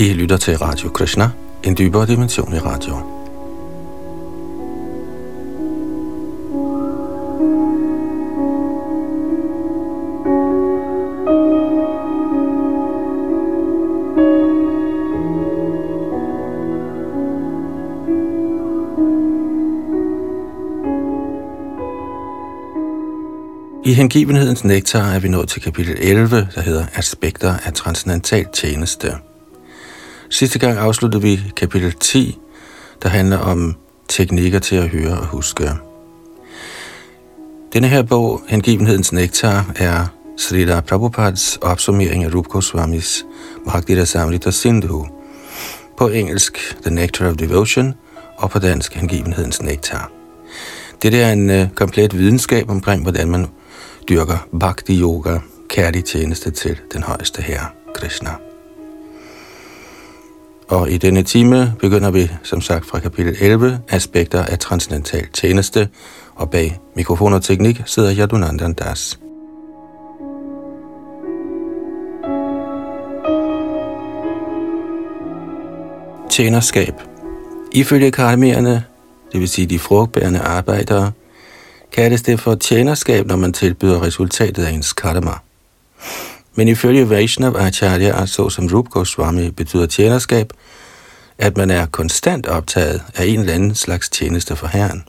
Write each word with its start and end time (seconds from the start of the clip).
I 0.00 0.12
lytter 0.12 0.36
til 0.36 0.58
Radio 0.58 0.88
Krishna, 0.88 1.30
en 1.64 1.76
dybere 1.78 2.06
dimension 2.06 2.54
i 2.54 2.58
radio. 2.58 2.94
I 23.84 23.92
hengivenhedens 23.92 24.64
nektar 24.64 25.12
er 25.12 25.18
vi 25.18 25.28
nået 25.28 25.48
til 25.48 25.62
kapitel 25.62 25.96
11, 26.00 26.48
der 26.54 26.60
hedder 26.60 26.86
Aspekter 26.94 27.54
af 27.64 27.72
transcendental 27.72 28.46
tjeneste. 28.52 29.27
Sidste 30.38 30.58
gang 30.58 30.78
afsluttede 30.78 31.22
vi 31.22 31.40
kapitel 31.56 31.92
10, 31.92 32.38
der 33.02 33.08
handler 33.08 33.38
om 33.38 33.76
teknikker 34.08 34.58
til 34.58 34.76
at 34.76 34.88
høre 34.88 35.18
og 35.18 35.26
huske. 35.26 35.70
Denne 37.72 37.88
her 37.88 38.02
bog, 38.02 38.42
Hengivenhedens 38.48 39.12
Nektar, 39.12 39.72
er 39.76 40.06
Srila 40.36 40.80
Prabhupads 40.80 41.56
opsummering 41.56 42.24
af 42.24 42.34
Rup 42.34 42.46
Goswamis 42.48 43.24
Bhakti 43.68 44.06
Samrita 44.06 44.50
Sindhu, 44.50 45.06
på 45.96 46.08
engelsk 46.08 46.76
The 46.82 46.94
Nectar 46.94 47.28
of 47.28 47.36
Devotion 47.36 47.94
og 48.36 48.50
på 48.50 48.58
dansk 48.58 48.94
Hengivenhedens 48.94 49.62
Nektar. 49.62 50.10
Det 51.02 51.22
er 51.22 51.32
en 51.32 51.50
uh, 51.50 51.68
komplet 51.74 52.18
videnskab 52.18 52.70
omkring, 52.70 53.02
hvordan 53.02 53.28
man 53.28 53.46
dyrker 54.08 54.46
bhakti 54.60 55.00
yoga, 55.00 55.38
kærlig 55.68 56.04
tjeneste 56.04 56.50
til 56.50 56.76
den 56.92 57.02
højeste 57.02 57.42
herre, 57.42 57.66
Krishna. 57.94 58.47
Og 60.68 60.90
i 60.90 60.96
denne 60.96 61.22
time 61.22 61.74
begynder 61.80 62.10
vi, 62.10 62.30
som 62.42 62.60
sagt, 62.60 62.86
fra 62.86 62.98
kapitel 62.98 63.36
11, 63.40 63.80
aspekter 63.88 64.44
af 64.44 64.58
transcendental 64.58 65.26
tjeneste, 65.32 65.88
og 66.34 66.50
bag 66.50 66.78
mikrofon 66.96 67.32
og 67.32 67.42
teknik 67.42 67.82
sidder 67.86 68.16
Yadunandan 68.18 68.72
Das. 68.72 69.18
Tjenerskab 76.30 76.94
Ifølge 77.72 78.10
karmierne, 78.10 78.84
det 79.32 79.40
vil 79.40 79.48
sige 79.48 79.66
de 79.66 79.78
frugtbærende 79.78 80.40
arbejdere, 80.40 81.12
kaldes 81.92 82.22
det 82.22 82.40
for 82.40 82.54
tjenerskab, 82.54 83.26
når 83.26 83.36
man 83.36 83.52
tilbyder 83.52 84.02
resultatet 84.02 84.64
af 84.64 84.70
ens 84.70 84.92
karma. 84.92 85.32
Men 86.58 86.68
ifølge 86.68 87.10
Vaishnav 87.10 87.56
Acharya, 87.56 88.20
altså 88.20 88.34
såsom 88.34 88.66
Rup 88.66 88.88
Goswami, 88.88 89.50
betyder 89.50 89.86
tjenerskab, 89.86 90.52
at 91.38 91.56
man 91.56 91.70
er 91.70 91.86
konstant 91.86 92.46
optaget 92.46 93.02
af 93.14 93.24
en 93.24 93.40
eller 93.40 93.52
anden 93.52 93.74
slags 93.74 94.08
tjeneste 94.08 94.56
for 94.56 94.66
Herren. 94.66 95.04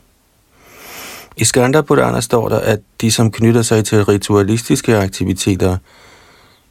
I 1.36 1.44
Skanda 1.44 1.80
Purana 1.80 2.20
står 2.20 2.48
der, 2.48 2.58
at 2.58 2.80
de, 3.00 3.10
som 3.10 3.30
knytter 3.30 3.62
sig 3.62 3.84
til 3.84 4.04
ritualistiske 4.04 4.96
aktiviteter, 4.96 5.76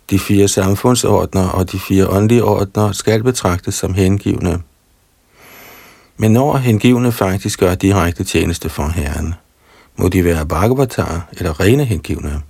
de 0.09 0.19
fire 0.19 0.47
samfundsordner 0.47 1.47
og 1.47 1.71
de 1.71 1.80
fire 1.80 2.08
åndelige 2.08 2.43
ordner, 2.43 2.91
skal 2.91 3.23
betragtes 3.23 3.75
som 3.75 3.93
hengivne. 3.93 4.61
Men 6.17 6.31
når 6.31 6.58
hengivne 6.58 7.11
faktisk 7.11 7.59
gør 7.59 7.75
direkte 7.75 8.23
tjeneste 8.23 8.69
for 8.69 8.88
Herren, 8.88 9.33
må 9.95 10.08
de 10.08 10.23
være 10.23 10.45
bhagavatar 10.45 11.27
eller 11.31 11.59
rene 11.59 11.86
hengivne. 11.86 12.41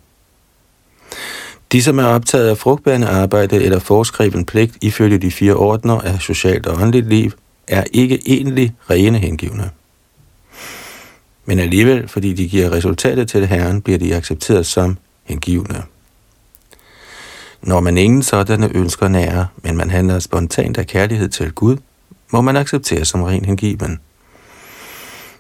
De, 1.72 1.84
som 1.84 2.00
er 2.00 2.04
optaget 2.04 2.50
af 2.50 2.58
frugtbærende 2.58 3.08
arbejde 3.08 3.64
eller 3.64 3.80
foreskriven 3.80 4.46
pligt 4.46 4.78
ifølge 4.82 5.18
de 5.18 5.32
fire 5.32 5.54
ordner 5.54 6.02
af 6.02 6.22
socialt 6.22 6.68
og 6.68 6.82
åndeligt 6.82 7.10
liv, 7.10 7.32
er 7.68 7.84
ikke 7.94 8.20
egentlig 8.26 8.76
rene 8.90 9.18
hengivne. 9.18 9.70
Men 11.46 11.60
alligevel, 11.60 12.08
fordi 12.08 12.34
de 12.34 12.48
giver 12.48 12.72
resultatet 12.72 13.30
til 13.30 13.48
Herren, 13.48 13.82
bliver 13.82 14.00
de 14.00 14.16
accepteret 14.16 14.66
som 14.66 14.98
hengivne. 15.24 15.84
Når 17.62 17.80
man 17.80 17.98
ingen 17.98 18.24
sådanne 18.24 18.70
ønsker 18.76 19.08
nærer, 19.08 19.46
men 19.64 19.78
man 19.78 19.90
handler 19.90 20.20
spontant 20.20 20.78
af 20.78 20.88
kærlighed 20.88 21.30
til 21.30 21.52
Gud, 21.52 21.78
må 22.32 22.42
man 22.42 22.58
acceptere 22.58 23.06
som 23.06 23.24
ren 23.24 23.46
hengiven. 23.46 24.00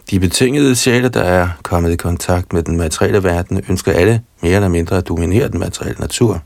De 0.10 0.20
betingede 0.20 0.76
sjæle, 0.76 1.10
der 1.10 1.22
er 1.22 1.50
kommet 1.64 1.92
i 1.92 1.96
kontakt 1.96 2.54
med 2.54 2.64
den 2.64 2.78
materielle 2.78 3.24
verden, 3.24 3.64
ønsker 3.70 3.92
alle 3.92 4.22
mere 4.42 4.56
eller 4.56 4.68
mindre 4.68 4.98
at 4.98 5.08
dominere 5.08 5.48
den 5.48 5.60
materielle 5.60 6.00
natur. 6.00 6.42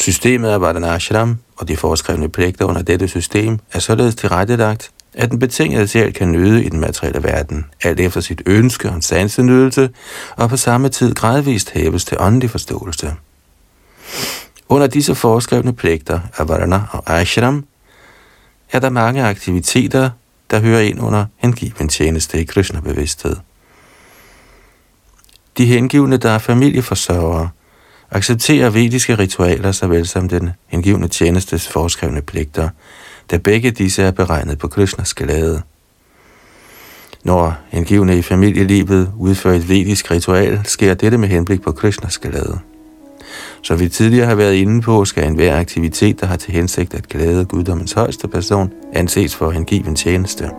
Systemet 0.00 0.48
af 0.48 0.60
Vardhanashram 0.60 1.38
og 1.56 1.68
de 1.68 1.76
foreskrevne 1.76 2.28
pligter 2.28 2.64
under 2.64 2.82
dette 2.82 3.08
system 3.08 3.58
er 3.72 3.78
således 3.78 4.14
tilrettelagt, 4.14 4.90
at 5.14 5.30
den 5.30 5.38
betingede 5.38 5.88
sjæl 5.88 6.12
kan 6.12 6.32
nyde 6.32 6.64
i 6.64 6.68
den 6.68 6.80
materielle 6.80 7.22
verden, 7.22 7.66
alt 7.82 8.00
efter 8.00 8.20
sit 8.20 8.42
ønske 8.46 8.88
om 8.90 9.02
sansenydelse, 9.02 9.90
og 10.36 10.48
på 10.48 10.56
samme 10.56 10.88
tid 10.88 11.14
gradvist 11.14 11.70
hæves 11.70 12.04
til 12.04 12.16
åndelig 12.20 12.50
forståelse. 12.50 13.14
Under 14.68 14.86
disse 14.86 15.14
foreskrevne 15.14 15.72
pligter 15.72 16.20
af 16.36 16.48
Varna 16.48 16.82
og 16.90 17.20
Ashram 17.20 17.64
er 18.72 18.78
der 18.78 18.90
mange 18.90 19.24
aktiviteter, 19.24 20.10
der 20.52 20.60
hører 20.60 20.80
ind 20.80 21.00
under 21.00 21.24
hengiven 21.36 21.88
tjeneste 21.88 22.40
i 22.40 22.44
Krishna-bevidsthed. 22.44 23.36
De 25.58 25.66
hengivne, 25.66 26.16
der 26.16 26.30
er 26.30 26.38
familieforsørgere, 26.38 27.48
accepterer 28.10 28.70
vediske 28.70 29.18
ritualer 29.18 29.72
såvel 29.72 30.06
som 30.06 30.28
den 30.28 30.50
hengivne 30.66 31.08
tjenestes 31.08 31.68
foreskrevne 31.68 32.22
pligter, 32.22 32.68
da 33.30 33.36
begge 33.36 33.70
disse 33.70 34.02
er 34.02 34.10
beregnet 34.10 34.58
på 34.58 34.68
Krishnas 34.68 35.14
glæde. 35.14 35.62
Når 37.24 37.54
hengivne 37.68 38.18
i 38.18 38.22
familielivet 38.22 39.12
udfører 39.18 39.54
et 39.54 39.68
vedisk 39.68 40.10
ritual, 40.10 40.60
sker 40.64 40.94
dette 40.94 41.18
med 41.18 41.28
henblik 41.28 41.62
på 41.62 41.72
Krishnas 41.72 42.18
glæde. 42.18 42.58
Som 43.62 43.80
vi 43.80 43.88
tidligere 43.88 44.26
har 44.26 44.34
været 44.34 44.54
inde 44.54 44.82
på, 44.82 45.04
skal 45.04 45.24
enhver 45.24 45.58
aktivitet, 45.58 46.20
der 46.20 46.26
har 46.26 46.36
til 46.36 46.52
hensigt 46.52 46.94
at 46.94 47.08
glæde 47.08 47.44
guddommens 47.44 47.92
højeste 47.92 48.28
person, 48.28 48.72
anses 48.92 49.36
for 49.36 49.50
hengiven 49.50 49.96
tjeneste. 49.96 50.50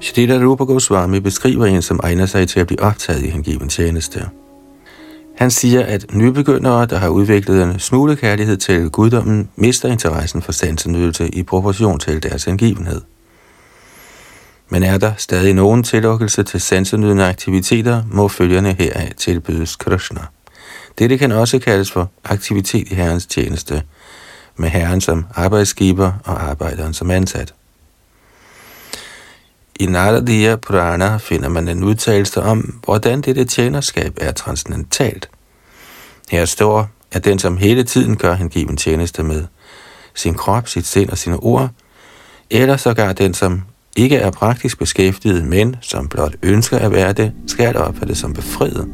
Shrita 0.00 0.38
Rupa 0.38 0.64
Goswami 0.64 1.20
beskriver 1.20 1.66
en, 1.66 1.82
som 1.82 2.00
egner 2.02 2.26
sig 2.26 2.48
til 2.48 2.60
at 2.60 2.66
blive 2.66 2.82
optaget 2.82 3.22
i 3.22 3.28
hengiven 3.28 3.68
tjeneste. 3.68 4.28
Han 5.36 5.50
siger, 5.50 5.84
at 5.84 6.14
nybegyndere, 6.14 6.86
der 6.86 6.98
har 6.98 7.08
udviklet 7.08 7.62
en 7.62 7.78
smule 7.78 8.16
kærlighed 8.16 8.56
til 8.56 8.90
guddommen, 8.90 9.48
mister 9.56 9.88
interessen 9.88 10.42
for 10.42 10.52
sansenydelse 10.52 11.28
i 11.28 11.42
proportion 11.42 11.98
til 11.98 12.22
deres 12.22 12.44
hengivenhed. 12.44 13.00
Men 14.68 14.82
er 14.82 14.98
der 14.98 15.12
stadig 15.16 15.54
nogen 15.54 15.82
tillukkelse 15.82 16.42
til 16.42 16.60
sansenydende 16.60 17.24
aktiviteter, 17.24 18.02
må 18.10 18.28
følgerne 18.28 18.76
heraf 18.78 19.12
tilbydes 19.16 19.76
Krishna. 19.76 20.20
Dette 20.98 21.18
kan 21.18 21.32
også 21.32 21.58
kaldes 21.58 21.92
for 21.92 22.10
aktivitet 22.24 22.88
i 22.90 22.94
Herrens 22.94 23.26
tjeneste, 23.26 23.82
med 24.56 24.68
Herren 24.68 25.00
som 25.00 25.26
arbejdsgiver 25.34 26.12
og 26.24 26.42
arbejderen 26.42 26.94
som 26.94 27.10
ansat. 27.10 27.54
I 29.80 29.86
Naradiya 29.86 30.56
Purana 30.56 31.16
finder 31.16 31.48
man 31.48 31.68
en 31.68 31.84
udtalelse 31.84 32.42
om, 32.42 32.80
hvordan 32.84 33.20
dette 33.20 33.44
tjenerskab 33.44 34.18
er 34.20 34.32
transcendentalt. 34.32 35.28
Her 36.30 36.44
står, 36.44 36.88
at 37.12 37.24
den, 37.24 37.38
som 37.38 37.56
hele 37.56 37.84
tiden 37.84 38.16
gør 38.16 38.34
hengiven 38.34 38.76
tjeneste 38.76 39.22
med 39.22 39.44
sin 40.14 40.34
krop, 40.34 40.68
sit 40.68 40.86
sind 40.86 41.10
og 41.10 41.18
sine 41.18 41.36
ord, 41.36 41.68
eller 42.50 42.76
sågar 42.76 43.12
den, 43.12 43.34
som 43.34 43.62
ikke 43.96 44.16
er 44.16 44.30
praktisk 44.30 44.78
beskæftiget, 44.78 45.44
men 45.44 45.76
som 45.80 46.08
blot 46.08 46.34
ønsker 46.42 46.78
at 46.78 46.92
være 46.92 47.12
det, 47.12 47.32
skal 47.46 47.76
opfattes 47.76 48.18
som 48.18 48.32
befriet. 48.34 48.88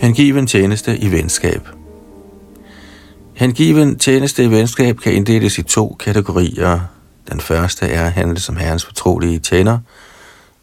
Hengiven 0.00 0.46
tjeneste 0.46 0.98
i 0.98 1.12
venskab. 1.12 1.68
Hengiven 3.34 3.98
tjeneste 3.98 4.44
i 4.44 4.50
venskab 4.50 4.96
kan 4.96 5.12
inddeles 5.12 5.58
i 5.58 5.62
to 5.62 5.96
kategorier. 6.00 6.80
Den 7.32 7.40
første 7.40 7.86
er 7.86 8.06
at 8.06 8.12
handle 8.12 8.40
som 8.40 8.56
herrens 8.56 8.84
fortrolige 8.84 9.38
tjener, 9.38 9.78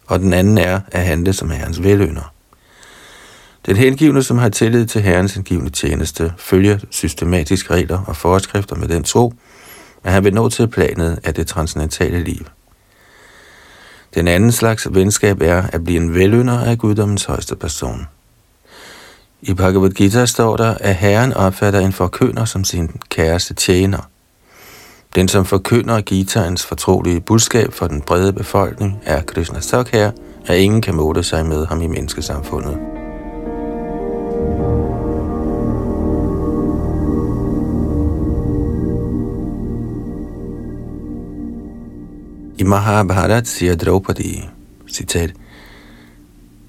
og 0.08 0.20
den 0.20 0.34
anden 0.34 0.58
er 0.58 0.80
at 0.92 1.06
handle 1.06 1.34
som 1.34 1.50
herrens 1.50 1.84
velønder. 1.84 2.34
Den 3.66 3.76
hengivne, 3.76 4.24
som 4.24 4.38
har 4.38 4.50
tillid 4.50 4.86
til 4.86 5.02
herrens 5.02 5.34
hengivne 5.34 5.70
tjeneste, 5.70 6.34
følger 6.38 6.78
systematiske 6.90 7.74
regler 7.74 8.04
og 8.08 8.16
forskrifter 8.16 8.76
med 8.76 8.88
den 8.88 9.04
tro, 9.04 9.34
at 10.04 10.12
han 10.12 10.24
vil 10.24 10.34
nå 10.34 10.50
til 10.50 10.68
planet 10.68 11.20
af 11.24 11.34
det 11.34 11.48
transcendentale 11.48 12.24
liv. 12.24 12.46
Den 14.16 14.28
anden 14.28 14.52
slags 14.52 14.88
venskab 14.92 15.42
er 15.42 15.62
at 15.62 15.84
blive 15.84 15.98
en 15.98 16.14
velønder 16.14 16.60
af 16.60 16.78
guddommens 16.78 17.24
højeste 17.24 17.56
person. 17.56 18.08
I 19.42 19.54
Bhagavad 19.54 19.90
Gita 19.90 20.26
står 20.26 20.58
der, 20.58 20.74
at 20.80 20.96
Herren 20.96 21.34
opfatter 21.34 21.80
en 21.80 21.94
forkynder 21.94 22.46
som 22.46 22.64
sin 22.64 22.90
kæreste 23.10 23.54
tjener. 23.54 24.10
Den, 25.16 25.28
som 25.28 25.46
forkynder 25.46 26.02
Gitaens 26.02 26.66
fortrolige 26.66 27.22
budskab 27.22 27.74
for 27.74 27.88
den 27.88 28.02
brede 28.02 28.34
befolkning, 28.34 29.00
er 29.06 29.22
Krishna 29.22 29.62
så 29.62 29.84
kær, 29.84 30.12
at 30.46 30.58
ingen 30.58 30.82
kan 30.82 30.96
måle 30.96 31.24
sig 31.24 31.46
med 31.46 31.66
ham 31.66 31.82
i 31.82 31.88
menneskesamfundet. 31.88 32.78
I 42.58 42.64
Mahabharat 42.64 43.48
siger 43.48 43.76
Draupadi, 43.76 44.50
citat, 44.92 45.34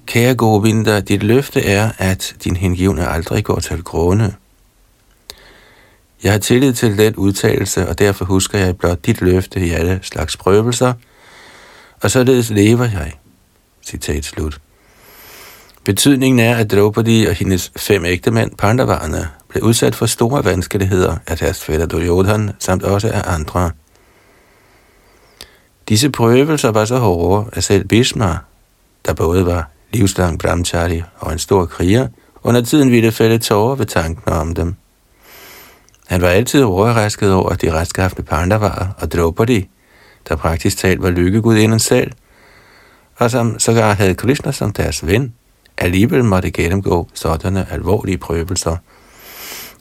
Kære 0.09 0.35
Govinda, 0.35 0.99
dit 0.99 1.23
løfte 1.23 1.65
er, 1.65 1.91
at 1.97 2.35
din 2.43 2.55
hengivne 2.55 3.07
aldrig 3.07 3.43
går 3.43 3.59
til 3.59 3.83
grunde. 3.83 4.33
Jeg 6.23 6.31
har 6.31 6.39
tillid 6.39 6.73
til 6.73 6.97
den 6.97 7.15
udtalelse, 7.15 7.89
og 7.89 7.99
derfor 7.99 8.25
husker 8.25 8.57
jeg 8.59 8.77
blot 8.77 9.05
dit 9.05 9.21
løfte 9.21 9.59
i 9.67 9.69
alle 9.69 9.99
slags 10.03 10.37
prøvelser, 10.37 10.93
og 12.01 12.11
således 12.11 12.49
lever 12.49 12.83
jeg. 12.83 13.13
Citat 13.85 14.25
slut. 14.25 14.61
Betydningen 15.83 16.39
er, 16.39 16.55
at 16.55 16.71
Draupadi 16.71 17.25
og 17.25 17.33
hendes 17.33 17.71
fem 17.77 18.05
ægtemænd, 18.05 18.51
Pandavarne, 18.55 19.29
blev 19.49 19.63
udsat 19.63 19.95
for 19.95 20.05
store 20.05 20.45
vanskeligheder 20.45 21.17
af 21.27 21.37
deres 21.37 21.63
fætter 21.63 21.85
Duryodhan, 21.85 22.51
samt 22.59 22.83
også 22.83 23.11
af 23.11 23.33
andre. 23.33 23.71
Disse 25.89 26.09
prøvelser 26.09 26.69
var 26.69 26.85
så 26.85 26.97
hårde, 26.97 27.49
at 27.53 27.63
selv 27.63 27.87
Bhishma, 27.87 28.37
der 29.05 29.13
både 29.13 29.45
var 29.45 29.69
livslang 29.91 30.39
brahmachari 30.39 31.03
og 31.19 31.31
en 31.31 31.39
stor 31.39 31.65
kriger, 31.65 32.07
under 32.43 32.61
tiden 32.61 32.91
ville 32.91 33.11
fælde 33.11 33.37
tårer 33.37 33.75
ved 33.75 33.85
tanken 33.85 34.33
om 34.33 34.55
dem. 34.55 34.75
Han 36.07 36.21
var 36.21 36.27
altid 36.27 36.63
overrasket 36.63 37.33
over 37.33 37.53
de 37.53 37.73
retskaffende 37.73 38.23
pandavarer 38.23 38.87
og 38.97 39.11
Draupadi, 39.11 39.67
der 40.29 40.35
praktisk 40.35 40.77
talt 40.77 41.03
var 41.03 41.09
lykkegudindens 41.09 41.83
selv, 41.83 42.11
og 43.15 43.31
som 43.31 43.59
sågar 43.59 43.93
havde 43.93 44.15
Krishna 44.15 44.51
som 44.51 44.73
deres 44.73 45.07
ven, 45.07 45.33
alligevel 45.77 46.23
måtte 46.23 46.51
gennemgå 46.51 47.07
sådanne 47.13 47.71
alvorlige 47.71 48.17
prøvelser. 48.17 48.75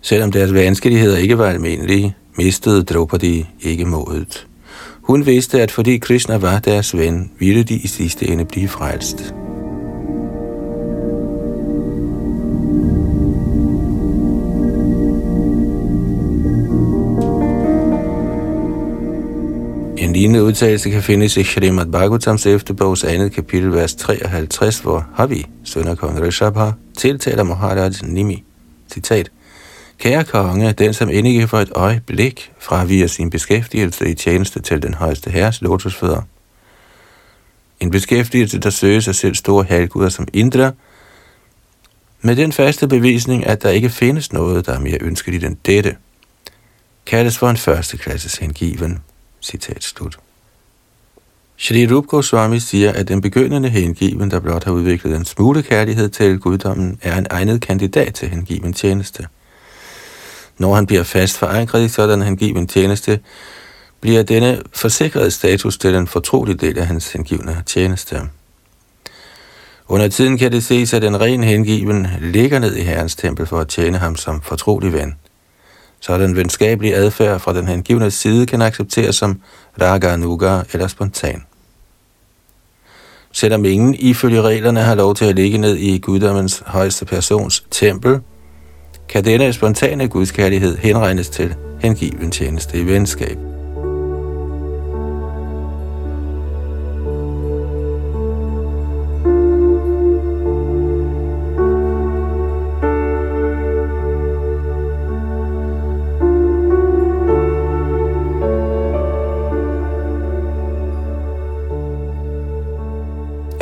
Selvom 0.02 0.32
deres 0.32 0.54
vanskeligheder 0.54 1.16
ikke 1.16 1.38
var 1.38 1.46
almindelige, 1.46 2.16
mistede 2.36 2.84
Draupadi 2.84 3.48
ikke 3.60 3.84
modet. 3.84 4.46
Hun 5.02 5.26
vidste, 5.26 5.62
at 5.62 5.70
fordi 5.70 5.98
Krishna 5.98 6.36
var 6.36 6.58
deres 6.58 6.96
ven, 6.96 7.30
ville 7.38 7.62
de 7.62 7.74
i 7.74 7.86
sidste 7.86 8.28
ende 8.28 8.44
blive 8.44 8.68
frelst. 8.68 9.34
En 19.98 20.12
lignende 20.12 20.42
udtalelse 20.42 20.90
kan 20.90 21.02
findes 21.02 21.36
i 21.36 21.44
Shrimad 21.44 21.86
Bhagavatams 21.86 22.46
efterbogs 22.46 23.04
andet 23.04 23.32
kapitel, 23.32 23.72
vers 23.72 23.94
53, 23.94 24.78
hvor 24.78 25.06
Havi, 25.14 25.46
søn 25.64 25.88
af 25.88 25.98
kong 25.98 26.22
Rishabha, 26.22 26.70
tiltaler 26.96 27.42
Maharaj 27.42 27.90
Nimi. 28.02 28.44
Citat. 28.92 29.30
Kære 29.98 30.24
konge, 30.24 30.72
den 30.72 30.94
som 30.94 31.10
end 31.10 31.28
ikke 31.28 31.48
for 31.48 31.58
et 31.58 31.72
øjeblik 31.74 32.52
fraviger 32.58 33.06
sin 33.06 33.30
beskæftigelse 33.30 34.08
i 34.08 34.14
tjeneste 34.14 34.60
til 34.60 34.82
den 34.82 34.94
højeste 34.94 35.30
herres 35.30 35.62
lotusfødder. 35.62 36.22
En 37.80 37.90
beskæftigelse, 37.90 38.58
der 38.58 38.70
søger 38.70 39.00
sig 39.00 39.14
selv 39.14 39.34
store 39.34 39.64
halvguder 39.64 40.08
som 40.08 40.28
Indra, 40.32 40.70
med 42.20 42.36
den 42.36 42.52
faste 42.52 42.88
bevisning, 42.88 43.46
at 43.46 43.62
der 43.62 43.70
ikke 43.70 43.90
findes 43.90 44.32
noget, 44.32 44.66
der 44.66 44.72
er 44.72 44.80
mere 44.80 44.98
ønskeligt 45.00 45.44
end 45.44 45.56
dette, 45.66 45.96
kaldes 47.06 47.38
for 47.38 47.50
en 47.50 47.56
førsteklasses 47.56 48.36
hengiven. 48.36 48.98
Citat 49.42 49.84
slut. 49.84 50.18
Shri 51.56 51.86
Rup 51.86 52.06
Goswami 52.06 52.58
siger, 52.58 52.92
at 52.92 53.08
den 53.08 53.20
begyndende 53.20 53.68
hengiven, 53.68 54.30
der 54.30 54.40
blot 54.40 54.64
har 54.64 54.72
udviklet 54.72 55.16
en 55.16 55.24
smule 55.24 55.62
kærlighed 55.62 56.08
til 56.08 56.38
guddommen, 56.38 56.98
er 57.02 57.18
en 57.18 57.26
egnet 57.30 57.60
kandidat 57.60 58.14
til 58.14 58.28
hengiven 58.28 58.72
tjeneste. 58.72 59.26
Når 60.58 60.74
han 60.74 60.86
bliver 60.86 61.02
fast 61.02 61.38
forankret 61.38 61.84
i 61.84 61.88
sådan 61.88 62.22
hengiven 62.22 62.66
tjeneste, 62.66 63.20
bliver 64.00 64.22
denne 64.22 64.62
forsikrede 64.74 65.30
status 65.30 65.78
til 65.78 65.94
en 65.94 66.06
fortrolig 66.06 66.60
del 66.60 66.78
af 66.78 66.86
hans 66.86 67.12
hengivne 67.12 67.62
tjeneste. 67.66 68.20
Under 69.88 70.08
tiden 70.08 70.38
kan 70.38 70.52
det 70.52 70.64
ses, 70.64 70.94
at 70.94 71.02
den 71.02 71.20
ren 71.20 71.44
hengiven 71.44 72.06
ligger 72.20 72.58
ned 72.58 72.76
i 72.76 72.82
Herrens 72.82 73.16
tempel 73.16 73.46
for 73.46 73.60
at 73.60 73.68
tjene 73.68 73.98
ham 73.98 74.16
som 74.16 74.40
fortrolig 74.40 74.92
ven. 74.92 75.14
Så 76.00 76.18
den 76.18 76.36
venskabelige 76.36 76.96
adfærd 76.96 77.40
fra 77.40 77.54
den 77.54 77.68
hengivne 77.68 78.10
side 78.10 78.46
kan 78.46 78.62
accepteres 78.62 79.16
som 79.16 79.40
raga 79.80 80.16
nuga 80.16 80.60
eller 80.72 80.86
spontan. 80.86 81.42
Selvom 83.32 83.64
ingen 83.64 83.94
ifølge 83.94 84.42
reglerne 84.42 84.80
har 84.80 84.94
lov 84.94 85.14
til 85.14 85.24
at 85.24 85.34
ligge 85.34 85.58
ned 85.58 85.76
i 85.76 85.98
guddommens 85.98 86.62
højeste 86.66 87.04
persons 87.04 87.64
tempel, 87.70 88.20
kan 89.08 89.24
denne 89.24 89.52
spontane 89.52 90.08
gudskærlighed 90.08 90.76
henregnes 90.76 91.28
til 91.28 91.54
hengiven 91.80 92.30
tjeneste 92.30 92.78
i 92.78 92.86
venskab. 92.86 93.47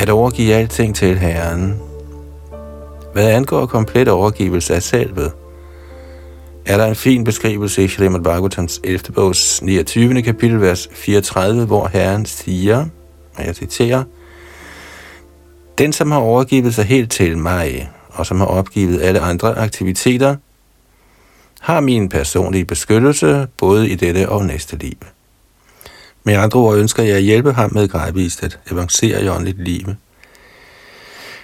At 0.07 0.11
overgive 0.11 0.53
alting 0.53 0.95
til 0.95 1.17
Herren 1.17 1.75
hvad 3.13 3.31
angår 3.31 3.65
komplet 3.65 4.07
overgivelse 4.07 4.75
af 4.75 4.83
selvet, 4.83 5.31
er 6.65 6.77
der 6.77 6.85
en 6.85 6.95
fin 6.95 7.23
beskrivelse 7.23 7.83
i 7.83 7.87
Shrimad 7.87 8.21
Bhagavatams 8.21 8.81
11. 8.83 9.13
bogs 9.13 9.61
29. 9.61 10.21
kapitel, 10.21 10.61
vers 10.61 10.89
34, 10.91 11.65
hvor 11.65 11.87
Herren 11.87 12.25
siger, 12.25 12.85
og 13.35 13.45
jeg 13.45 13.55
citerer, 13.55 14.03
Den, 15.77 15.93
som 15.93 16.11
har 16.11 16.19
overgivet 16.19 16.75
sig 16.75 16.85
helt 16.85 17.11
til 17.11 17.37
mig, 17.37 17.91
og 18.09 18.25
som 18.25 18.39
har 18.39 18.47
opgivet 18.47 19.01
alle 19.01 19.19
andre 19.19 19.57
aktiviteter, 19.57 20.35
har 21.59 21.79
min 21.79 22.09
personlige 22.09 22.65
beskyttelse 22.65 23.47
både 23.57 23.89
i 23.89 23.95
dette 23.95 24.29
og 24.29 24.45
næste 24.45 24.77
liv. 24.77 24.97
Med 26.23 26.33
andre 26.33 26.59
ord 26.59 26.77
ønsker 26.77 27.03
jeg 27.03 27.15
at 27.15 27.23
hjælpe 27.23 27.53
ham 27.53 27.73
med 27.73 27.87
gradvist 27.87 28.43
at 28.43 28.59
avancere 28.71 29.23
i 29.23 29.29
åndeligt 29.29 29.63
liv. 29.63 29.85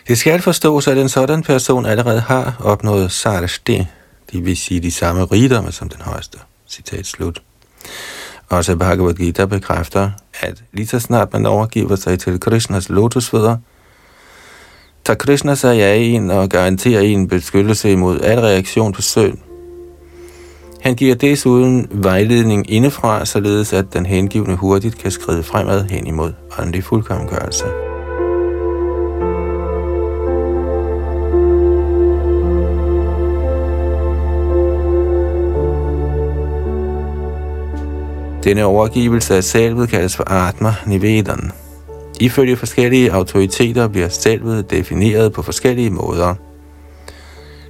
Det 0.08 0.18
skal 0.18 0.42
forstås, 0.42 0.88
at 0.88 0.98
en 0.98 1.10
sådan 1.10 1.44
person 1.44 1.86
allerede 1.86 2.20
har 2.20 2.56
opnået 2.60 3.12
sarashti, 3.12 3.86
det 4.32 4.46
vil 4.46 4.58
sige 4.58 4.80
de 4.80 4.92
samme 4.92 5.26
rigdomme 5.26 5.72
som 5.72 5.90
den 5.90 6.02
højeste. 6.02 6.38
Citat 6.70 7.06
slut. 7.06 7.42
Også 8.50 8.76
Bhagavad 8.76 9.14
Gita 9.14 9.46
bekræfter, 9.46 10.12
at 10.42 10.64
lige 10.74 10.88
så 10.88 11.00
snart 11.00 11.34
man 11.34 11.46
overgiver 11.46 11.96
sig 11.96 12.20
til 12.20 12.40
Krishnas 12.40 12.90
lotusfødder, 12.90 13.58
tager 15.06 15.18
Krishna 15.18 15.56
sig 15.56 15.82
af 15.82 15.96
en 15.96 16.32
og 16.32 16.50
garanterer 16.50 17.02
en 17.02 17.28
beskyttelse 17.28 17.92
imod 17.92 18.22
al 18.22 18.40
reaktion 18.40 18.94
på 18.94 19.02
søn. 19.02 19.40
Han 20.84 20.96
giver 20.96 21.16
desuden 21.16 21.88
vejledning 21.92 22.72
indefra, 22.72 23.26
således 23.26 23.74
at 23.74 23.94
den 23.94 24.06
hengivne 24.06 24.56
hurtigt 24.56 24.98
kan 24.98 25.12
skride 25.12 25.44
fremad 25.44 25.84
hen 25.84 26.08
imod 26.08 26.34
åndelig 26.60 26.84
fuldkommengørelse. 26.84 27.66
Denne 38.44 38.66
overgivelse 38.66 39.36
af 39.36 39.44
selvet 39.44 39.90
kaldes 39.90 40.16
for 40.16 40.32
Atma 40.32 40.76
Nivedan. 40.88 41.52
Ifølge 42.20 42.56
forskellige 42.56 43.12
autoriteter 43.12 43.88
bliver 43.88 44.10
selvet 44.10 44.72
defineret 44.72 45.34
på 45.34 45.42
forskellige 45.42 45.90
måder. 45.90 46.36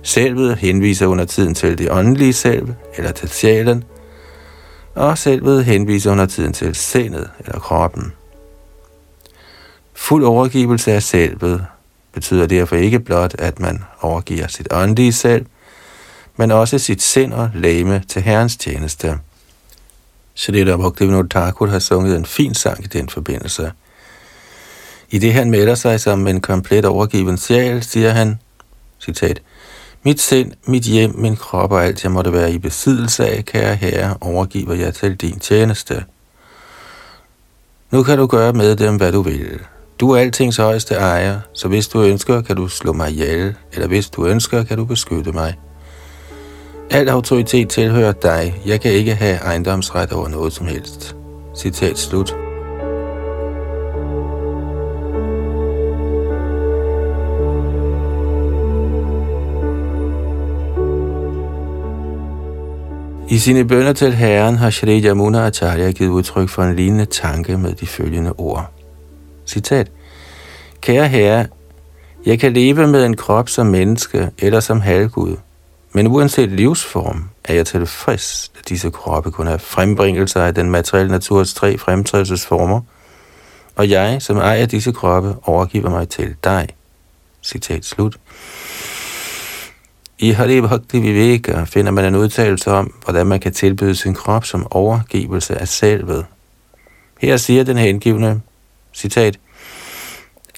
Selvet 0.03 0.57
henviser 0.57 1.05
under 1.05 1.25
tiden 1.25 1.55
til 1.55 1.77
det 1.77 1.91
åndelige 1.91 2.33
selv, 2.33 2.67
eller 2.97 3.11
til 3.11 3.29
sjælen, 3.29 3.83
og 4.95 5.17
selvet 5.17 5.65
henviser 5.65 6.11
under 6.11 6.25
tiden 6.25 6.53
til 6.53 6.75
sindet, 6.75 7.29
eller 7.39 7.59
kroppen. 7.59 8.13
Fuld 9.93 10.23
overgivelse 10.23 10.91
af 10.91 11.03
selvet 11.03 11.65
betyder 12.13 12.47
derfor 12.47 12.75
ikke 12.75 12.99
blot, 12.99 13.35
at 13.39 13.59
man 13.59 13.83
overgiver 14.01 14.47
sit 14.47 14.67
åndelige 14.71 15.13
selv, 15.13 15.45
men 16.37 16.51
også 16.51 16.79
sit 16.79 17.01
sind 17.01 17.33
og 17.33 17.51
læme 17.55 18.03
til 18.07 18.21
Herrens 18.21 18.57
tjeneste. 18.57 19.19
Shrita 20.35 20.75
Bhaktivinoda 20.77 21.27
Thakur 21.27 21.67
har 21.67 21.79
sunget 21.79 22.17
en 22.17 22.25
fin 22.25 22.53
sang 22.53 22.83
i 22.83 22.87
den 22.87 23.09
forbindelse. 23.09 23.71
I 25.09 25.17
det 25.17 25.33
han 25.33 25.51
melder 25.51 25.75
sig 25.75 25.99
som 25.99 26.27
en 26.27 26.41
komplet 26.41 26.85
overgiven 26.85 27.37
sjæl, 27.37 27.83
siger 27.83 28.09
han, 28.09 28.39
citat, 28.99 29.41
mit 30.05 30.21
sind, 30.21 30.51
mit 30.67 30.83
hjem, 30.83 31.15
min 31.17 31.35
krop 31.35 31.71
og 31.71 31.85
alt, 31.85 32.03
jeg 32.03 32.11
måtte 32.11 32.33
være 32.33 32.51
i 32.51 32.57
besiddelse 32.57 33.27
af, 33.27 33.45
kære 33.45 33.75
herre, 33.75 34.17
overgiver 34.21 34.73
jeg 34.73 34.93
til 34.93 35.15
din 35.15 35.39
tjeneste. 35.39 36.05
Nu 37.91 38.03
kan 38.03 38.17
du 38.17 38.27
gøre 38.27 38.53
med 38.53 38.75
dem, 38.75 38.95
hvad 38.95 39.11
du 39.11 39.21
vil. 39.21 39.59
Du 39.99 40.11
er 40.11 40.19
altings 40.19 40.57
højeste 40.57 40.95
ejer, 40.95 41.39
så 41.53 41.67
hvis 41.67 41.87
du 41.87 42.01
ønsker, 42.01 42.41
kan 42.41 42.55
du 42.55 42.67
slå 42.67 42.93
mig 42.93 43.11
ihjel, 43.11 43.55
eller 43.73 43.87
hvis 43.87 44.09
du 44.09 44.25
ønsker, 44.25 44.63
kan 44.63 44.77
du 44.77 44.85
beskytte 44.85 45.31
mig. 45.31 45.55
Al 46.89 47.09
autoritet 47.09 47.69
tilhører 47.69 48.11
dig. 48.11 48.61
Jeg 48.65 48.81
kan 48.81 48.91
ikke 48.91 49.15
have 49.15 49.37
ejendomsret 49.37 50.11
over 50.11 50.27
noget 50.27 50.53
som 50.53 50.67
helst. 50.67 51.15
Citat 51.55 51.97
slut. 51.97 52.42
I 63.29 63.37
sine 63.37 63.67
bønder 63.67 63.93
til 63.93 64.13
Herren 64.13 64.57
har 64.57 64.69
Shri 64.69 65.01
Yamuna 65.05 65.45
Acharya 65.45 65.91
givet 65.91 66.09
udtryk 66.09 66.49
for 66.49 66.63
en 66.63 66.75
lignende 66.75 67.05
tanke 67.05 67.57
med 67.57 67.73
de 67.73 67.87
følgende 67.87 68.31
ord. 68.31 68.71
Citat. 69.47 69.91
Kære 70.81 71.07
Herre, 71.07 71.45
jeg 72.25 72.39
kan 72.39 72.53
leve 72.53 72.87
med 72.87 73.05
en 73.05 73.15
krop 73.15 73.49
som 73.49 73.67
menneske 73.67 74.29
eller 74.37 74.59
som 74.59 74.81
halvgud, 74.81 75.35
men 75.93 76.07
uanset 76.07 76.49
livsform 76.49 77.29
er 77.45 77.53
jeg 77.53 77.65
tilfreds, 77.65 78.51
at 78.59 78.69
disse 78.69 78.89
kroppe 78.89 79.31
kun 79.31 79.47
er 79.47 79.57
frembringelser 79.57 80.41
af 80.41 80.55
den 80.55 80.71
materielle 80.71 81.11
naturs 81.11 81.53
tre 81.53 81.77
fremtrædelsesformer, 81.77 82.81
og 83.75 83.89
jeg, 83.89 84.21
som 84.21 84.37
ejer 84.37 84.65
disse 84.65 84.91
kroppe, 84.91 85.35
overgiver 85.43 85.89
mig 85.89 86.09
til 86.09 86.35
dig. 86.43 86.67
Citat 87.43 87.85
slut. 87.85 88.17
I 90.23 90.31
Hari 90.31 90.61
Bhakti 90.61 90.99
Viveka 90.99 91.63
finder 91.63 91.91
man 91.91 92.05
en 92.05 92.15
udtalelse 92.15 92.71
om, 92.71 92.93
hvordan 93.03 93.27
man 93.27 93.39
kan 93.39 93.53
tilbyde 93.53 93.95
sin 93.95 94.13
krop 94.13 94.45
som 94.45 94.67
overgivelse 94.71 95.57
af 95.57 95.67
selvet. 95.67 96.25
Her 97.19 97.37
siger 97.37 97.63
den 97.63 97.77
hengivne, 97.77 98.41
citat, 98.93 99.39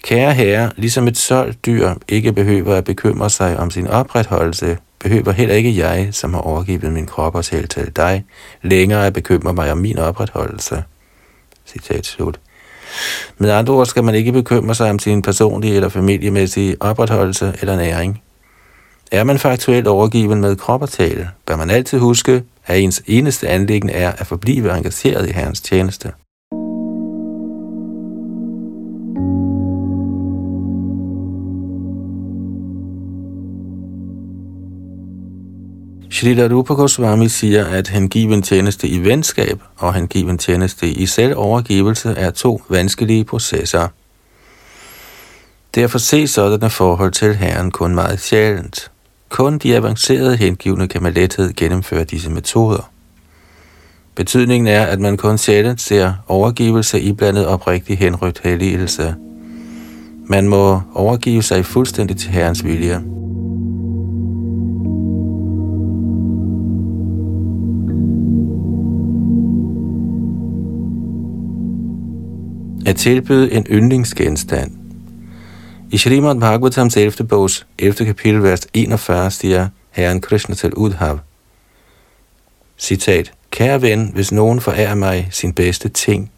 Kære 0.04 0.34
herre, 0.34 0.72
ligesom 0.76 1.08
et 1.08 1.18
solgt 1.18 1.66
dyr 1.66 1.94
ikke 2.08 2.34
behøver 2.34 2.76
at 2.76 2.84
bekymre 2.84 3.30
sig 3.30 3.60
om 3.60 3.72
sin 3.72 3.88
opretholdelse, 3.88 4.78
behøver 5.00 5.32
heller 5.32 5.56
ikke 5.56 5.78
jeg, 5.78 6.10
som 6.12 6.34
har 6.34 6.42
overgivet 6.42 6.94
min 6.94 7.06
krop 7.06 7.36
og 7.36 7.46
selv 7.46 7.68
til 7.68 7.92
dig, 7.96 8.26
længere 8.62 9.08
at 9.08 9.14
bekymre 9.14 9.54
mig 9.54 9.72
om 9.72 9.78
min 9.78 10.00
opretholdelse. 10.00 10.84
Citat 11.66 12.06
slut. 12.06 12.40
Med 13.38 13.50
andre 13.50 13.74
ord 13.74 13.86
skal 13.86 14.04
man 14.04 14.16
ikke 14.16 14.32
bekymre 14.32 14.76
sig 14.76 14.90
om 14.90 15.00
sin 15.00 15.22
personlige 15.22 15.76
eller 15.76 15.90
familiemæssige 15.90 16.78
opretholdelse 16.80 17.54
eller 17.62 17.76
næring. 17.76 18.22
Er 19.12 19.24
man 19.24 19.40
faktuelt 19.40 19.88
overgiven 19.88 20.42
med 20.42 20.56
krop 20.56 20.82
og 20.82 20.90
tale, 20.90 21.30
bør 21.46 21.56
man 21.56 21.70
altid 21.70 22.00
huske, 22.00 22.44
at 22.66 22.80
ens 22.80 23.04
eneste 23.08 23.48
anlæggende 23.48 23.94
er 23.94 24.12
at 24.12 24.28
forblive 24.28 24.78
engageret 24.78 25.30
i 25.30 25.32
Herrens 25.32 25.62
tjeneste. 25.62 26.12
Shrita 36.12 36.48
Rupa 36.48 36.74
Goswami 36.74 37.30
siger, 37.30 37.66
at 37.66 37.88
hengiven 37.88 38.42
tjeneste 38.42 38.88
i 38.88 39.00
venskab 39.00 39.60
og 39.78 39.94
hengiven 39.94 40.38
tjeneste 40.38 40.88
i 40.88 41.06
selvovergivelse 41.06 42.10
er 42.10 42.32
to 42.32 42.62
vanskelige 42.70 43.24
processer. 43.24 43.88
Derfor 45.76 45.98
ses 45.98 46.30
sådanne 46.30 46.70
forhold 46.70 47.12
til 47.12 47.36
Herren 47.36 47.72
kun 47.72 47.96
meget 47.96 48.20
sjældent. 48.20 48.92
Kun 49.36 49.58
de 49.58 49.76
avancerede 49.76 50.38
hengivne 50.38 50.88
kan 50.88 51.04
med 51.04 51.12
lethed 51.12 51.54
gennemføre 51.54 52.04
disse 52.04 52.32
metoder. 52.32 52.92
Betydningen 54.16 54.68
er, 54.68 54.86
at 54.86 55.00
man 55.00 55.18
kun 55.18 55.38
sjældent 55.38 55.82
ser 55.82 56.14
overgivelse 56.28 57.02
i 57.02 57.14
blandet 57.14 57.48
oprigtig 57.48 57.98
henrygt 57.98 58.42
helligelse. 58.44 59.16
Man 60.26 60.48
må 60.48 60.82
overgive 60.94 61.44
sig 61.44 61.66
fuldstændig 61.66 62.18
til 62.18 62.30
Herrens 62.30 62.66
vilje. 62.66 63.04
At 72.86 72.96
tilbyde 72.96 73.54
en 73.54 73.66
yndlingsgenstand– 73.72 74.72
i 75.96 75.98
Shrimad 75.98 76.40
Bhagavatams 76.40 76.98
11. 76.98 77.28
bogs 77.28 77.66
11. 77.80 78.06
kapitel, 78.06 78.44
vers 78.44 78.68
41, 78.74 79.32
siger 79.32 79.70
Herren 79.92 80.22
Krishna 80.22 80.56
til 80.56 80.74
Udhav. 80.74 81.20
Citat. 82.78 83.32
Kære 83.52 83.82
ven, 83.82 84.12
hvis 84.14 84.32
nogen 84.32 84.62
forærer 84.62 84.96
mig 84.96 85.28
sin 85.32 85.54
bedste 85.54 85.90
ting, 85.90 86.32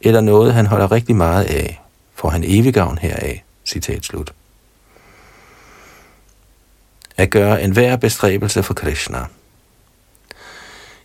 eller 0.00 0.20
noget, 0.20 0.54
han 0.54 0.66
holder 0.66 0.92
rigtig 0.92 1.16
meget 1.16 1.44
af, 1.44 1.82
får 2.14 2.28
han 2.28 2.44
evig 2.46 2.74
gavn 2.74 2.98
heraf. 2.98 3.42
Citat 3.66 4.04
slut. 4.04 4.32
At 7.16 7.30
gøre 7.30 7.62
enhver 7.62 7.96
bestræbelse 7.96 8.62
for 8.62 8.74
Krishna. 8.74 9.18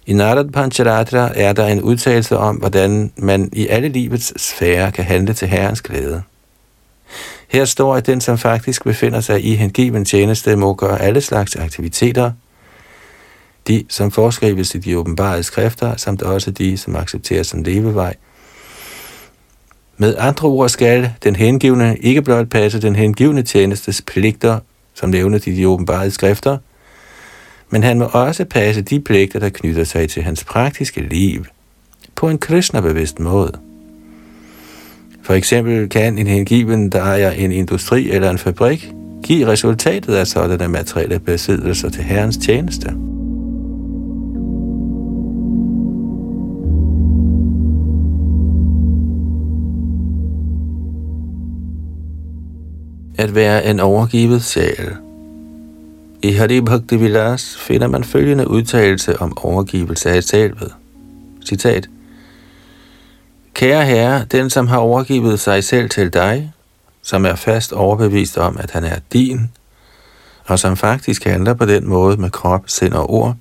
I 0.05 0.13
Narad 0.13 0.51
Pancharatra 0.51 1.31
er 1.35 1.53
der 1.53 1.67
en 1.67 1.81
udtalelse 1.81 2.37
om, 2.37 2.55
hvordan 2.55 3.11
man 3.17 3.49
i 3.53 3.67
alle 3.67 3.87
livets 3.87 4.41
sfære 4.41 4.91
kan 4.91 5.05
handle 5.05 5.33
til 5.33 5.47
Herrens 5.47 5.81
glæde. 5.81 6.23
Her 7.49 7.65
står, 7.65 7.95
at 7.95 8.05
den, 8.05 8.21
som 8.21 8.37
faktisk 8.37 8.83
befinder 8.83 9.21
sig 9.21 9.45
i 9.45 9.55
hengiven 9.55 10.05
tjeneste, 10.05 10.55
må 10.55 10.73
gøre 10.73 11.01
alle 11.01 11.21
slags 11.21 11.55
aktiviteter, 11.55 12.31
de, 13.67 13.85
som 13.89 14.11
foreskrives 14.11 14.75
i 14.75 14.77
de 14.77 14.97
åbenbare 14.97 15.43
skrifter, 15.43 15.97
samt 15.97 16.21
også 16.21 16.51
de, 16.51 16.77
som 16.77 16.95
accepteres 16.95 17.47
som 17.47 17.63
levevej. 17.63 18.15
Med 19.97 20.15
andre 20.17 20.47
ord 20.47 20.69
skal 20.69 21.13
den 21.23 21.35
hengivne 21.35 21.97
ikke 21.97 22.21
blot 22.21 22.49
passe 22.49 22.81
den 22.81 22.95
hengivne 22.95 23.43
tjenestes 23.43 24.01
pligter, 24.01 24.59
som 24.93 25.09
nævnes 25.09 25.47
i 25.47 25.51
de 25.51 25.67
åbenbare 25.67 26.11
skrifter, 26.11 26.57
men 27.69 27.83
han 27.83 27.99
må 27.99 28.05
også 28.05 28.45
passe 28.45 28.81
de 28.81 28.99
pligter, 28.99 29.39
der 29.39 29.49
knytter 29.49 29.83
sig 29.83 30.09
til 30.09 30.23
hans 30.23 30.43
praktiske 30.43 31.01
liv, 31.01 31.45
på 32.15 32.29
en 32.29 32.37
kristnerbevidst 32.37 33.19
måde. 33.19 33.59
For 35.29 35.33
eksempel 35.33 35.89
kan 35.89 36.17
en 36.17 36.27
hengiven, 36.27 36.89
der 36.89 37.01
ejer 37.01 37.31
en 37.31 37.51
industri 37.51 38.09
eller 38.11 38.29
en 38.29 38.37
fabrik, 38.37 38.91
give 39.23 39.47
resultatet 39.47 40.15
af 40.15 40.27
sådanne 40.27 40.67
materielle 40.67 41.19
besiddelser 41.19 41.89
til 41.89 42.03
Herrens 42.03 42.37
tjeneste. 42.37 42.87
At 53.17 53.35
være 53.35 53.65
en 53.65 53.79
overgivet 53.79 54.43
sjæl. 54.43 54.95
I 56.23 56.31
Hari 56.31 56.61
Bhakti 56.61 56.95
Vilas 56.95 57.57
finder 57.57 57.87
man 57.87 58.03
følgende 58.03 58.49
udtalelse 58.49 59.21
om 59.21 59.37
overgivelse 59.37 60.09
af 60.09 60.23
selvet. 60.23 60.73
Citat– 61.45 61.89
Kære 63.59 63.85
Herre, 63.85 64.25
den 64.25 64.49
som 64.49 64.67
har 64.67 64.77
overgivet 64.77 65.39
sig 65.39 65.63
selv 65.63 65.89
til 65.89 66.13
dig, 66.13 66.53
som 67.01 67.25
er 67.25 67.35
fast 67.35 67.73
overbevist 67.73 68.37
om, 68.37 68.57
at 68.59 68.71
han 68.71 68.83
er 68.83 68.99
din, 69.13 69.51
og 70.45 70.59
som 70.59 70.77
faktisk 70.77 71.23
handler 71.23 71.53
på 71.53 71.65
den 71.65 71.87
måde 71.87 72.17
med 72.17 72.29
krop, 72.29 72.63
sind 72.67 72.93
og 72.93 73.09
ord, 73.09 73.35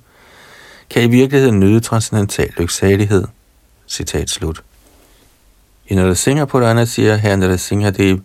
kan 0.89 1.03
i 1.03 1.07
virkeligheden 1.07 1.59
nyde 1.59 1.79
transcendental 1.79 2.49
lyksalighed. 2.57 3.23
Citat 3.87 4.29
slut. 4.29 4.63
I 5.87 5.95
Narasimha 5.95 6.45
Purana 6.45 6.85
siger 6.85 7.15
her 7.15 7.35
Narasimha 7.35 7.89
Dev, 7.89 8.19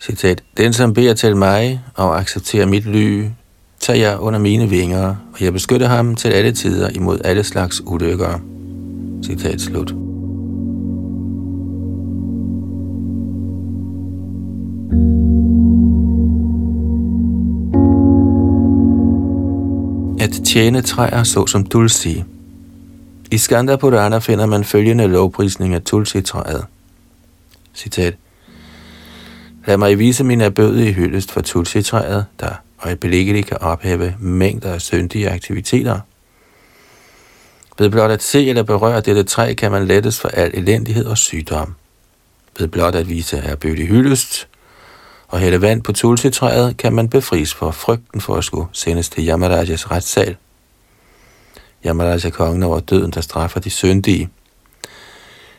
citat, 0.00 0.42
Den 0.56 0.72
som 0.72 0.94
beder 0.94 1.14
til 1.14 1.36
mig 1.36 1.82
og 1.94 2.18
accepterer 2.18 2.66
mit 2.66 2.86
ly, 2.86 3.24
tager 3.80 3.98
jeg 3.98 4.18
under 4.18 4.38
mine 4.38 4.68
vinger, 4.68 5.16
og 5.32 5.40
jeg 5.40 5.52
beskytter 5.52 5.86
ham 5.88 6.16
til 6.16 6.28
alle 6.28 6.52
tider 6.52 6.88
imod 6.88 7.20
alle 7.24 7.44
slags 7.44 7.82
ulykker. 7.84 8.40
Citat 9.24 9.60
slut. 9.60 10.15
At 20.56 20.60
tjene 20.60 20.82
træer 20.82 21.22
såsom 21.22 21.66
Tulsi. 21.66 22.24
I 23.30 23.38
Skanda 23.38 23.76
Purana 23.76 24.18
finder 24.18 24.46
man 24.46 24.64
følgende 24.64 25.06
lovprisning 25.06 25.74
af 25.74 25.82
Tulsi-træet. 25.82 26.64
Citat. 27.74 28.14
Lad 29.66 29.76
mig 29.76 29.98
vise 29.98 30.24
min 30.24 30.40
erbødige 30.40 30.92
hyldest 30.92 31.32
for 31.32 31.40
Tulsi-træet, 31.40 32.26
der 32.40 32.50
øjeblikkeligt 32.82 33.46
kan 33.46 33.58
ophæve 33.60 34.14
mængder 34.20 34.72
af 34.72 34.80
syndige 34.80 35.30
aktiviteter. 35.30 36.00
Ved 37.78 37.90
blot 37.90 38.10
at 38.10 38.22
se 38.22 38.48
eller 38.48 38.62
berøre 38.62 39.00
dette 39.00 39.22
træ, 39.22 39.54
kan 39.54 39.70
man 39.70 39.86
lettes 39.86 40.20
for 40.20 40.28
al 40.28 40.50
elendighed 40.54 41.04
og 41.04 41.18
sygdom. 41.18 41.74
Ved 42.58 42.68
blot 42.68 42.94
at 42.94 43.08
vise 43.08 43.36
erbødig 43.36 43.88
hyldest, 43.88 44.48
og 45.28 45.38
hælde 45.38 45.60
vand 45.60 45.82
på 45.82 45.92
tulsitræet, 45.92 46.76
kan 46.76 46.92
man 46.92 47.08
befries 47.08 47.54
for 47.54 47.70
frygten 47.70 48.20
for 48.20 48.36
at 48.36 48.44
skulle 48.44 48.68
sendes 48.72 49.08
til 49.08 49.28
Yamarajas 49.28 49.90
retssal. 49.90 50.36
Yamaraja 51.86 52.12
altså, 52.12 52.30
kongen 52.30 52.62
over 52.62 52.80
døden, 52.80 53.10
der 53.10 53.20
straffer 53.20 53.60
de 53.60 53.70
syndige. 53.70 54.28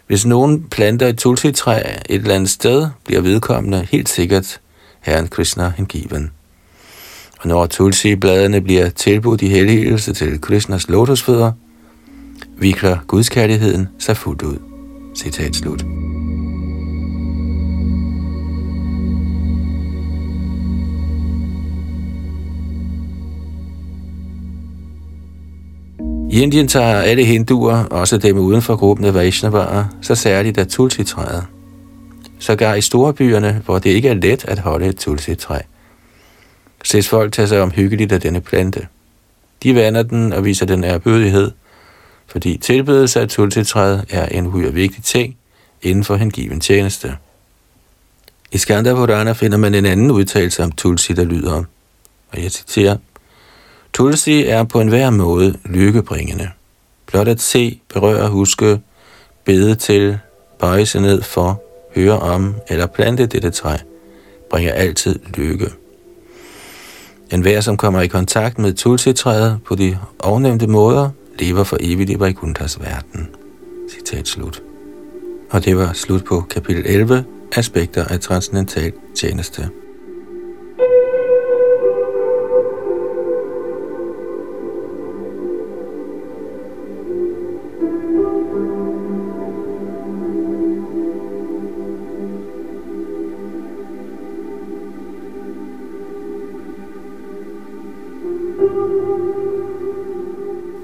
Hvis 0.08 0.26
nogen 0.26 0.64
planter 0.64 1.08
et 1.08 1.18
tulsitræ 1.18 1.80
et 2.10 2.22
eller 2.22 2.36
andet 2.36 2.50
sted, 2.50 2.88
bliver 3.06 3.22
vedkommende 3.22 3.88
helt 3.92 4.10
sikkert 4.10 4.62
Herren 5.02 5.28
Krishna 5.28 5.74
hengiven. 5.78 6.32
Og 7.40 7.48
når 7.48 7.66
tulsi-bladene 7.66 8.62
bliver 8.62 8.90
tilbudt 8.90 9.42
i 9.42 9.48
helligelse 9.48 10.14
til 10.14 10.42
Krishnas 10.42 10.90
lotusfødder, 10.90 11.52
vikler 12.58 12.98
gudskærligheden 13.08 13.88
sig 14.00 14.18
fuldt 14.18 14.42
ud. 14.42 14.58
Citat 15.16 15.56
slut. 15.56 15.86
I 26.32 26.42
Indien 26.42 26.68
tager 26.68 27.02
alle 27.02 27.26
hinduer, 27.26 27.84
også 27.84 28.18
dem 28.18 28.38
uden 28.38 28.62
for 28.62 28.76
gruppen 28.76 29.06
af 29.06 29.14
Vaishnavaer, 29.14 29.86
så 30.02 30.16
særligt 30.16 30.58
af 30.58 30.68
tulsi-træet. 30.68 31.46
Sågar 32.40 32.74
i 32.74 32.82
store 32.82 33.14
byerne, 33.14 33.62
hvor 33.66 33.80
det 33.80 33.90
ikke 33.90 34.10
er 34.10 34.14
let 34.14 34.46
at 34.48 34.60
holde 34.60 34.86
et 34.86 34.98
tulsi-træ, 34.98 35.60
ses 36.84 37.10
folk 37.10 37.34
tage 37.34 37.48
sig 37.48 37.62
om 37.62 37.72
hyggeligt 37.72 38.12
af 38.12 38.22
denne 38.22 38.42
plante. 38.42 38.88
De 39.64 39.76
vander 39.76 40.04
den 40.04 40.34
og 40.34 40.46
viser 40.46 40.66
den 40.66 40.84
erbødighed, 40.84 41.52
fordi 42.28 42.58
tilbedelse 42.58 43.22
af 43.22 43.28
tulsi-træet 43.28 44.06
er 44.10 44.26
en 44.26 44.48
uhyre 44.48 44.74
vigtig 44.74 45.04
ting 45.04 45.36
inden 45.82 46.04
for 46.04 46.16
hengiven 46.16 46.60
tjeneste. 46.60 47.16
I 48.52 48.58
Skanda 48.58 48.94
Purana 48.94 49.32
finder 49.32 49.58
man 49.58 49.76
en 49.76 49.86
anden 49.86 50.12
udtalelse 50.12 50.64
om 50.64 50.72
Tulsi, 50.72 51.14
der 51.14 51.24
lyder, 51.24 51.64
og 52.32 52.44
jeg 52.44 52.52
citerer, 52.52 52.98
Tulsi 53.98 54.46
er 54.46 54.64
på 54.64 54.82
enhver 54.82 55.10
måde 55.10 55.58
lykkebringende. 55.66 56.50
Blot 57.06 57.28
at 57.28 57.42
se, 57.42 57.82
berøre, 57.94 58.30
huske, 58.30 58.80
bede 59.46 59.76
til, 59.76 60.20
bøje 60.60 60.86
sig 60.86 61.02
ned 61.02 61.22
for, 61.22 61.64
høre 61.96 62.20
om 62.20 62.56
eller 62.68 62.86
plante 62.86 63.26
dette 63.26 63.50
træ, 63.50 63.78
bringer 64.50 64.74
altid 64.74 65.20
lykke. 65.34 65.70
En 67.32 67.42
hver, 67.42 67.62
som 67.62 67.78
kommer 67.78 68.02
i 68.02 68.08
kontakt 68.08 68.60
med 68.60 68.74
tulsitræet 68.74 69.60
på 69.66 69.76
de 69.76 69.98
ovennævnte 70.20 70.68
måder, 70.68 71.10
lever 71.40 71.64
for 71.64 71.78
evigt 71.80 72.10
i 72.10 72.20
Vaikunthas 72.20 72.80
verden. 72.80 73.30
Citat 73.96 74.28
slut. 74.28 74.62
Og 75.50 75.66
det 75.66 75.78
var 75.78 75.94
slut 75.94 76.24
på 76.24 76.42
kapitel 76.50 76.84
11, 76.86 77.26
aspekter 77.56 78.06
af 78.06 78.20
transcendental 78.20 78.92
tjeneste. 79.16 79.70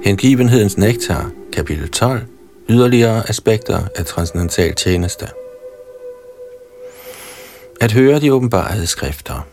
Hengivenhedens 0.03 0.77
nektar, 0.77 1.29
kapitel 1.53 1.89
12, 1.89 2.22
yderligere 2.69 3.29
aspekter 3.29 3.79
af 3.95 4.05
transcendental 4.05 4.75
tjeneste. 4.75 5.27
At 7.81 7.91
høre 7.91 8.19
de 8.19 8.33
åbenbarede 8.33 8.88
skrifter. 8.88 9.48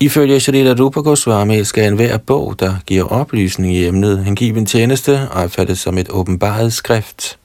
Ifølge 0.00 0.40
Shalila 0.40 0.74
Rupa 0.80 1.00
Goswami 1.00 1.64
skal 1.64 1.86
enhver 1.86 2.18
bog, 2.18 2.60
der 2.60 2.76
giver 2.86 3.04
oplysning 3.04 3.74
i 3.74 3.86
emnet 3.86 4.24
hengiven 4.24 4.66
tjeneste, 4.66 5.28
opfattes 5.32 5.78
som 5.78 5.98
et 5.98 6.10
åbenbaret 6.10 6.72
skrift. 6.72 7.38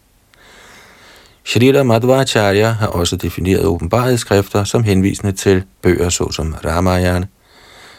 Shalila 1.44 1.84
Madhvacharya 1.84 2.70
har 2.70 2.88
også 2.88 3.15
defineret 3.15 3.65
åbenbarede 3.65 4.18
skrifter 4.18 4.63
som 4.63 4.84
henvisende 4.84 5.32
til 5.32 5.63
bøger 5.82 6.10
såsom 6.10 6.56
Ramayana, 6.65 7.28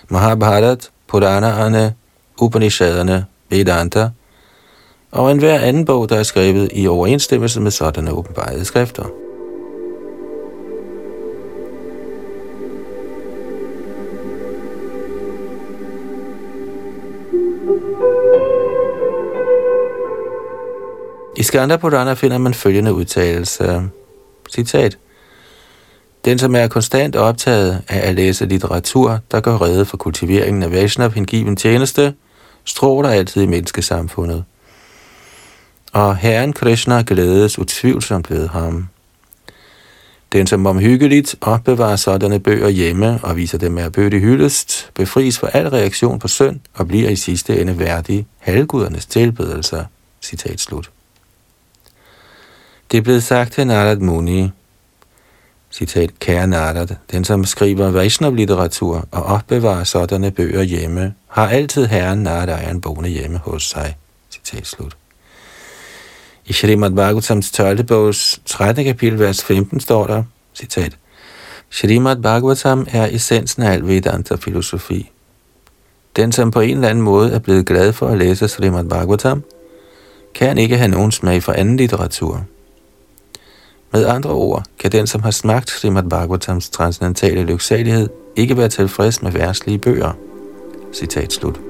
Mahabharat, 0.09 0.91
Puranaerne, 1.09 1.95
Upanishaderne, 2.41 3.25
Vedanta 3.51 4.11
og 5.11 5.33
enhver 5.33 5.59
anden 5.59 5.85
bog, 5.85 6.09
der 6.09 6.17
er 6.17 6.23
skrevet 6.23 6.69
i 6.73 6.87
overensstemmelse 6.87 7.61
med 7.61 7.71
sådanne 7.71 8.13
åbenbarede 8.13 8.65
skrifter. 8.65 9.05
I 21.37 21.43
Skanda 21.43 21.77
Purana 21.77 22.13
finder 22.13 22.39
man 22.39 22.55
følgende 22.55 22.95
udtalelse. 22.95 23.83
Citat. 24.51 24.99
Den, 26.25 26.39
som 26.39 26.55
er 26.55 26.67
konstant 26.67 27.17
optaget 27.17 27.83
af 27.89 28.09
at 28.09 28.15
læse 28.15 28.47
litteratur, 28.47 29.19
der 29.31 29.41
gør 29.41 29.63
redde 29.63 29.85
for 29.85 29.97
kultiveringen 29.97 30.63
af 30.63 30.73
Vaishnav 30.73 31.11
hengiven 31.13 31.57
tjeneste, 31.57 32.15
stråler 32.65 33.09
altid 33.09 33.43
i 33.43 33.47
menneskesamfundet. 33.47 34.45
Og 35.93 36.17
Herren 36.17 36.53
Krishna 36.53 37.03
glædes 37.07 37.59
utvivlsomt 37.59 38.31
ved 38.31 38.49
ham. 38.49 38.89
Den, 40.33 40.47
som 40.47 40.67
omhyggeligt 40.67 41.37
opbevarer 41.41 41.97
sådanne 41.97 42.41
bøger 42.41 42.69
hjemme 42.69 43.21
og 43.23 43.37
viser 43.37 43.59
dem 43.59 43.73
med 43.73 43.91
bøde 43.91 44.19
hyldest, 44.19 44.91
befries 44.95 45.39
for 45.39 45.47
al 45.47 45.69
reaktion 45.69 46.19
på 46.19 46.29
synd 46.29 46.61
og 46.75 46.89
bliver 46.89 47.11
i 47.11 47.17
sidste 47.17 47.61
ende 47.61 47.79
værdig 47.79 48.27
halvgudernes 48.39 49.07
tilbedelser. 49.07 49.85
Citat 50.23 50.61
slut. 50.61 50.91
Det 52.91 52.99
er 52.99 53.03
blevet 53.03 53.23
sagt 53.23 53.53
til 53.53 53.67
Narad 53.67 53.97
Muni, 53.97 54.51
citat, 55.71 56.19
kære 56.19 56.47
Nardat, 56.47 56.97
den 57.11 57.25
som 57.25 57.45
skriver 57.45 57.91
Vaishnav-litteratur 57.91 59.09
og 59.11 59.23
opbevarer 59.23 59.85
sådanne 59.85 60.31
bøger 60.31 60.63
hjemme, 60.63 61.15
har 61.29 61.49
altid 61.49 61.87
herren 61.87 62.23
Nardajan 62.23 62.81
boende 62.81 63.09
hjemme 63.09 63.39
hos 63.39 63.63
sig. 63.63 63.97
Citat 64.31 64.67
slut. 64.67 64.97
I 66.47 66.53
Shrimad 66.53 66.91
Bhagavatams 66.91 67.51
12. 67.51 67.85
bogs 67.85 68.41
13. 68.47 68.85
kapitel, 68.85 69.19
vers 69.19 69.45
15 69.45 69.81
står 69.81 70.07
der, 70.07 70.23
citat, 70.55 70.97
Shrimad 71.71 72.17
Bhagavatam 72.17 72.87
er 72.91 73.07
essensen 73.07 73.63
af 73.63 73.73
al 73.73 73.87
Vedanta-filosofi. 73.87 75.11
Den, 76.17 76.33
som 76.33 76.51
på 76.51 76.61
en 76.61 76.75
eller 76.75 76.89
anden 76.89 77.05
måde 77.05 77.33
er 77.33 77.39
blevet 77.39 77.67
glad 77.67 77.93
for 77.93 78.09
at 78.09 78.19
læse 78.19 78.49
Srimad 78.49 78.85
Bhagavatam, 78.85 79.45
kan 80.35 80.59
ikke 80.59 80.77
have 80.77 80.89
nogen 80.89 81.13
smag 81.13 81.43
for 81.43 81.53
anden 81.53 81.77
litteratur. 81.77 82.45
Med 83.93 84.07
andre 84.07 84.31
ord 84.31 84.65
kan 84.79 84.93
den, 84.93 85.07
som 85.07 85.23
har 85.23 85.31
smagt 85.31 85.71
Srimad 85.71 86.03
Bhagavatams 86.03 86.71
transcendentale 86.71 87.43
lyksalighed, 87.43 88.09
ikke 88.37 88.57
være 88.57 88.69
tilfreds 88.69 89.23
med 89.23 89.33
værtslige 89.33 89.79
bøger. 89.79 90.13
Citat 90.93 91.33
slut. 91.33 91.61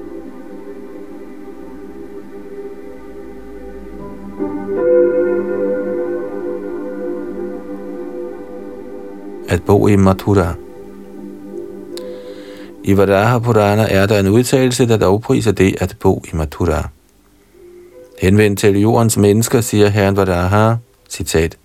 At 9.49 9.63
bo 9.65 9.87
i 9.87 9.95
Mathura 9.95 10.53
I 12.83 12.97
Varaha 12.97 13.39
Purana 13.39 13.87
er 13.89 14.05
der 14.05 14.19
en 14.19 14.27
udtalelse, 14.27 14.87
der 14.87 14.97
lovpriser 14.97 15.51
det 15.51 15.75
at 15.79 15.97
bo 15.99 16.23
i 16.33 16.35
Mathura. 16.35 16.89
Henvendt 18.21 18.59
til 18.59 18.79
jordens 18.79 19.17
mennesker, 19.17 19.61
siger 19.61 19.87
herren 19.87 20.17
Varaha, 20.17 20.75
citat, 21.09 21.57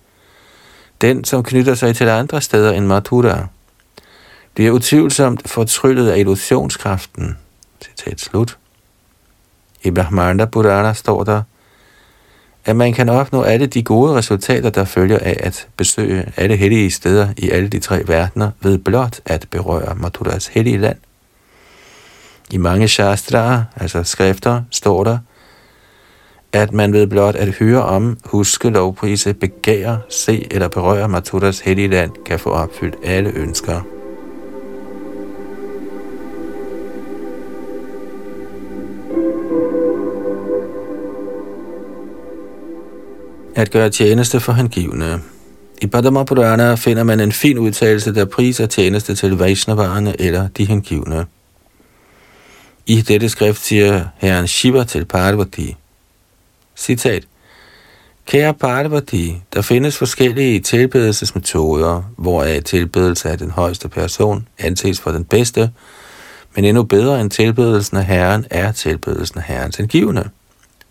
den, 1.01 1.23
som 1.23 1.43
knytter 1.43 1.75
sig 1.75 1.95
til 1.95 2.09
andre 2.09 2.41
steder 2.41 2.71
end 2.71 2.85
Mathura, 2.85 3.47
bliver 4.53 4.71
utvivlsomt 4.71 5.49
fortryllet 5.49 6.09
af 6.09 6.17
illusionskraften. 6.19 7.37
Citat 7.83 8.19
slut. 8.19 8.57
I 9.83 9.91
Brahmanda 9.91 10.45
Purana 10.45 10.93
står 10.93 11.23
der, 11.23 11.41
at 12.65 12.75
man 12.75 12.93
kan 12.93 13.09
opnå 13.09 13.41
alle 13.41 13.65
de 13.65 13.83
gode 13.83 14.15
resultater, 14.15 14.69
der 14.69 14.85
følger 14.85 15.19
af 15.19 15.37
at 15.39 15.67
besøge 15.77 16.31
alle 16.37 16.55
hellige 16.55 16.91
steder 16.91 17.27
i 17.37 17.49
alle 17.49 17.69
de 17.69 17.79
tre 17.79 18.03
verdener, 18.07 18.51
ved 18.61 18.77
blot 18.77 19.19
at 19.25 19.47
berøre 19.51 19.95
Mathuras 19.95 20.47
hellige 20.47 20.77
land. 20.77 20.97
I 22.51 22.57
mange 22.57 22.87
shastraer, 22.87 23.63
altså 23.75 24.03
skrifter, 24.03 24.63
står 24.71 25.03
der, 25.03 25.17
at 26.53 26.73
man 26.73 26.93
ved 26.93 27.07
blot 27.07 27.35
at 27.35 27.49
høre 27.49 27.83
om, 27.83 28.17
huske, 28.25 28.69
lovprise, 28.69 29.33
begære, 29.33 29.99
se 30.09 30.47
eller 30.51 30.67
berøre 30.67 31.09
Mathuras 31.09 31.59
hellige 31.59 31.87
land, 31.87 32.11
kan 32.25 32.39
få 32.39 32.49
opfyldt 32.49 32.95
alle 33.03 33.29
ønsker. 33.29 33.81
At 43.55 43.71
gøre 43.71 43.89
tjeneste 43.89 44.39
for 44.39 44.53
hengivne. 44.53 45.21
I 45.81 45.87
Padma 45.87 46.23
Purana 46.23 46.75
finder 46.75 47.03
man 47.03 47.19
en 47.19 47.31
fin 47.31 47.57
udtalelse, 47.57 48.15
der 48.15 48.25
priser 48.25 48.65
tjeneste 48.65 49.15
til 49.15 49.37
Vaishnavarerne 49.37 50.21
eller 50.21 50.47
de 50.47 50.65
hengivne. 50.65 51.25
I 52.85 53.01
dette 53.01 53.29
skrift 53.29 53.65
siger 53.65 54.05
herren 54.17 54.47
Shiva 54.47 54.83
til 54.83 55.05
Parvati, 55.05 55.75
citat, 56.77 57.23
Kære 58.25 58.53
Parvati, 58.53 59.41
der 59.53 59.61
findes 59.61 59.97
forskellige 59.97 60.59
tilbedelsesmetoder, 60.59 62.03
hvoraf 62.17 62.63
tilbedelse 62.63 63.29
af 63.29 63.37
den 63.37 63.51
højeste 63.51 63.89
person 63.89 64.47
anses 64.59 64.99
for 64.99 65.11
den 65.11 65.25
bedste, 65.25 65.71
men 66.55 66.65
endnu 66.65 66.83
bedre 66.83 67.21
end 67.21 67.29
tilbedelsen 67.29 67.97
af 67.97 68.05
Herren 68.05 68.45
er 68.49 68.71
tilbedelsen 68.71 69.37
af 69.37 69.43
Herrens 69.43 69.79
angivende. 69.79 70.29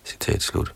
Citat 0.05 0.43
slut. 0.43 0.73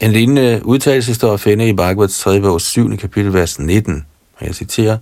En 0.00 0.12
lignende 0.12 0.60
udtalelse 0.64 1.14
står 1.14 1.34
at 1.34 1.40
finde 1.40 1.68
i 1.68 1.72
Bhagavats 1.72 2.18
3. 2.18 2.40
bog 2.40 2.60
7. 2.60 2.96
kapitel, 2.96 3.34
vers 3.34 3.58
19, 3.58 4.06
og 4.36 4.46
jeg 4.46 4.54
citerer, 4.54 4.98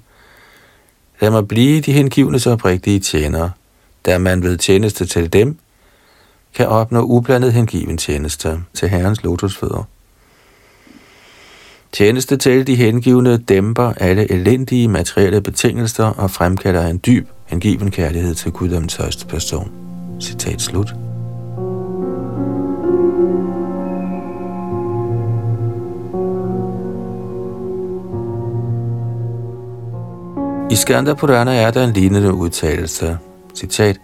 Lad 1.21 1.31
mig 1.31 1.49
blive 1.49 1.81
de 1.81 1.93
hengivne 1.93 2.41
så 2.41 2.51
oprigtige 2.51 3.01
tjenere, 3.01 3.51
da 4.07 4.19
man 4.19 4.43
ved 4.43 4.59
tjeneste 4.59 5.07
til 5.07 5.33
dem, 5.33 5.59
kan 6.55 6.67
opnå 6.67 7.01
ublandet 7.03 7.53
hengiven 7.53 7.99
tjeneste 7.99 8.61
til 8.75 8.89
Herrens 8.89 9.23
lotusfødder. 9.25 9.85
Tjeneste 11.93 12.37
til 12.37 12.67
de 12.67 12.77
hengivne 12.77 13.37
dæmper 13.37 13.93
alle 13.97 14.33
elendige 14.33 14.89
materielle 14.89 15.41
betingelser 15.41 16.05
og 16.05 16.31
fremkalder 16.31 16.87
en 16.87 17.01
dyb 17.07 17.29
hengiven 17.47 17.91
kærlighed 17.91 18.35
til 18.35 18.53
guddommens 18.53 18.97
højeste 18.97 19.27
person. 19.27 19.71
Citat 20.21 20.61
slut. 20.61 20.95
I 30.71 30.75
Skanda 30.75 31.15
Purana 31.15 31.55
er 31.55 31.71
der 31.71 31.85
en 31.85 31.93
lignende 31.93 32.35
udtalelse. 32.35 33.19
Citat. 33.55 34.01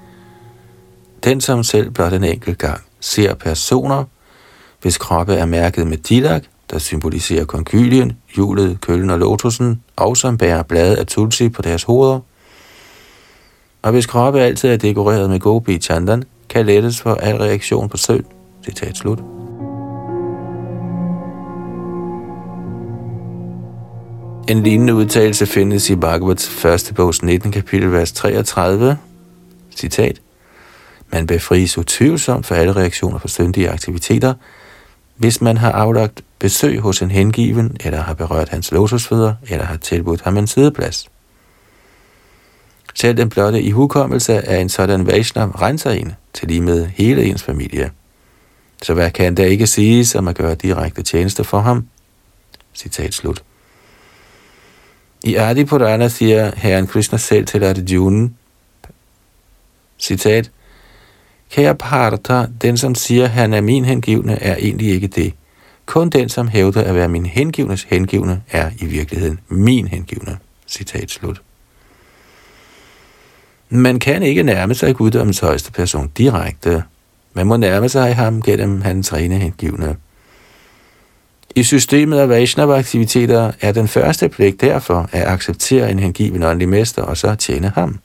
Den, 1.26 1.40
som 1.40 1.62
selv 1.62 1.90
blot 1.90 2.12
en 2.12 2.24
enkelt 2.24 2.58
gang 2.58 2.80
ser 3.00 3.34
personer, 3.34 4.04
hvis 4.82 4.98
kroppe 4.98 5.34
er 5.34 5.46
mærket 5.46 5.86
med 5.86 5.96
dilak, 5.96 6.44
der 6.70 6.78
symboliserer 6.78 7.44
konkylien, 7.44 8.12
hjulet, 8.34 8.80
køllen 8.80 9.10
og 9.10 9.18
lotusen, 9.18 9.82
og 9.96 10.16
som 10.16 10.38
bærer 10.38 10.62
blade 10.62 10.98
af 10.98 11.06
tulsi 11.06 11.48
på 11.48 11.62
deres 11.62 11.82
hoveder. 11.82 12.20
Og 13.82 13.92
hvis 13.92 14.06
kroppe 14.06 14.40
altid 14.40 14.68
er 14.68 14.76
dekoreret 14.76 15.30
med 15.30 15.40
gobi 15.40 15.78
chandan, 15.78 16.24
kan 16.48 16.66
lettes 16.66 17.00
for 17.00 17.14
al 17.14 17.36
reaktion 17.36 17.88
på 17.88 17.96
søl. 17.96 18.24
Citat 18.64 18.96
slut. 18.96 19.18
En 24.48 24.62
lignende 24.62 24.94
udtalelse 24.94 25.46
findes 25.46 25.90
i 25.90 25.96
Bhagavats 25.96 26.48
første 26.48 26.94
bogs 26.94 27.22
19. 27.22 27.52
kapitel, 27.52 27.92
vers 27.92 28.12
33. 28.12 28.98
Citat. 29.76 30.20
Man 31.12 31.26
befries 31.26 31.78
utvivlsomt 31.78 32.46
for 32.46 32.54
alle 32.54 32.72
reaktioner 32.72 33.18
på 33.18 33.28
syndige 33.28 33.70
aktiviteter, 33.70 34.34
hvis 35.16 35.40
man 35.40 35.56
har 35.56 35.72
aflagt 35.72 36.22
besøg 36.38 36.80
hos 36.80 37.02
en 37.02 37.10
hengiven, 37.10 37.76
eller 37.80 38.02
har 38.02 38.14
berørt 38.14 38.48
hans 38.48 38.72
lotusfødder, 38.72 39.34
eller 39.48 39.64
har 39.64 39.76
tilbudt 39.76 40.22
ham 40.22 40.36
en 40.36 40.46
sideplads. 40.46 41.10
Selv 42.94 43.16
den 43.16 43.28
blotte 43.28 43.62
i 43.62 43.70
hukommelse 43.70 44.48
af 44.48 44.60
en 44.60 44.68
sådan 44.68 45.06
Vaishnav 45.06 45.50
renser 45.50 45.90
en, 45.90 46.12
til 46.32 46.48
lige 46.48 46.60
med 46.60 46.86
hele 46.86 47.24
ens 47.24 47.42
familie. 47.42 47.90
Så 48.82 48.94
hvad 48.94 49.10
kan 49.10 49.36
der 49.36 49.44
ikke 49.44 49.66
siges 49.66 50.14
om 50.14 50.28
at 50.28 50.36
gøre 50.36 50.54
direkte 50.54 51.02
tjeneste 51.02 51.44
for 51.44 51.60
ham? 51.60 51.88
Citat 52.74 53.14
slut. 53.14 53.42
I 55.24 55.34
Adi 55.34 55.64
Purana 55.64 56.08
siger 56.08 56.50
Herren 56.56 56.86
Krishna 56.86 57.18
selv 57.18 57.46
til 57.46 57.64
Arjuna, 57.64 58.28
citat, 59.98 60.50
Kære 61.56 61.74
parter, 61.74 62.46
den 62.62 62.76
som 62.76 62.94
siger, 62.94 63.26
han 63.26 63.54
er 63.54 63.60
min 63.60 63.84
hengivne, 63.84 64.42
er 64.42 64.56
egentlig 64.56 64.88
ikke 64.88 65.06
det. 65.06 65.32
Kun 65.86 66.10
den, 66.10 66.28
som 66.28 66.48
hævder 66.48 66.82
at 66.82 66.94
være 66.94 67.08
min 67.08 67.26
hengivnes 67.26 67.82
hengivne, 67.82 68.42
er 68.50 68.70
i 68.80 68.84
virkeligheden 68.86 69.40
min 69.48 69.88
hengivne. 69.88 70.38
Citat 70.66 71.10
slut. 71.10 71.42
Man 73.68 73.98
kan 73.98 74.22
ikke 74.22 74.42
nærme 74.42 74.74
sig 74.74 74.96
guddommens 74.96 75.38
højeste 75.38 75.72
person 75.72 76.10
direkte. 76.18 76.82
Man 77.32 77.46
må 77.46 77.56
nærme 77.56 77.88
sig 77.88 78.16
ham 78.16 78.42
gennem 78.42 78.80
hans 78.80 79.12
rene 79.12 79.38
hengivne. 79.38 79.96
I 81.54 81.62
systemet 81.62 82.18
af 82.18 82.28
Vaishnava-aktiviteter 82.28 83.52
er 83.60 83.72
den 83.72 83.88
første 83.88 84.28
pligt 84.28 84.60
derfor 84.60 85.08
at 85.12 85.26
acceptere 85.26 85.90
en 85.90 85.98
hengiven 85.98 86.42
åndelig 86.42 86.68
mester 86.68 87.02
og 87.02 87.16
så 87.16 87.34
tjene 87.34 87.72
ham. 87.74 87.98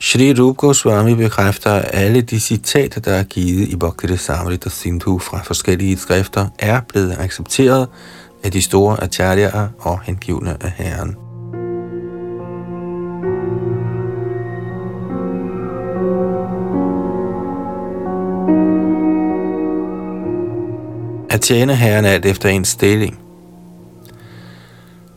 Shri 0.00 0.32
Rup 0.32 0.56
Goswami 0.56 1.14
bekræfter, 1.14 1.70
at 1.72 1.90
alle 1.92 2.20
de 2.20 2.40
citater, 2.40 3.00
der 3.00 3.12
er 3.12 3.22
givet 3.22 3.68
i 3.68 3.76
Bhakti 3.76 4.16
Samrita 4.16 4.68
Sindhu 4.68 5.18
fra 5.18 5.42
forskellige 5.42 5.96
skrifter, 5.96 6.48
er 6.58 6.80
blevet 6.80 7.16
accepteret 7.18 7.88
af 8.44 8.52
de 8.52 8.62
store 8.62 9.02
acharyaer 9.02 9.68
og 9.78 10.00
hengivne 10.00 10.56
af 10.60 10.70
Herren. 10.70 11.16
At 21.30 21.40
tjene 21.40 21.76
Herren 21.76 22.04
alt 22.04 22.26
efter 22.26 22.48
ens 22.48 22.68
stilling. 22.68 23.25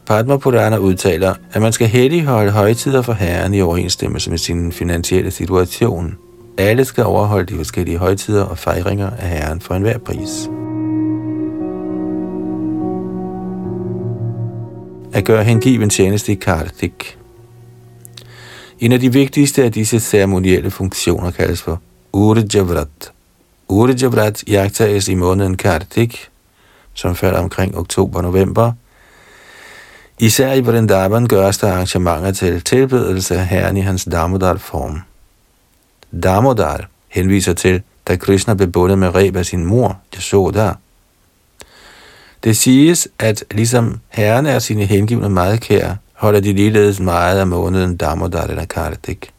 Padma 0.09 0.37
Purana 0.37 0.77
udtaler, 0.77 1.35
at 1.53 1.61
man 1.61 1.73
skal 1.73 2.25
holde 2.25 2.51
højtider 2.51 3.01
for 3.01 3.13
Herren 3.13 3.53
i 3.53 3.61
overensstemmelse 3.61 4.29
med 4.29 4.37
sin 4.37 4.71
finansielle 4.71 5.31
situation. 5.31 6.17
Alle 6.57 6.85
skal 6.85 7.03
overholde 7.03 7.53
de 7.53 7.57
forskellige 7.57 7.97
højtider 7.97 8.43
og 8.43 8.57
fejringer 8.57 9.09
af 9.09 9.27
Herren 9.27 9.61
for 9.61 9.73
enhver 9.73 9.97
pris. 9.97 10.49
At 15.13 15.25
gøre 15.25 15.43
hengiven 15.43 15.89
tjeneste 15.89 16.31
i 16.31 16.35
Kartik. 16.35 17.17
En 18.79 18.91
af 18.91 18.99
de 18.99 19.13
vigtigste 19.13 19.63
af 19.63 19.71
disse 19.71 19.99
ceremonielle 19.99 20.71
funktioner 20.71 21.31
kaldes 21.31 21.61
for 21.61 21.81
Urjavrat. 22.13 23.11
Urjavrat 23.67 24.43
jagtages 24.47 25.07
i 25.07 25.15
måneden 25.15 25.57
Kartik, 25.57 26.29
som 26.93 27.15
falder 27.15 27.39
omkring 27.39 27.77
oktober-november– 27.77 28.71
Især 30.21 30.53
i 30.53 30.61
Vrindavan 30.61 31.27
gøres 31.27 31.57
der 31.57 31.71
arrangementer 31.71 32.31
til 32.31 32.61
tilbedelse 32.61 33.35
af 33.35 33.47
Herren 33.47 33.77
i 33.77 33.81
hans 33.81 34.07
Damodar-form. 34.11 35.01
Damodar 36.23 36.89
henviser 37.07 37.53
til, 37.53 37.81
da 38.07 38.15
Krishna 38.15 38.53
blev 38.53 38.71
bundet 38.71 38.97
med 38.97 39.15
reb 39.15 39.35
af 39.35 39.45
sin 39.45 39.65
mor, 39.65 39.99
Yashoda. 40.15 40.73
Det 42.43 42.57
siges, 42.57 43.07
at 43.19 43.43
ligesom 43.51 43.99
Herren 44.09 44.45
er 44.45 44.59
sine 44.59 44.85
hengivne 44.85 45.29
meget 45.29 45.61
kære, 45.61 45.97
holder 46.13 46.39
de 46.39 46.53
ligeledes 46.53 46.99
meget 46.99 47.39
af 47.39 47.47
måneden 47.47 47.97
Damodar 47.97 48.43
eller 48.43 48.65
Kartik. 48.65 49.31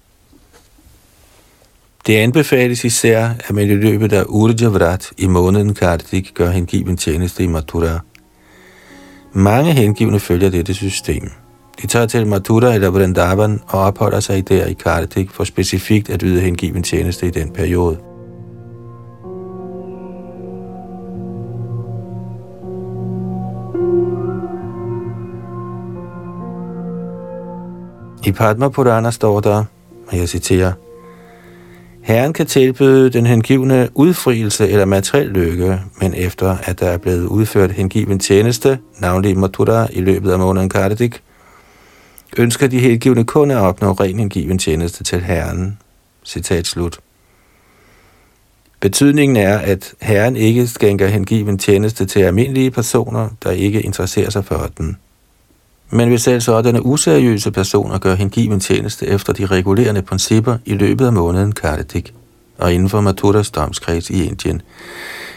Det 2.07 2.17
anbefales 2.17 2.85
især, 2.85 3.31
at 3.49 3.55
man 3.55 3.71
i 3.71 3.75
løbet 3.75 4.13
af 4.13 4.25
Urjavrat 4.29 5.11
i 5.19 5.27
måneden 5.27 5.75
Kartik 5.75 6.31
gør 6.35 6.51
hengiven 6.51 6.97
tjeneste 6.97 7.45
i 7.45 7.47
Mathura– 7.47 8.01
mange 9.33 9.73
hengivne 9.73 10.21
følger 10.21 10.51
dette 10.51 10.75
system. 10.75 11.31
De 11.83 11.87
tager 11.87 12.07
til 12.07 12.27
Mathura 12.27 12.75
eller 12.75 12.91
Vrindavan 12.91 13.61
og 13.69 13.81
opholder 13.81 14.21
sig 14.21 14.49
der 14.49 14.67
i 14.67 14.73
Kartik 14.73 15.31
for 15.31 15.45
specifikt 15.45 16.11
at 16.11 16.23
yde 16.23 16.41
hengiven 16.41 16.83
tjeneste 16.83 17.27
i 17.27 17.31
den 17.31 17.51
periode. 17.51 17.99
I 28.27 28.33
Padma 28.33 28.69
Purana 28.69 29.11
står 29.11 29.41
der, 29.41 29.65
og 30.09 30.17
jeg 30.17 30.29
citerer, 30.29 30.73
Herren 32.11 32.33
kan 32.33 32.47
tilbyde 32.47 33.11
den 33.11 33.27
hengivne 33.27 33.89
udfrielse 33.95 34.69
eller 34.69 34.85
materiel 34.85 35.29
lykke, 35.29 35.81
men 36.01 36.15
efter 36.15 36.57
at 36.63 36.81
der 36.81 36.87
er 36.87 36.99
blevet 36.99 37.27
udført 37.27 37.73
hengiven 37.73 38.19
tjeneste, 38.19 38.79
navnlig 38.99 39.39
Mathura 39.39 39.89
i 39.93 40.01
løbet 40.01 40.33
af 40.33 40.39
måneden 40.39 40.69
Kardik, 40.69 41.23
ønsker 42.37 42.67
de 42.67 42.79
hengivne 42.79 43.25
kun 43.25 43.51
at 43.51 43.57
opnå 43.57 43.93
ren 43.93 44.19
hengiven 44.19 44.59
tjeneste 44.59 45.05
til 45.05 45.21
Herren. 45.21 45.79
Citat 46.25 46.67
slut. 46.67 46.99
Betydningen 48.81 49.37
er, 49.37 49.59
at 49.59 49.95
Herren 50.01 50.37
ikke 50.37 50.67
skænker 50.67 51.07
hengiven 51.07 51.59
tjeneste 51.59 52.07
til 52.07 52.21
almindelige 52.21 52.71
personer, 52.71 53.29
der 53.43 53.51
ikke 53.51 53.83
interesserer 53.83 54.31
sig 54.31 54.45
for 54.45 54.71
den. 54.79 54.97
Men 55.93 56.09
hvis 56.09 56.23
selv 56.23 56.35
altså 56.35 56.63
denne 56.63 56.87
useriøse 56.87 57.51
personer 57.51 57.99
gør 57.99 58.15
hengiven 58.15 58.61
tjeneste 58.61 59.07
efter 59.07 59.33
de 59.33 59.47
regulerende 59.47 60.03
principper 60.03 60.57
i 60.65 60.75
løbet 60.75 61.07
af 61.07 61.13
måneden 61.13 61.53
Kartik 61.53 62.15
og 62.59 62.73
inden 62.73 62.89
for 62.89 63.01
Mathuras 63.01 63.51
domskreds 63.51 64.11
i 64.11 64.25
Indien, 64.25 64.63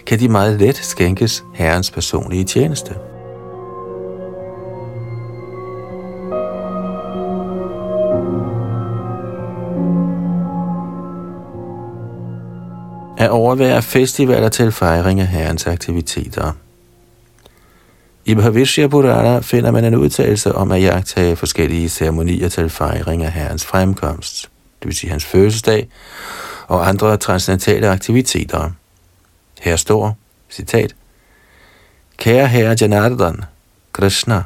kan 0.06 0.20
de 0.20 0.30
meget 0.30 0.60
let 0.60 0.78
skænkes 0.78 1.44
Herrens 1.54 1.92
personlige 1.92 2.44
tjeneste. 2.44 2.96
At 13.18 13.30
overvære 13.30 13.82
festivaler 13.82 14.50
til 14.50 14.72
fejring 14.72 15.20
af 15.20 15.28
Herrens 15.28 15.68
aktiviteter– 15.68 16.52
i 18.26 18.36
Bhavishya 18.36 18.88
Purana 18.88 19.40
finder 19.40 19.72
man 19.72 19.86
en 19.86 19.96
udtalelse 19.96 20.56
om 20.56 20.72
at 20.72 20.82
jagtage 20.82 21.36
forskellige 21.36 21.90
ceremonier 21.90 22.50
til 22.50 22.70
fejring 22.70 23.24
af 23.24 23.32
Herrens 23.32 23.66
fremkomst, 23.66 24.50
det 24.80 24.88
vil 24.88 24.96
sige 24.96 25.12
hans 25.12 25.26
fødselsdag, 25.26 25.88
og 26.68 26.88
andre 26.88 27.18
transcendentale 27.18 27.90
aktiviteter. 27.90 28.72
Her 29.62 29.76
står, 29.76 30.18
citat, 30.50 30.96
Kære 32.18 32.48
herre 32.48 32.76
Janardhan, 32.82 33.44
Krishna, 33.94 34.44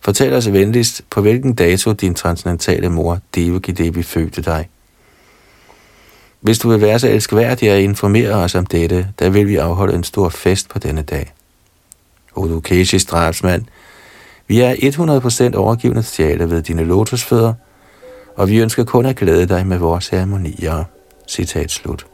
fortæl 0.00 0.32
os 0.32 0.52
venligst, 0.52 1.02
på 1.10 1.20
hvilken 1.20 1.54
dato 1.54 1.92
din 1.92 2.14
transcendentale 2.14 2.88
mor 2.88 3.18
Devaki 3.34 3.72
Devi 3.72 4.02
fødte 4.02 4.42
dig. 4.42 4.68
Hvis 6.40 6.58
du 6.58 6.68
vil 6.68 6.80
være 6.80 6.98
så 6.98 7.08
elskværdig 7.08 7.70
at 7.70 7.80
informere 7.80 8.34
os 8.34 8.54
om 8.54 8.66
dette, 8.66 9.08
der 9.18 9.30
vil 9.30 9.48
vi 9.48 9.56
afholde 9.56 9.94
en 9.94 10.04
stor 10.04 10.28
fest 10.28 10.68
på 10.68 10.78
denne 10.78 11.02
dag. 11.02 11.32
Udukeshis 12.36 13.04
drabsmand, 13.04 13.64
vi 14.48 14.60
er 14.60 14.72
100% 15.52 15.56
overgivende 15.56 16.02
sjæle 16.02 16.50
ved 16.50 16.62
dine 16.62 16.84
lotusfødder, 16.84 17.52
og 18.36 18.48
vi 18.48 18.58
ønsker 18.58 18.84
kun 18.84 19.06
at 19.06 19.16
glæde 19.16 19.46
dig 19.46 19.66
med 19.66 19.78
vores 19.78 20.04
ceremonier. 20.04 20.84
Citat 21.28 21.70
slut. 21.70 22.06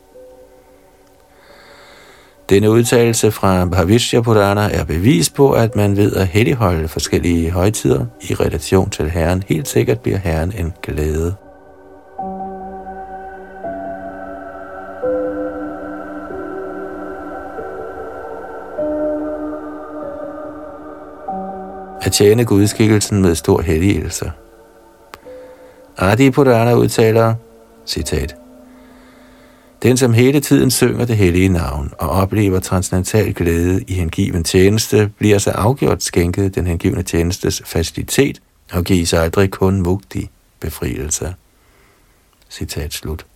Denne 2.48 2.70
udtalelse 2.70 3.30
fra 3.30 3.64
Bhavishya 3.64 4.20
Purana 4.20 4.60
er 4.60 4.84
bevis 4.84 5.30
på, 5.30 5.52
at 5.52 5.76
man 5.76 5.96
ved 5.96 6.16
at 6.16 6.26
helligholde 6.26 6.88
forskellige 6.88 7.50
højtider 7.50 8.06
i 8.20 8.34
relation 8.34 8.90
til 8.90 9.10
Herren 9.10 9.42
helt 9.48 9.68
sikkert 9.68 10.00
bliver 10.00 10.18
Herren 10.18 10.52
en 10.58 10.72
glæde. 10.82 11.34
At 22.02 22.12
tjene 22.12 22.44
gudskikkelsen 22.44 23.22
med 23.22 23.34
stor 23.34 23.62
helligelse. 23.62 24.32
Adi 25.98 26.30
Purana 26.30 26.74
udtaler, 26.74 27.34
citat, 27.86 28.36
den, 29.82 29.96
som 29.96 30.12
hele 30.12 30.40
tiden 30.40 30.70
synger 30.70 31.04
det 31.04 31.16
hellige 31.16 31.48
navn 31.48 31.92
og 31.98 32.10
oplever 32.10 32.60
transcendental 32.60 33.34
glæde 33.34 33.82
i 33.88 33.92
hengiven 33.92 34.44
tjeneste, 34.44 35.10
bliver 35.18 35.38
så 35.38 35.50
afgjort 35.50 36.02
skænket 36.02 36.54
den 36.54 36.66
hengivne 36.66 37.02
tjenestes 37.02 37.62
facilitet 37.66 38.40
og 38.72 38.84
gives 38.84 39.12
aldrig 39.12 39.50
kun 39.50 39.80
mugtig 39.80 40.30
befrielse. 40.60 41.34
Citat 42.50 42.92
slut. 42.92 43.26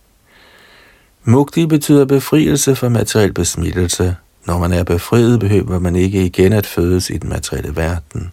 Mugti 1.23 1.65
betyder 1.65 2.05
befrielse 2.05 2.75
fra 2.75 2.89
materiel 2.89 3.33
besmittelse. 3.33 4.15
Når 4.45 4.59
man 4.59 4.73
er 4.73 4.83
befriet, 4.83 5.39
behøver 5.39 5.79
man 5.79 5.95
ikke 5.95 6.25
igen 6.25 6.53
at 6.53 6.65
fødes 6.65 7.09
i 7.09 7.17
den 7.17 7.29
materielle 7.29 7.75
verden. 7.75 8.31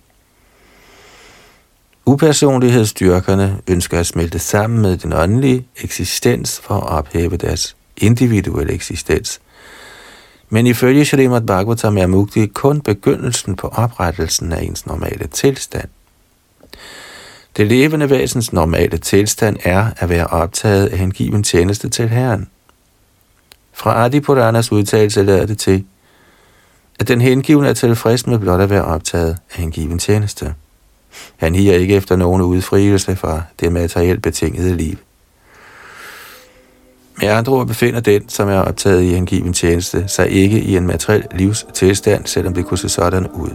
Upersonlighedsstyrkerne 2.07 3.61
ønsker 3.69 4.01
at 4.01 4.07
smelte 4.07 4.39
sammen 4.39 4.83
med 4.83 4.97
den 4.97 5.13
åndelige 5.13 5.67
eksistens 5.77 6.61
for 6.61 6.75
at 6.75 6.83
ophæve 6.83 7.37
deres 7.37 7.77
individuelle 7.97 8.73
eksistens. 8.73 9.41
Men 10.49 10.67
ifølge 10.67 11.05
Srimad 11.05 11.41
Bhagavatam 11.41 11.99
er 11.99 12.07
mukti 12.07 12.47
kun 12.47 12.81
begyndelsen 12.81 13.57
på 13.57 13.69
oprettelsen 13.69 14.53
af 14.53 14.63
ens 14.63 14.87
normale 14.87 15.27
tilstand. 15.27 15.89
Det 17.57 17.67
levende 17.67 18.11
væsens 18.11 18.53
normale 18.53 18.99
tilstand 18.99 19.57
er 19.65 19.91
at 19.97 20.09
være 20.09 20.27
optaget 20.27 20.87
af 20.87 20.99
hengiven 20.99 21.43
tjeneste 21.43 21.89
til 21.89 22.09
Herren. 22.09 22.49
Fra 23.73 24.05
Adi 24.05 24.21
Puranas 24.21 24.73
udtalelse 24.73 25.23
lader 25.23 25.47
det 25.47 25.59
til, 25.59 25.85
at 26.99 27.09
den 27.09 27.21
hengivne 27.21 27.69
er 27.69 27.73
tilfreds 27.73 28.27
med 28.27 28.39
blot 28.39 28.61
at 28.61 28.71
være 28.71 28.85
optaget 28.85 29.39
af 29.51 29.61
hengiven 29.61 29.99
tjeneste. 29.99 30.55
Han 31.37 31.55
higer 31.55 31.75
ikke 31.75 31.95
efter 31.95 32.17
nogen 32.17 32.43
udfrielse 32.43 33.17
fra 33.17 33.43
det 33.61 33.73
materielt 33.73 34.23
betingede 34.23 34.77
liv. 34.77 34.97
Med 37.21 37.29
andre 37.29 37.53
ord 37.53 37.67
befinder 37.67 38.01
den, 38.01 38.29
som 38.29 38.49
er 38.49 38.59
optaget 38.59 39.03
i 39.03 39.09
hengiven 39.09 39.53
tjeneste, 39.53 40.05
sig 40.09 40.31
ikke 40.31 40.61
i 40.61 40.77
en 40.77 40.87
materiel 40.87 41.25
livstilstand, 41.35 42.27
selvom 42.27 42.55
det 42.55 42.67
kunne 42.67 42.79
se 42.79 42.89
sådan 42.89 43.27
ud. 43.27 43.51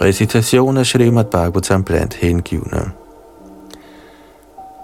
Recitation 0.00 0.76
af 0.76 0.86
Srimad 0.86 1.24
Bhagavatam 1.24 1.84
blandt 1.84 2.14
hengivne. 2.14 3.03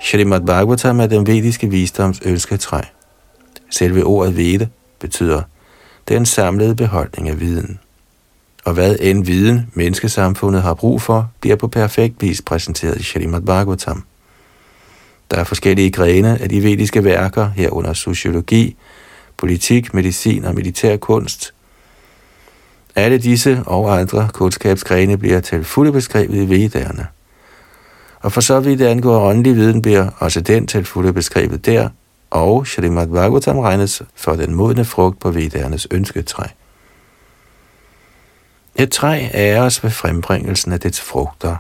Shrimad 0.03 0.41
Bhagavatam 0.41 1.01
er 1.01 1.07
den 1.07 1.27
vediske 1.27 1.71
visdoms 1.71 2.21
ønsketræ. 2.25 2.81
Selve 3.71 4.05
ordet 4.05 4.37
vede 4.37 4.69
betyder 4.99 5.43
den 6.09 6.27
samlede 6.27 6.77
beholdning 6.77 7.29
af 7.29 7.41
viden. 7.41 7.79
Og 8.65 8.75
hvad 8.75 8.97
end 9.01 9.25
viden 9.25 9.71
menneskesamfundet 9.75 10.63
har 10.63 10.75
brug 10.75 11.03
for, 11.03 11.31
bliver 11.41 11.57
på 11.57 11.69
perfekt 11.69 12.23
vis 12.23 12.43
præsenteret 12.43 13.01
i 13.01 13.03
Shrimad 13.03 13.41
Bhagavatam. 13.41 14.05
Der 15.31 15.37
er 15.37 15.45
forskellige 15.45 15.91
grene 15.91 16.43
af 16.43 16.49
de 16.49 16.63
vediske 16.63 17.05
værker, 17.05 17.51
herunder 17.57 17.93
sociologi, 17.93 18.77
politik, 19.37 19.95
medicin 19.95 20.45
og 20.45 20.55
militær 20.55 20.97
kunst. 20.97 21.55
Alle 22.97 23.19
disse 23.19 23.63
og 23.67 23.99
andre 23.99 24.29
kundskabsgrene 24.33 25.17
bliver 25.17 25.41
til 25.41 25.65
fulde 25.65 25.93
beskrevet 25.93 26.35
i 26.35 26.49
vedderne 26.49 27.07
og 28.21 28.33
for 28.33 28.41
så 28.41 28.61
vidt 28.61 28.83
angår 28.83 29.21
åndelig 29.21 29.57
viden, 29.57 29.83
bliver 29.83 30.11
også 30.19 30.41
den 30.41 30.67
til 30.67 30.85
fulde 30.85 31.13
beskrevet 31.13 31.67
der, 31.67 31.89
og 32.31 32.67
Srimad 32.67 33.07
Bhagavatam 33.07 33.59
regnes 33.59 34.03
for 34.15 34.33
den 34.33 34.55
modne 34.55 34.85
frugt 34.85 35.19
på 35.21 35.31
vedernes 35.31 35.87
ønsketræ. 35.91 36.45
Et 38.77 38.91
træ 38.91 39.29
æres 39.35 39.85
ved 39.85 39.91
frembringelsen 39.91 40.73
af 40.73 40.81
dets 40.81 41.01
frugter. 41.01 41.57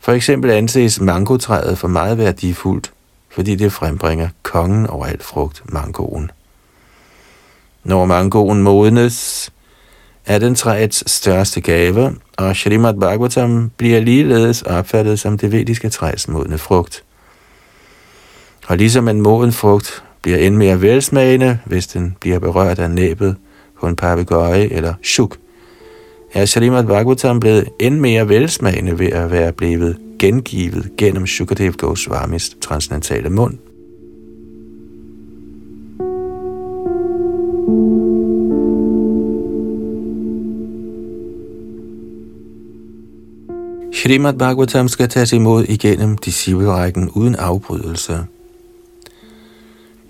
For 0.00 0.12
eksempel 0.12 0.50
anses 0.50 1.00
mangotræet 1.00 1.78
for 1.78 1.88
meget 1.88 2.18
værdifuldt, 2.18 2.92
fordi 3.30 3.54
det 3.54 3.72
frembringer 3.72 4.28
kongen 4.42 4.86
over 4.86 5.06
alt 5.06 5.24
frugt, 5.24 5.62
mangoen. 5.64 6.30
Når 7.84 8.04
mangoen 8.06 8.62
modnes, 8.62 9.50
er 10.28 10.38
den 10.38 10.54
træets 10.54 11.10
største 11.10 11.60
gave, 11.60 12.16
og 12.36 12.56
Srimad 12.56 12.94
Bhagavatam 12.94 13.70
bliver 13.76 14.00
ligeledes 14.00 14.62
opfattet 14.62 15.20
som 15.20 15.38
det 15.38 15.52
vediske 15.52 15.88
træs 15.88 16.28
modne 16.28 16.58
frugt. 16.58 17.04
Og 18.66 18.76
ligesom 18.76 19.08
en 19.08 19.20
moden 19.20 19.52
frugt 19.52 20.04
bliver 20.22 20.38
end 20.38 20.56
mere 20.56 20.82
velsmagende, 20.82 21.58
hvis 21.64 21.86
den 21.86 22.16
bliver 22.20 22.38
berørt 22.38 22.78
af 22.78 22.90
næbet 22.90 23.36
på 23.80 23.86
en 23.86 23.96
papegøje 23.96 24.68
eller 24.70 24.94
shuk, 25.02 25.36
er 26.32 26.46
Srimad 26.46 26.84
Bhagavatam 26.84 27.40
blevet 27.40 27.68
end 27.80 28.00
mere 28.00 28.28
velsmagende 28.28 28.98
ved 28.98 29.08
at 29.08 29.30
være 29.30 29.52
blevet 29.52 29.96
gengivet 30.18 30.90
gennem 30.98 31.26
Shukadev 31.26 31.72
Goswamis 31.72 32.56
transcendentale 32.60 33.30
mund. 33.30 33.58
Srimad 43.94 44.34
Bhagavatam 44.34 44.88
skal 44.88 45.08
tages 45.08 45.32
imod 45.32 45.64
igennem 45.64 46.18
disciplerækken 46.18 47.10
uden 47.10 47.34
afbrydelse. 47.34 48.24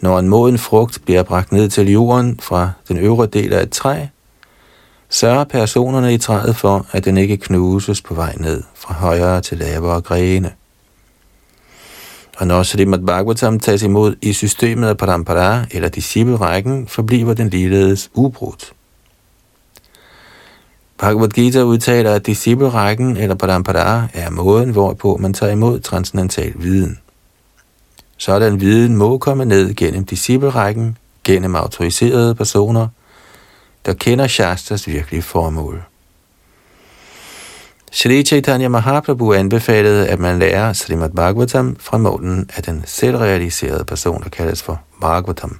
Når 0.00 0.18
en 0.18 0.28
moden 0.28 0.58
frugt 0.58 0.98
bliver 1.04 1.22
bragt 1.22 1.52
ned 1.52 1.68
til 1.68 1.92
jorden 1.92 2.40
fra 2.42 2.70
den 2.88 2.96
øvre 2.96 3.26
del 3.26 3.52
af 3.52 3.62
et 3.62 3.70
træ, 3.70 4.06
sørger 5.08 5.44
personerne 5.44 6.14
i 6.14 6.18
træet 6.18 6.56
for, 6.56 6.86
at 6.92 7.04
den 7.04 7.16
ikke 7.16 7.36
knuses 7.36 8.02
på 8.02 8.14
vej 8.14 8.34
ned 8.36 8.62
fra 8.74 8.94
højere 8.94 9.40
til 9.40 9.58
lavere 9.58 10.00
grene. 10.00 10.52
Og 12.38 12.46
når 12.46 12.62
Srimad 12.62 12.98
Bhagavatam 12.98 13.60
tages 13.60 13.82
imod 13.82 14.14
i 14.22 14.32
systemet 14.32 14.88
af 14.88 14.96
Parampara 14.96 15.64
eller 15.70 15.88
disciplerækken, 15.88 16.86
forbliver 16.86 17.34
den 17.34 17.48
ligeledes 17.48 18.10
ubrudt. 18.14 18.72
Bhagavad 20.98 21.28
Gita 21.28 21.62
udtaler, 21.62 22.14
at 22.14 22.26
disciplerækken 22.26 23.16
eller 23.16 23.34
parampara 23.34 24.08
er 24.14 24.30
måden, 24.30 24.70
hvorpå 24.70 25.16
man 25.20 25.32
tager 25.32 25.52
imod 25.52 25.80
transcendental 25.80 26.52
viden. 26.56 26.98
Sådan 28.16 28.60
viden 28.60 28.96
må 28.96 29.18
komme 29.18 29.44
ned 29.44 29.74
gennem 29.74 30.04
disciplerækken, 30.04 30.96
gennem 31.24 31.54
autoriserede 31.54 32.34
personer, 32.34 32.88
der 33.86 33.92
kender 33.92 34.26
Shastras 34.26 34.86
virkelige 34.86 35.22
formål. 35.22 35.82
Sri 37.92 38.22
Chaitanya 38.22 38.68
Mahaprabhu 38.68 39.32
anbefalede, 39.32 40.08
at 40.08 40.18
man 40.18 40.38
lærer 40.38 40.72
Srimad 40.72 41.10
Bhagavatam 41.10 41.76
fra 41.80 41.98
målen 41.98 42.50
af 42.56 42.62
den 42.62 42.82
selvrealiserede 42.86 43.84
person, 43.84 44.22
der 44.22 44.28
kaldes 44.28 44.62
for 44.62 44.80
Bhagavatam. 45.00 45.58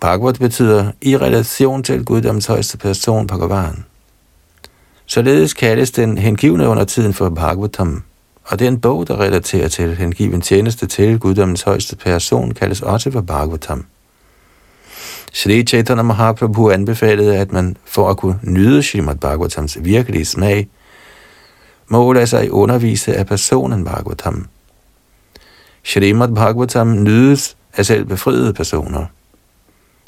Bhagavat 0.00 0.38
betyder 0.38 0.92
i 1.02 1.16
relation 1.16 1.82
til 1.82 2.04
Guddoms 2.04 2.46
højeste 2.46 2.78
person, 2.78 3.26
Bhagavan. 3.26 3.84
Således 5.06 5.54
kaldes 5.54 5.90
den 5.90 6.18
hengivne 6.18 6.68
under 6.68 6.84
tiden 6.84 7.14
for 7.14 7.28
Bhagavatam, 7.28 8.02
og 8.44 8.58
den 8.58 8.80
bog, 8.80 9.08
der 9.08 9.20
relaterer 9.20 9.68
til 9.68 9.96
hengiven 9.96 10.40
tjeneste 10.40 10.86
til 10.86 11.18
guddommens 11.18 11.62
højeste 11.62 11.96
person, 11.96 12.50
kaldes 12.50 12.82
også 12.82 13.10
for 13.10 13.20
Bhagavatam. 13.20 13.86
Sri 15.32 15.62
Chaitanya 15.62 16.02
Mahaprabhu 16.02 16.70
anbefalede, 16.70 17.36
at 17.36 17.52
man 17.52 17.76
for 17.84 18.10
at 18.10 18.16
kunne 18.16 18.38
nyde 18.42 18.82
Srimad 18.82 19.14
Bhagavatams 19.14 19.78
virkelige 19.80 20.24
smag, 20.24 20.68
må 21.88 22.12
lade 22.12 22.26
sig 22.26 22.52
undervise 22.52 23.14
af 23.14 23.26
personen 23.26 23.84
Bhagavatam. 23.84 24.46
Srimad 25.84 26.28
Bhagavatam 26.28 26.86
nydes 26.86 27.56
af 27.76 27.86
selv 27.86 28.04
befriede 28.04 28.52
personer. 28.52 29.06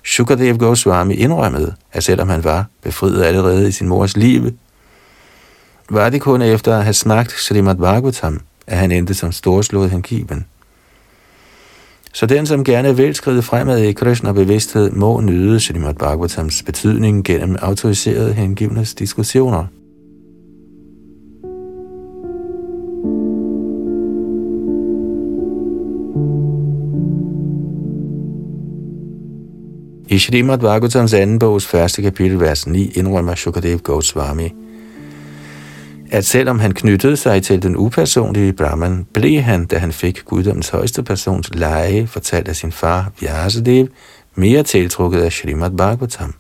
Shukadev 0.05 0.59
Goswami 0.59 1.15
indrømmede, 1.15 1.75
at 1.93 2.05
selvom 2.05 2.29
han 2.29 2.45
var 2.45 2.67
befriet 2.83 3.25
allerede 3.25 3.69
i 3.69 3.73
sin 3.73 3.89
mors 3.89 4.17
liv, 4.17 4.53
var 5.91 6.11
det 6.11 6.21
kun 6.21 6.43
efter 6.43 6.77
at 6.77 6.85
have 6.85 6.95
smagt 6.95 7.33
Srimad 7.33 7.77
Bhagavatam, 7.77 8.41
at 8.67 8.79
han 8.79 8.93
endte 8.93 9.15
som 9.15 9.33
storslået 9.33 9.91
hengiven. 9.91 10.47
Så 12.13 12.27
den, 12.27 12.47
som 12.47 12.65
gerne 12.65 12.97
vil 12.97 13.15
skride 13.15 13.43
fremad 13.43 13.79
i 13.79 13.93
Krishna 13.93 14.33
bevidsthed, 14.33 14.91
må 14.91 15.21
nyde 15.21 15.61
Srimad 15.61 15.95
Bhagavatams 15.95 16.63
betydning 16.63 17.25
gennem 17.25 17.57
autoriserede 17.61 18.33
hengivnes 18.33 18.95
diskussioner. 18.95 19.65
I 30.11 30.19
Srimad 30.19 30.59
Bhagavatams 30.59 31.15
anden 31.15 31.39
bogs 31.39 31.67
første 31.67 32.03
kapitel, 32.03 32.41
vers 32.41 32.67
9, 32.67 32.93
indrømmer 32.95 33.35
Shukadev 33.35 33.79
Goswami, 33.79 34.53
at 36.11 36.25
selvom 36.25 36.59
han 36.59 36.73
knyttede 36.73 37.17
sig 37.17 37.43
til 37.43 37.63
den 37.63 37.77
upersonlige 37.77 38.53
Brahman, 38.53 39.07
blev 39.15 39.41
han, 39.41 39.65
da 39.65 39.79
han 39.79 39.93
fik 39.93 40.25
guddommens 40.25 40.69
højeste 40.69 41.03
persons 41.03 41.55
leje, 41.55 42.07
fortalt 42.07 42.49
af 42.49 42.57
sin 42.57 42.73
far 42.73 43.13
Vyasadev, 43.21 43.89
mere 44.35 44.63
tiltrukket 44.63 45.21
af 45.21 45.33
Srimad 45.33 45.71
Bhagavatam. 45.71 46.35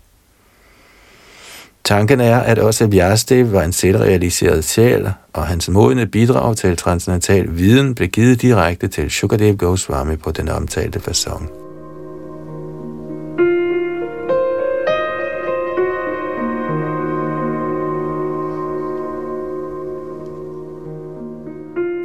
Tanken 1.85 2.21
er, 2.21 2.39
at 2.39 2.59
også 2.59 2.87
Vyasadev 2.87 3.53
var 3.53 3.63
en 3.63 3.73
selvrealiseret 3.73 4.65
sjæl, 4.65 5.11
og 5.33 5.47
hans 5.47 5.69
modne 5.69 6.07
bidrag 6.07 6.57
til 6.57 6.77
transcendental 6.77 7.59
viden 7.59 7.95
blev 7.95 8.09
givet 8.09 8.43
direkte 8.43 8.89
til 8.89 9.11
Shukadev 9.11 9.57
Goswami 9.57 10.17
på 10.17 10.31
den 10.31 10.49
omtalte 10.49 11.01
fasong. 11.01 11.68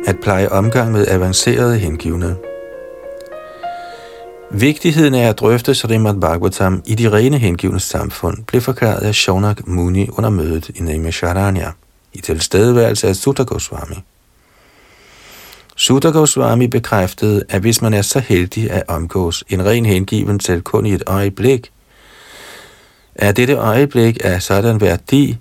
At 0.07 0.19
pleje 0.19 0.49
omgang 0.49 0.91
med 0.91 1.07
avancerede 1.07 1.79
hengivne. 1.79 2.35
Vigtigheden 4.51 5.13
af 5.13 5.29
at 5.29 5.39
drøfte 5.39 5.75
Srimad 5.75 6.19
Bhagavatam 6.21 6.83
i 6.85 6.95
de 6.95 7.11
rene 7.11 7.37
hengivne 7.37 7.79
samfund 7.79 8.37
blev 8.47 8.61
forklaret 8.61 9.01
af 9.01 9.15
Shonak 9.15 9.67
Muni 9.67 10.09
under 10.09 10.29
mødet 10.29 10.69
i 10.69 10.81
Naimisharanya 10.81 11.71
i 12.13 12.21
tilstedeværelse 12.21 13.07
af 13.07 13.15
Sutta 13.15 13.43
Goswami. 13.43 13.95
Sutta 15.75 16.09
Goswami 16.09 16.67
bekræftede, 16.67 17.43
at 17.49 17.61
hvis 17.61 17.81
man 17.81 17.93
er 17.93 18.01
så 18.01 18.19
heldig 18.19 18.71
at 18.71 18.83
omgås 18.87 19.43
en 19.49 19.65
ren 19.65 19.85
hengiven 19.85 20.39
selv 20.39 20.61
kun 20.61 20.85
i 20.85 20.93
et 20.93 21.03
øjeblik, 21.07 21.71
er 23.15 23.31
dette 23.31 23.53
øjeblik 23.53 24.17
af 24.23 24.41
sådan 24.41 24.81
værdi, 24.81 25.37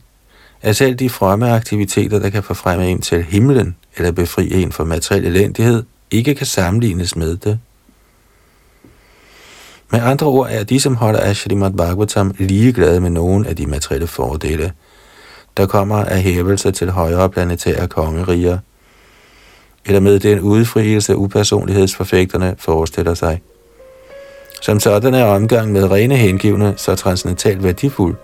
at 0.62 0.76
selv 0.76 0.94
de 0.94 1.10
fromme 1.10 1.50
aktiviteter, 1.50 2.18
der 2.18 2.30
kan 2.30 2.42
forfremme 2.42 2.88
en 2.88 3.00
til 3.00 3.22
himlen, 3.22 3.76
eller 3.96 4.12
befri 4.12 4.62
en 4.62 4.72
fra 4.72 4.84
materiel 4.84 5.26
elendighed, 5.26 5.82
ikke 6.10 6.34
kan 6.34 6.46
sammenlignes 6.46 7.16
med 7.16 7.36
det. 7.36 7.58
Med 9.90 10.00
andre 10.00 10.26
ord 10.26 10.48
er 10.50 10.64
de, 10.64 10.80
som 10.80 10.96
holder 10.96 11.20
af 11.20 11.36
Srimad 11.36 11.70
Bhagavatam, 11.70 12.34
ligeglade 12.38 13.00
med 13.00 13.10
nogen 13.10 13.46
af 13.46 13.56
de 13.56 13.66
materielle 13.66 14.06
fordele, 14.06 14.72
der 15.56 15.66
kommer 15.66 15.96
af 15.96 16.22
hævelse 16.22 16.70
til 16.70 16.90
højere 16.90 17.30
planetære 17.30 17.88
kongeriger, 17.88 18.58
eller 19.86 20.00
med 20.00 20.20
den 20.20 20.40
udfrielse 20.40 21.16
upersonlighedsforfægterne 21.16 22.54
forestiller 22.58 23.14
sig. 23.14 23.42
Som 24.62 24.80
sådan 24.80 25.14
er 25.14 25.24
omgang 25.24 25.72
med 25.72 25.90
rene 25.90 26.16
hengivne 26.16 26.74
så 26.76 26.94
transcendentalt 26.94 27.62
værdifuld, 27.62 28.16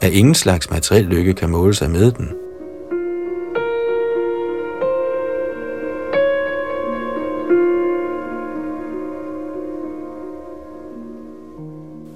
at 0.00 0.12
ingen 0.12 0.34
slags 0.34 0.70
materiel 0.70 1.04
lykke 1.04 1.34
kan 1.34 1.50
måle 1.50 1.74
sig 1.74 1.90
med 1.90 2.12
den. 2.12 2.47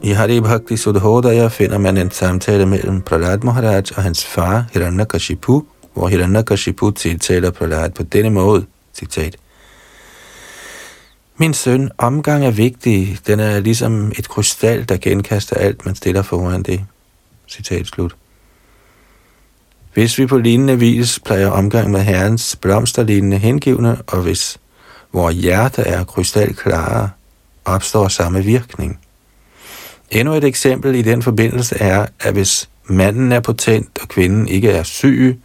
I 0.04 0.10
Hari 0.10 0.40
Bhakti 0.40 0.76
Sudhodaya 0.76 1.48
finder 1.48 1.78
man 1.78 1.96
en 1.96 2.10
samtale 2.10 2.66
mellem 2.66 3.02
Prahlad 3.02 3.38
Maharaj 3.38 3.84
og 3.96 4.02
hans 4.02 4.24
far 4.26 4.64
Hiranyakashipu, 4.72 5.64
hvor 5.94 6.08
Hiranyakashipu 6.08 6.90
tiltaler 6.90 7.50
Prahlad 7.50 7.90
på 7.90 8.02
denne 8.02 8.30
måde, 8.30 8.66
citat. 8.94 9.36
Min 11.36 11.54
søn, 11.54 11.90
omgang 11.98 12.44
er 12.44 12.50
vigtig. 12.50 13.18
Den 13.26 13.40
er 13.40 13.60
ligesom 13.60 14.12
et 14.18 14.28
krystal, 14.28 14.88
der 14.88 14.96
genkaster 14.96 15.56
alt, 15.56 15.86
man 15.86 15.94
stiller 15.94 16.22
foran 16.22 16.62
det. 16.62 16.84
Citat 17.48 17.86
slut. 17.86 18.16
Hvis 19.94 20.18
vi 20.18 20.26
på 20.26 20.38
lignende 20.38 20.78
vis 20.78 21.20
plejer 21.24 21.48
omgang 21.50 21.90
med 21.90 22.00
Herrens 22.00 22.56
blomsterlignende 22.56 23.38
hengivne, 23.38 24.02
og 24.06 24.22
hvis 24.22 24.58
vores 25.12 25.36
hjerte 25.36 25.82
er 25.82 26.04
krystalklare, 26.04 27.10
opstår 27.64 28.08
samme 28.08 28.44
virkning. 28.44 29.01
Endnu 30.12 30.34
et 30.34 30.44
eksempel 30.44 30.94
i 30.94 31.02
den 31.02 31.22
forbindelse 31.22 31.76
er, 31.80 32.06
at 32.20 32.32
hvis 32.32 32.70
manden 32.84 33.32
er 33.32 33.40
potent 33.40 33.98
og 34.02 34.08
kvinden 34.08 34.48
ikke 34.48 34.70
er 34.70 34.82
syg, 34.82 35.40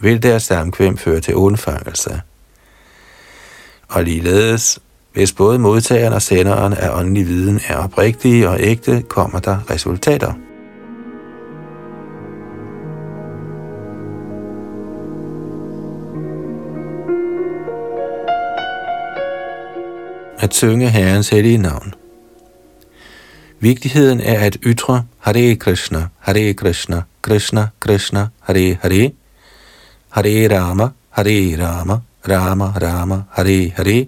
vil 0.00 0.22
deres 0.22 0.42
samkvem 0.42 0.96
føre 0.96 1.20
til 1.20 1.34
undfangelse. 1.34 2.20
Og 3.88 4.04
ligeledes, 4.04 4.78
hvis 5.12 5.32
både 5.32 5.58
modtageren 5.58 6.12
og 6.12 6.22
senderen 6.22 6.72
af 6.72 6.98
åndelig 6.98 7.26
viden 7.26 7.60
er 7.68 7.76
oprigtige 7.76 8.48
og 8.48 8.56
ægte, 8.60 9.02
kommer 9.08 9.38
der 9.38 9.70
resultater. 9.70 10.32
At 20.38 20.54
synge 20.54 20.90
Herrens 20.90 21.28
hellige 21.28 21.58
navn. 21.58 21.94
Vigtigheden 23.62 24.20
er 24.20 24.40
at 24.40 24.56
ytre 24.62 25.04
Hare 25.18 25.56
Krishna, 25.56 26.06
Hare 26.18 26.54
Krishna, 26.54 27.02
Krishna 27.22 27.68
Krishna, 27.80 28.26
Hare 28.40 28.78
Hare, 28.82 29.10
Hare 30.08 30.48
Rama, 30.48 30.88
Hare 31.10 31.56
Rama, 31.58 31.98
Rama 32.28 32.64
Rama, 32.64 33.22
Hare 33.30 33.72
Hare, 33.76 34.06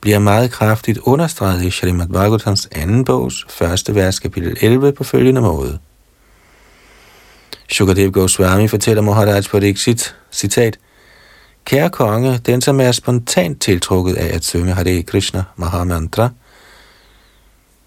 bliver 0.00 0.18
meget 0.18 0.50
kraftigt 0.50 0.98
understreget 0.98 1.64
i 1.64 1.70
Srimad 1.70 2.06
Bhagavatams 2.08 2.68
anden 2.72 3.04
bogs 3.04 3.46
første 3.48 3.94
vers 3.94 4.18
kapitel 4.18 4.56
11 4.60 4.92
på 4.92 5.04
følgende 5.04 5.40
måde. 5.40 5.78
Shukadev 7.72 8.12
Goswami 8.12 8.68
fortæller 8.68 9.02
Maharaj 9.02 9.42
Pariksit, 9.50 10.14
citat, 10.32 10.78
Kære 11.64 11.90
konge, 11.90 12.38
den 12.46 12.60
som 12.60 12.80
er 12.80 12.92
spontant 12.92 13.60
tiltrukket 13.62 14.14
af 14.14 14.34
at 14.34 14.44
synge 14.44 14.72
Hare 14.72 15.02
Krishna 15.02 15.42
Mahamantra– 15.56 16.30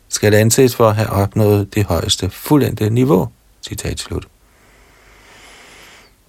skal 0.09 0.33
anses 0.33 0.75
for 0.75 0.89
at 0.89 0.95
have 0.95 1.09
opnået 1.09 1.75
det 1.75 1.85
højeste 1.85 2.29
fuldendte 2.29 2.89
niveau. 2.89 3.29
Citat 3.67 3.99
slut. 3.99 4.27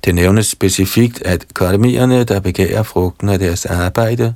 Det 0.05 0.15
nævnes 0.15 0.47
specifikt, 0.47 1.23
at 1.23 1.47
karmierne, 1.55 2.25
der 2.25 2.41
begærer 2.41 2.83
frugten 2.83 3.29
af 3.29 3.39
deres 3.39 3.67
arbejde, 3.67 4.35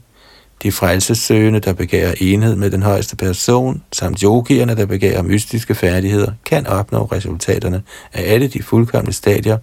de 0.62 0.72
frelsesøgende, 0.72 1.60
der 1.60 1.72
begærer 1.72 2.14
enhed 2.20 2.56
med 2.56 2.70
den 2.70 2.82
højeste 2.82 3.16
person, 3.16 3.82
samt 3.92 4.20
yogierne, 4.20 4.76
der 4.76 4.86
begærer 4.86 5.22
mystiske 5.22 5.74
færdigheder, 5.74 6.32
kan 6.44 6.66
opnå 6.66 7.04
resultaterne 7.04 7.82
af 8.12 8.32
alle 8.32 8.48
de 8.48 8.62
fuldkommende 8.62 9.12
stadier 9.12 9.58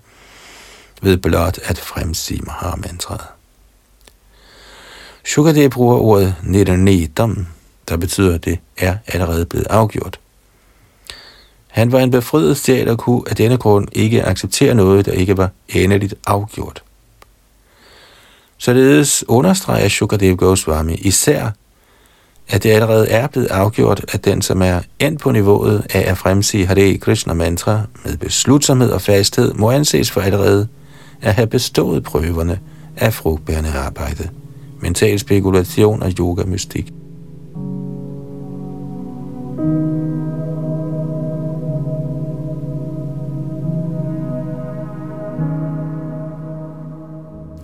ved 1.01 1.17
blot 1.17 1.59
at 1.63 1.77
fremsige 1.77 2.41
Mahamantraet. 2.41 3.21
Shukadev 5.25 5.69
bruger 5.69 5.95
ordet 5.95 6.35
nidam, 6.43 7.47
der 7.89 7.97
betyder, 7.97 8.35
at 8.35 8.45
det 8.45 8.59
er 8.77 8.95
allerede 9.07 9.45
blevet 9.45 9.67
afgjort. 9.69 10.19
Han 11.67 11.91
var 11.91 11.99
en 11.99 12.11
befriet 12.11 12.57
sjæl 12.57 12.89
og 12.89 12.97
kunne 12.97 13.21
af 13.29 13.35
denne 13.35 13.57
grund 13.57 13.87
ikke 13.91 14.23
acceptere 14.23 14.75
noget, 14.75 15.05
der 15.05 15.11
ikke 15.11 15.37
var 15.37 15.49
endeligt 15.69 16.15
afgjort. 16.27 16.83
Således 18.57 19.23
understreger 19.27 19.87
Shukadev 19.87 20.35
Goswami 20.35 20.93
især, 20.93 21.49
at 22.49 22.63
det 22.63 22.69
allerede 22.69 23.09
er 23.09 23.27
blevet 23.27 23.47
afgjort, 23.47 24.05
at 24.13 24.25
den, 24.25 24.41
som 24.41 24.61
er 24.61 24.81
endt 24.99 25.21
på 25.21 25.31
niveauet 25.31 25.85
af 25.89 26.11
at 26.11 26.17
fremsige 26.17 26.65
Hare 26.65 26.97
Krishna 26.97 27.33
mantra 27.33 27.81
med 28.05 28.17
beslutsomhed 28.17 28.91
og 28.91 29.01
fasthed, 29.01 29.53
må 29.53 29.71
anses 29.71 30.11
for 30.11 30.21
allerede 30.21 30.67
at 31.21 31.33
have 31.33 31.47
bestået 31.47 32.03
prøverne 32.03 32.59
af 32.97 33.13
frugtbærende 33.13 33.71
arbejde, 33.71 34.29
mental 34.81 35.19
spekulation 35.19 36.03
og 36.03 36.11
yoga-mystik. 36.19 36.93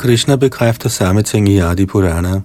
Krishna 0.05 0.35
bekræfter 0.35 0.89
samme 0.89 1.21
ting 1.21 1.49
i 1.49 1.57
Adi 1.57 1.85
Purana. 1.85 2.41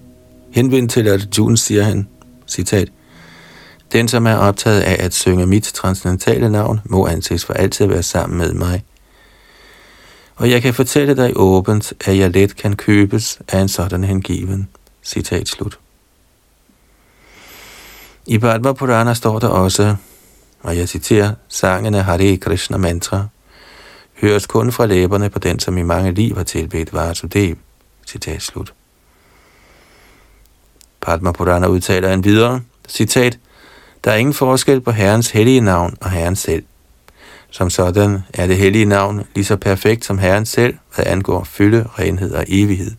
Henvendt 0.51 0.91
til 0.91 1.09
Arjuna 1.09 1.57
siger 1.57 1.83
han, 1.83 2.09
citat, 2.49 2.89
Den, 3.93 4.09
som 4.09 4.27
er 4.27 4.35
optaget 4.35 4.81
af 4.81 5.05
at 5.05 5.15
synge 5.15 5.47
mit 5.47 5.63
transcendentale 5.63 6.51
navn, 6.51 6.81
må 6.85 7.07
anses 7.07 7.45
for 7.45 7.53
altid 7.53 7.85
at 7.85 7.91
være 7.91 8.03
sammen 8.03 8.39
med 8.39 8.53
mig. 8.53 8.85
Og 10.37 10.51
jeg 10.51 10.63
kan 10.63 10.75
fortælle 10.75 11.17
dig 11.17 11.33
åbent, 11.37 11.93
at 12.07 12.19
jeg 12.19 12.31
let 12.31 12.57
kan 12.57 12.77
købes 12.77 13.39
af 13.49 13.61
en 13.61 13.69
sådan 13.69 14.05
hengiven. 14.05 14.69
Citat 15.03 15.49
slut. 15.49 15.79
I 18.31 18.39
Padma 18.39 18.73
Purana 18.73 19.15
står 19.15 19.39
der 19.39 19.49
også, 19.49 19.97
og 20.61 20.77
jeg 20.77 20.89
citerer, 20.89 21.35
sangen 21.49 21.95
af 21.95 22.05
Hare 22.05 22.37
Krishna 22.37 22.77
mantra, 22.77 23.27
høres 24.21 24.47
kun 24.47 24.73
fra 24.73 24.87
læberne 24.87 25.31
på 25.31 25.39
den, 25.39 25.59
som 25.59 25.79
i 25.79 25.83
mange 25.83 26.13
liv 26.13 26.37
har 26.37 26.43
tilbedt 26.43 26.95
Vasudev. 26.95 27.57
Citat 28.07 28.43
slut. 28.43 28.75
Padma 31.01 31.33
Purana 31.33 31.67
udtaler 31.67 32.13
en 32.13 32.25
videre, 32.25 32.61
citat, 32.89 33.39
der 34.05 34.11
er 34.11 34.17
ingen 34.17 34.35
forskel 34.35 34.81
på 34.81 34.91
Herrens 34.91 35.31
hellige 35.31 35.61
navn 35.61 35.97
og 36.01 36.11
Herren 36.11 36.37
selv. 36.37 36.65
Som 37.51 37.71
sådan 37.71 38.23
er 38.35 38.47
det 38.47 38.57
hellige 38.57 38.85
navn 38.85 39.27
lige 39.35 39.45
så 39.45 39.57
perfekt 39.57 40.05
som 40.05 40.19
Herren 40.19 40.47
selv, 40.47 40.75
hvad 40.95 41.07
angår 41.07 41.45
fylde, 41.45 41.87
renhed 41.99 42.33
og 42.33 42.45
evighed. 42.49 42.93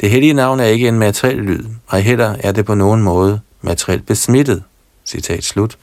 Det 0.00 0.10
hellige 0.10 0.34
navn 0.34 0.60
er 0.60 0.64
ikke 0.64 0.88
en 0.88 0.98
materiel 0.98 1.38
lyd, 1.38 1.64
og 1.86 2.00
heller 2.00 2.36
er 2.40 2.52
det 2.52 2.64
på 2.64 2.74
nogen 2.74 3.02
måde 3.02 3.40
materielt 3.68 4.06
besmittet. 4.06 4.62
Citat 5.04 5.44
slut. 5.44 5.78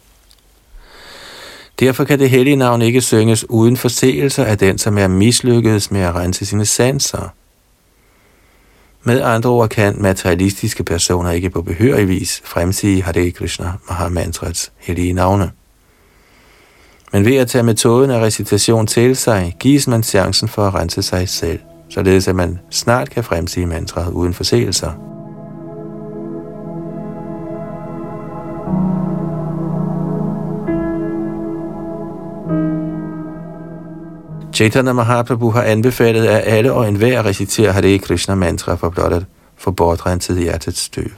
Derfor 1.80 2.04
kan 2.04 2.20
det 2.20 2.30
hellige 2.30 2.56
navn 2.56 2.82
ikke 2.82 3.02
synges 3.02 3.50
uden 3.50 3.78
forseelser 3.78 4.46
af 4.46 4.58
den, 4.58 4.78
som 4.78 4.98
er 4.98 5.08
mislykkedes 5.08 5.92
med 5.92 6.02
at 6.02 6.16
rense 6.16 6.46
sine 6.46 6.66
sanser. 6.66 7.30
Med 9.04 9.22
andre 9.22 9.50
ord 9.50 9.70
kan 9.70 9.96
materialistiske 10.02 10.84
personer 10.84 11.32
ikke 11.32 11.50
på 11.50 11.62
behørig 11.62 12.08
vis 12.08 12.42
fremsige 12.46 13.04
Hare 13.04 13.32
Krishna 13.32 13.72
Mahamantrats 13.90 14.72
hellige 14.78 15.14
navne. 15.14 15.52
Men 17.12 17.26
ved 17.26 17.36
at 17.36 17.48
tage 17.48 17.64
metoden 17.64 18.12
af 18.12 18.20
recitation 18.20 18.88
til 18.88 19.16
sig, 19.16 19.56
gives 19.60 19.88
man 19.88 20.04
chancen 20.04 20.48
for 20.48 20.68
at 20.68 20.74
rense 20.74 21.02
sig 21.02 21.30
selv, 21.30 21.60
således 21.90 22.28
at 22.28 22.36
man 22.36 22.60
snart 22.70 23.10
kan 23.10 23.24
fremsige 23.24 23.66
mantraet 23.66 24.12
uden 24.12 24.34
forseelser. 24.34 25.15
Chaitanya 34.56 34.94
Mahaprabhu 34.94 35.50
har 35.50 35.64
anbefalet, 35.64 36.26
at 36.26 36.44
alle 36.46 36.74
og 36.74 36.88
enhver 36.88 37.26
reciterer 37.26 37.72
Hare 37.72 37.98
Krishna 37.98 38.36
mantra 38.36 38.76
for 38.76 38.90
blot 38.90 39.14
at 39.14 39.24
få 39.58 39.72
bortrenset 39.72 40.38
hjertets 40.38 40.80
støv. 40.80 41.10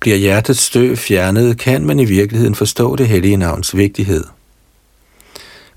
Bliver 0.00 0.16
hjertets 0.16 0.60
støv 0.60 0.96
fjernet, 0.96 1.58
kan 1.58 1.86
man 1.86 1.98
i 1.98 2.04
virkeligheden 2.04 2.54
forstå 2.54 2.96
det 2.96 3.08
hellige 3.08 3.36
navns 3.36 3.76
vigtighed. 3.76 4.24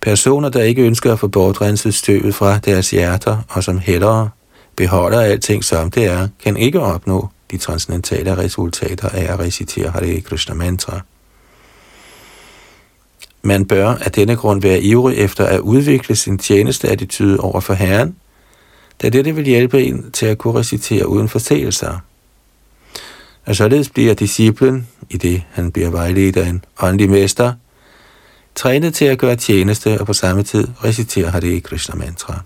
Personer, 0.01 0.49
der 0.49 0.63
ikke 0.63 0.81
ønsker 0.81 1.13
at 1.13 1.19
få 1.19 1.27
bortrenset 1.27 1.93
støvet 1.93 2.35
fra 2.35 2.57
deres 2.57 2.89
hjerter, 2.91 3.37
og 3.49 3.63
som 3.63 3.79
hellere 3.79 4.29
beholder 4.75 5.21
alting 5.21 5.63
som 5.63 5.91
det 5.91 6.05
er, 6.05 6.27
kan 6.43 6.57
ikke 6.57 6.79
opnå 6.79 7.29
de 7.51 7.57
transcendentale 7.57 8.37
resultater 8.37 9.09
af 9.09 9.33
at 9.33 9.39
recitere 9.39 9.89
Hare 9.89 10.21
Krishna 10.21 10.55
mantra. 10.55 11.01
Man 13.41 13.65
bør 13.65 13.87
af 13.87 14.11
denne 14.11 14.35
grund 14.35 14.61
være 14.61 14.81
ivrig 14.81 15.17
efter 15.17 15.45
at 15.45 15.59
udvikle 15.59 16.15
sin 16.15 16.37
tjenesteattitude 16.37 17.39
over 17.39 17.59
for 17.59 17.73
Herren, 17.73 18.15
da 19.01 19.09
dette 19.09 19.35
vil 19.35 19.45
hjælpe 19.45 19.83
en 19.83 20.11
til 20.11 20.25
at 20.25 20.37
kunne 20.37 20.59
recitere 20.59 21.07
uden 21.07 21.29
forseelser. 21.29 21.99
Og 23.45 23.55
således 23.55 23.89
bliver 23.89 24.13
disciplen, 24.13 24.87
i 25.09 25.17
det 25.17 25.43
han 25.51 25.71
bliver 25.71 25.89
vejledt 25.89 26.37
af 26.37 26.47
en 26.47 26.65
åndelig 26.81 27.09
mester, 27.09 27.53
trænet 28.55 28.93
til 28.93 29.05
at 29.05 29.17
gøre 29.17 29.35
tjeneste 29.35 29.99
og 29.99 30.05
på 30.05 30.13
samme 30.13 30.43
tid 30.43 30.67
recitere 30.83 31.29
Hare 31.29 31.59
Krishna 31.59 31.95
mantra. 31.95 32.41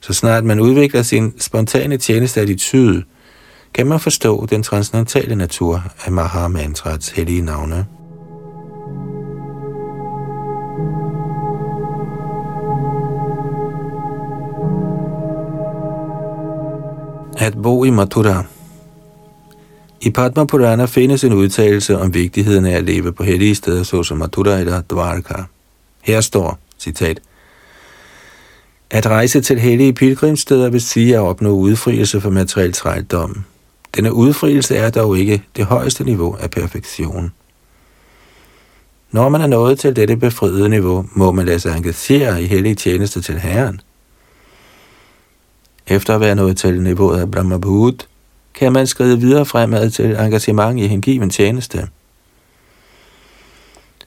Så 0.00 0.12
snart 0.12 0.44
man 0.44 0.60
udvikler 0.60 1.02
sin 1.02 1.34
spontane 1.40 1.98
tjenesteattitude, 1.98 3.04
kan 3.78 3.86
man 3.86 4.00
forstå 4.00 4.46
den 4.46 4.62
transcendentale 4.62 5.34
natur 5.34 5.82
af 6.04 6.12
Mahamantrats 6.12 7.08
hellige 7.08 7.42
navne. 7.42 7.86
At 17.38 17.62
bo 17.62 17.84
i 17.84 17.90
Mathura 17.90 18.44
I 20.00 20.10
Padma 20.10 20.44
Purana 20.44 20.84
findes 20.84 21.24
en 21.24 21.32
udtalelse 21.32 21.98
om 21.98 22.14
vigtigheden 22.14 22.66
af 22.66 22.76
at 22.76 22.84
leve 22.84 23.12
på 23.12 23.22
hellige 23.22 23.54
steder, 23.54 23.82
såsom 23.82 24.18
Mathura 24.18 24.58
eller 24.58 24.82
Dvarka. 24.90 25.42
Her 26.02 26.20
står, 26.20 26.58
citat, 26.78 27.20
At 28.90 29.06
rejse 29.06 29.40
til 29.40 29.58
hellige 29.58 29.92
pilgrimsteder 29.92 30.70
vil 30.70 30.80
sige 30.80 31.14
at 31.14 31.20
opnå 31.20 31.50
udfrielse 31.50 32.20
for 32.20 32.30
materiel 32.30 32.72
trældom. 32.72 33.44
Denne 33.98 34.12
udfrielse 34.12 34.76
er 34.76 34.90
dog 34.90 35.18
ikke 35.18 35.42
det 35.56 35.64
højeste 35.64 36.04
niveau 36.04 36.36
af 36.36 36.50
perfektion. 36.50 37.32
Når 39.12 39.28
man 39.28 39.40
er 39.40 39.46
nået 39.46 39.78
til 39.78 39.96
dette 39.96 40.16
befriede 40.16 40.68
niveau, 40.68 41.06
må 41.12 41.32
man 41.32 41.46
lade 41.46 41.60
sig 41.60 41.76
engagere 41.76 42.42
i 42.42 42.46
hellige 42.46 42.74
tjeneste 42.74 43.22
til 43.22 43.38
Herren. 43.38 43.80
Efter 45.86 46.14
at 46.14 46.20
være 46.20 46.34
nået 46.34 46.56
til 46.56 46.82
niveauet 46.82 47.20
af 47.20 47.30
Brahmabhut, 47.30 48.08
kan 48.54 48.72
man 48.72 48.86
skride 48.86 49.20
videre 49.20 49.46
fremad 49.46 49.90
til 49.90 50.10
engagement 50.10 50.80
i 50.80 50.86
hengiven 50.86 51.30
tjeneste. 51.30 51.88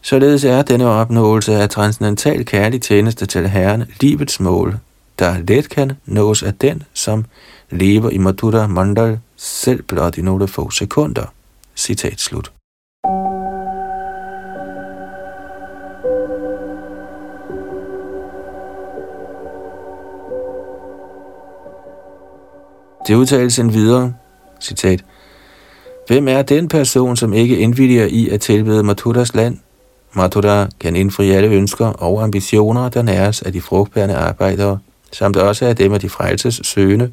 Således 0.01 0.43
er 0.43 0.61
denne 0.61 0.85
opnåelse 0.87 1.55
af 1.55 1.69
transcendental 1.69 2.45
kærlig 2.45 2.81
tjeneste 2.81 3.25
til 3.25 3.49
Herren 3.49 3.83
livets 3.99 4.39
mål, 4.39 4.77
der 5.19 5.37
let 5.47 5.69
kan 5.69 5.91
nås 6.05 6.43
af 6.43 6.53
den, 6.53 6.83
som 6.93 7.25
lever 7.69 8.09
i 8.09 8.17
Madhura 8.17 8.67
Mandal 8.67 9.19
selv 9.41 9.83
blot 9.83 10.17
i 10.17 10.21
nogle 10.21 10.47
få 10.47 10.69
sekunder. 10.69 11.25
Citat 11.75 12.19
slut. 12.19 12.51
Det 23.07 23.15
udtales 23.15 23.59
en 23.59 23.73
videre, 23.73 24.13
citat, 24.61 25.03
Hvem 26.07 26.27
er 26.27 26.41
den 26.41 26.67
person, 26.67 27.17
som 27.17 27.33
ikke 27.33 27.57
indvilliger 27.57 28.05
i 28.05 28.29
at 28.29 28.41
tilbede 28.41 28.83
Mathuras 28.83 29.35
land? 29.35 29.57
Mathura 30.13 30.67
kan 30.79 30.95
indfri 30.95 31.31
alle 31.31 31.47
ønsker 31.47 31.85
og 31.85 32.23
ambitioner, 32.23 32.89
der 32.89 33.01
næres 33.01 33.41
af 33.41 33.53
de 33.53 33.61
frugtbærende 33.61 34.15
arbejdere, 34.15 34.79
samt 35.11 35.37
også 35.37 35.65
af 35.65 35.75
dem 35.75 35.93
af 35.93 35.99
de 35.99 36.09
frelses 36.09 36.61
søgende, 36.63 37.11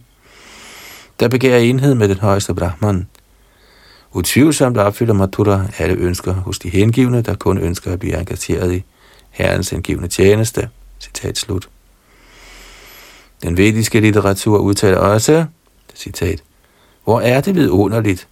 der 1.20 1.28
begærer 1.28 1.58
enhed 1.58 1.94
med 1.94 2.08
den 2.08 2.18
højeste 2.18 2.54
Brahman. 2.54 3.08
Utvivlsomt 4.12 4.76
opfylder 4.76 5.14
Mathura 5.14 5.66
alle 5.78 5.94
ønsker 5.94 6.32
hos 6.32 6.58
de 6.58 6.68
hengivne, 6.68 7.22
der 7.22 7.34
kun 7.34 7.58
ønsker 7.58 7.92
at 7.92 7.98
blive 7.98 8.18
engageret 8.18 8.72
i 8.72 8.84
Herrens 9.30 9.70
hengivne 9.70 10.08
tjeneste. 10.08 10.68
Citat 11.00 11.38
slut. 11.38 11.68
Den 13.42 13.56
vediske 13.56 14.00
litteratur 14.00 14.58
udtaler 14.58 14.98
også, 14.98 15.44
citat, 15.94 16.42
Hvor 17.04 17.20
er 17.20 17.40
det 17.40 17.54
vidunderligt, 17.54 18.28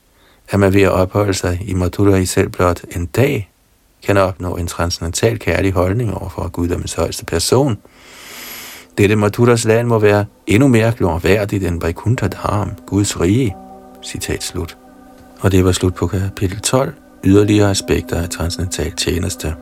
at 0.48 0.60
man 0.60 0.74
ved 0.74 0.82
at 0.82 0.90
opholde 0.90 1.34
sig 1.34 1.60
i 1.66 1.74
Mathura 1.74 2.16
i 2.16 2.26
selv 2.26 2.48
blot 2.48 2.84
en 2.96 3.06
dag, 3.06 3.50
kan 4.02 4.16
opnå 4.16 4.56
en 4.56 4.66
transcendental 4.66 5.38
kærlig 5.38 5.72
holdning 5.72 6.14
over 6.14 6.28
for 6.28 6.48
Guddommens 6.48 6.94
højeste 6.94 7.24
person. 7.24 7.78
Dette 8.98 9.16
Mathuras 9.16 9.64
land 9.64 9.88
må 9.88 9.98
være 9.98 10.24
endnu 10.46 10.68
mere 10.68 10.92
glorværdigt 10.92 11.64
end 11.64 11.80
Vaikuntha 11.80 12.28
Dham, 12.28 12.70
Guds 12.86 13.20
rige. 13.20 13.56
Citat 14.04 14.42
slut. 14.42 14.76
Og 15.40 15.52
det 15.52 15.64
var 15.64 15.72
slut 15.72 15.94
på 15.94 16.06
kapitel 16.06 16.60
12, 16.60 16.92
yderligere 17.24 17.70
aspekter 17.70 18.22
af 18.22 18.28
transcendental 18.28 18.92
tjeneste. 18.92 19.54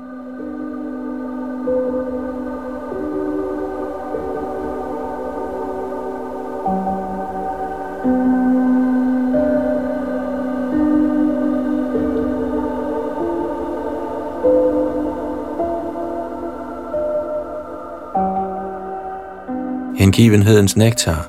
Hengivenhedens 20.14 20.76
nektar, 20.76 21.28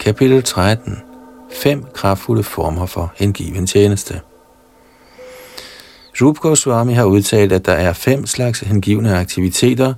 kapitel 0.00 0.42
13. 0.42 1.02
Fem 1.52 1.84
kraftfulde 1.94 2.42
former 2.42 2.86
for 2.86 3.12
hengiven 3.16 3.66
tjeneste. 3.66 4.20
Rup 6.20 6.38
Goswami 6.38 6.92
har 6.92 7.04
udtalt, 7.04 7.52
at 7.52 7.66
der 7.66 7.72
er 7.72 7.92
fem 7.92 8.26
slags 8.26 8.60
hengivne 8.60 9.18
aktiviteter, 9.18 9.94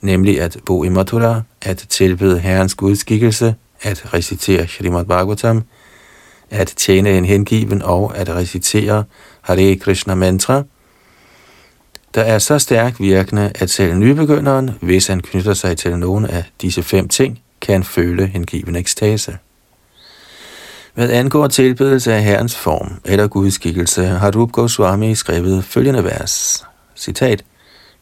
nemlig 0.00 0.40
at 0.40 0.56
bo 0.66 0.84
i 0.84 0.88
Mathura, 0.88 1.42
at 1.62 1.86
tilbede 1.88 2.38
Herrens 2.38 2.74
gudskikkelse, 2.74 3.54
at 3.82 4.14
recitere 4.14 4.68
Srimad 4.68 5.04
Bhagavatam, 5.04 5.62
at 6.50 6.74
tjene 6.76 7.18
en 7.18 7.24
hengiven 7.24 7.82
og 7.82 8.16
at 8.16 8.28
recitere 8.28 9.04
Hare 9.40 9.76
Krishna 9.76 10.14
mantra, 10.14 10.62
der 12.14 12.22
er 12.22 12.38
så 12.38 12.58
stærkt 12.58 13.00
virkende, 13.00 13.52
at 13.54 13.70
selv 13.70 13.94
nybegynderen, 13.94 14.70
hvis 14.80 15.06
han 15.06 15.20
knytter 15.20 15.54
sig 15.54 15.76
til 15.76 15.98
nogen 15.98 16.26
af 16.26 16.44
disse 16.60 16.82
fem 16.82 17.08
ting, 17.08 17.38
kan 17.64 17.84
føle 17.84 18.26
hengiven 18.26 18.76
ekstase. 18.76 19.36
Hvad 20.94 21.10
angår 21.10 21.46
tilbedelse 21.46 22.14
af 22.14 22.22
Herrens 22.22 22.56
form 22.56 23.00
eller 23.04 23.26
gudskikkelse, 23.26 24.06
har 24.06 24.30
Rup 24.36 24.52
Goswami 24.52 25.14
skrevet 25.14 25.64
følgende 25.64 26.04
vers. 26.04 26.64
Citat. 26.96 27.44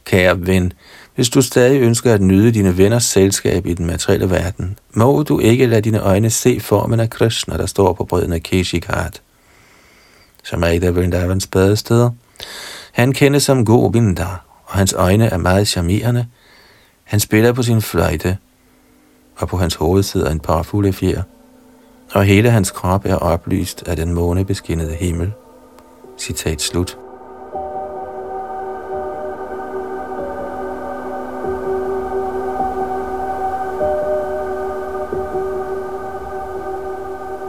Kære 0.04 0.46
ven, 0.46 0.72
hvis 1.14 1.28
du 1.28 1.42
stadig 1.42 1.80
ønsker 1.80 2.14
at 2.14 2.20
nyde 2.20 2.52
dine 2.52 2.78
venners 2.78 3.04
selskab 3.04 3.66
i 3.66 3.74
den 3.74 3.86
materielle 3.86 4.30
verden, 4.30 4.78
må 4.94 5.22
du 5.22 5.38
ikke 5.38 5.66
lade 5.66 5.80
dine 5.80 6.00
øjne 6.00 6.30
se 6.30 6.60
formen 6.60 7.00
af 7.00 7.10
Krishna, 7.10 7.56
der 7.56 7.66
står 7.66 7.92
på 7.92 8.04
bredden 8.04 8.32
af 8.32 8.42
Keshikart. 8.42 9.22
Som 10.44 10.62
er 10.62 10.66
et 10.66 10.84
af 10.84 10.94
Vrindavans 10.94 11.46
badesteder. 11.46 12.10
Han 12.92 13.12
kendes 13.12 13.42
som 13.42 13.64
Govinda, 13.64 14.26
og 14.64 14.74
hans 14.74 14.92
øjne 14.92 15.26
er 15.26 15.38
meget 15.38 15.68
charmerende. 15.68 16.26
Han 17.04 17.20
spiller 17.20 17.52
på 17.52 17.62
sin 17.62 17.82
fløjte, 17.82 18.38
og 19.36 19.48
på 19.48 19.56
hans 19.56 19.74
hoved 19.74 20.02
sidder 20.02 20.30
en 20.30 20.40
par 20.40 20.62
fulde 20.62 20.92
fjer, 20.92 21.22
og 22.14 22.24
hele 22.24 22.50
hans 22.50 22.70
krop 22.70 23.06
er 23.06 23.16
oplyst 23.16 23.82
af 23.86 23.96
den 23.96 24.14
månebeskinnede 24.14 24.94
himmel. 24.94 25.32
Citat 26.18 26.62
slut. 26.62 26.98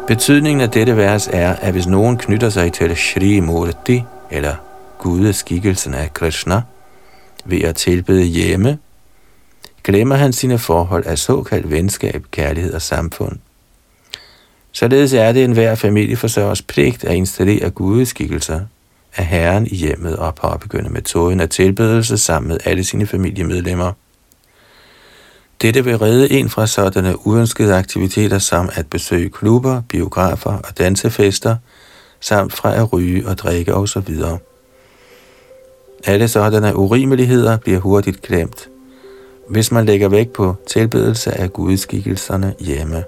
Betydningen 0.07 0.61
af 0.61 0.69
dette 0.69 0.97
vers 0.97 1.27
er, 1.27 1.53
at 1.53 1.71
hvis 1.71 1.87
nogen 1.87 2.17
knytter 2.17 2.49
sig 2.49 2.73
til 2.73 2.95
Shri 2.95 3.39
Murti, 3.39 4.03
eller 4.31 4.55
gudeskikkelsen 4.97 5.93
af 5.93 6.13
Krishna, 6.13 6.61
ved 7.45 7.61
at 7.61 7.75
tilbede 7.75 8.23
hjemme, 8.23 8.77
glemmer 9.83 10.15
han 10.15 10.33
sine 10.33 10.59
forhold 10.59 11.05
af 11.05 11.17
såkaldt 11.17 11.71
venskab, 11.71 12.23
kærlighed 12.31 12.73
og 12.73 12.81
samfund. 12.81 13.37
Således 14.71 15.13
er 15.13 15.31
det 15.31 15.43
enhver 15.43 15.75
familieforsørgers 15.75 16.61
pligt 16.61 17.03
at 17.03 17.15
installere 17.15 17.69
gudeskikkelser 17.69 18.61
af 19.15 19.25
Herren 19.25 19.67
i 19.67 19.75
hjemmet 19.75 20.15
og 20.15 20.35
påbegynde 20.35 20.89
metoden 20.89 21.39
af 21.39 21.49
tilbedelse 21.49 22.17
sammen 22.17 22.47
med 22.47 22.57
alle 22.65 22.83
sine 22.83 23.07
familiemedlemmer. 23.07 23.91
Dette 25.61 25.83
vil 25.83 25.97
redde 25.97 26.31
en 26.31 26.49
fra 26.49 26.67
sådanne 26.67 27.27
uønskede 27.27 27.75
aktiviteter 27.75 28.39
som 28.39 28.69
at 28.73 28.87
besøge 28.87 29.29
klubber, 29.29 29.81
biografer 29.89 30.51
og 30.51 30.77
dansefester, 30.77 31.55
samt 32.19 32.53
fra 32.53 32.75
at 32.75 32.93
ryge 32.93 33.27
og 33.27 33.37
drikke 33.37 33.73
osv. 33.75 34.15
Alle 36.05 36.27
sådanne 36.27 36.75
urimeligheder 36.75 37.57
bliver 37.57 37.79
hurtigt 37.79 38.21
glemt, 38.21 38.69
hvis 39.49 39.71
man 39.71 39.85
lægger 39.85 40.09
vægt 40.09 40.33
på 40.33 40.55
tilbedelse 40.67 41.31
af 41.31 41.53
gudskikkelserne 41.53 42.55
hjemme. 42.59 43.03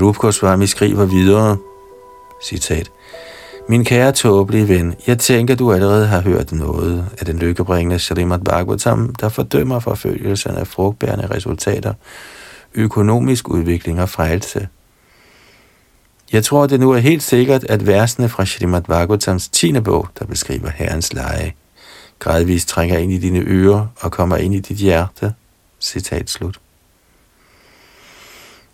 Rup 0.00 0.16
Goswami 0.16 0.66
skriver 0.66 1.04
videre, 1.04 1.56
citat, 2.42 2.90
Min 3.68 3.84
kære 3.84 4.12
tåbelige 4.12 4.68
ven, 4.68 4.94
jeg 5.06 5.18
tænker, 5.18 5.54
du 5.54 5.72
allerede 5.72 6.06
har 6.06 6.20
hørt 6.20 6.52
noget 6.52 7.06
af 7.18 7.26
den 7.26 7.38
lykkebringende 7.38 7.98
Srimad 7.98 8.38
Bhagavatam, 8.38 9.14
der 9.14 9.28
fordømmer 9.28 9.80
forfølgelsen 9.80 10.56
af 10.56 10.66
frugtbærende 10.66 11.26
resultater, 11.26 11.94
økonomisk 12.74 13.48
udvikling 13.48 14.00
og 14.00 14.08
frelse. 14.08 14.68
Jeg 16.32 16.44
tror, 16.44 16.66
det 16.66 16.80
nu 16.80 16.90
er 16.90 16.98
helt 16.98 17.22
sikkert, 17.22 17.64
at 17.64 17.86
versene 17.86 18.28
fra 18.28 18.46
Srimad 18.46 18.82
Bhagavatams 18.82 19.48
10. 19.48 19.80
bog, 19.80 20.08
der 20.18 20.24
beskriver 20.24 20.70
Herrens 20.70 21.12
leje, 21.12 21.52
gradvist 22.18 22.68
trænger 22.68 22.98
ind 22.98 23.12
i 23.12 23.18
dine 23.18 23.38
ører 23.38 23.86
og 24.00 24.12
kommer 24.12 24.36
ind 24.36 24.54
i 24.54 24.60
dit 24.60 24.76
hjerte. 24.76 25.34
Citat 25.80 26.30
slut. 26.30 26.60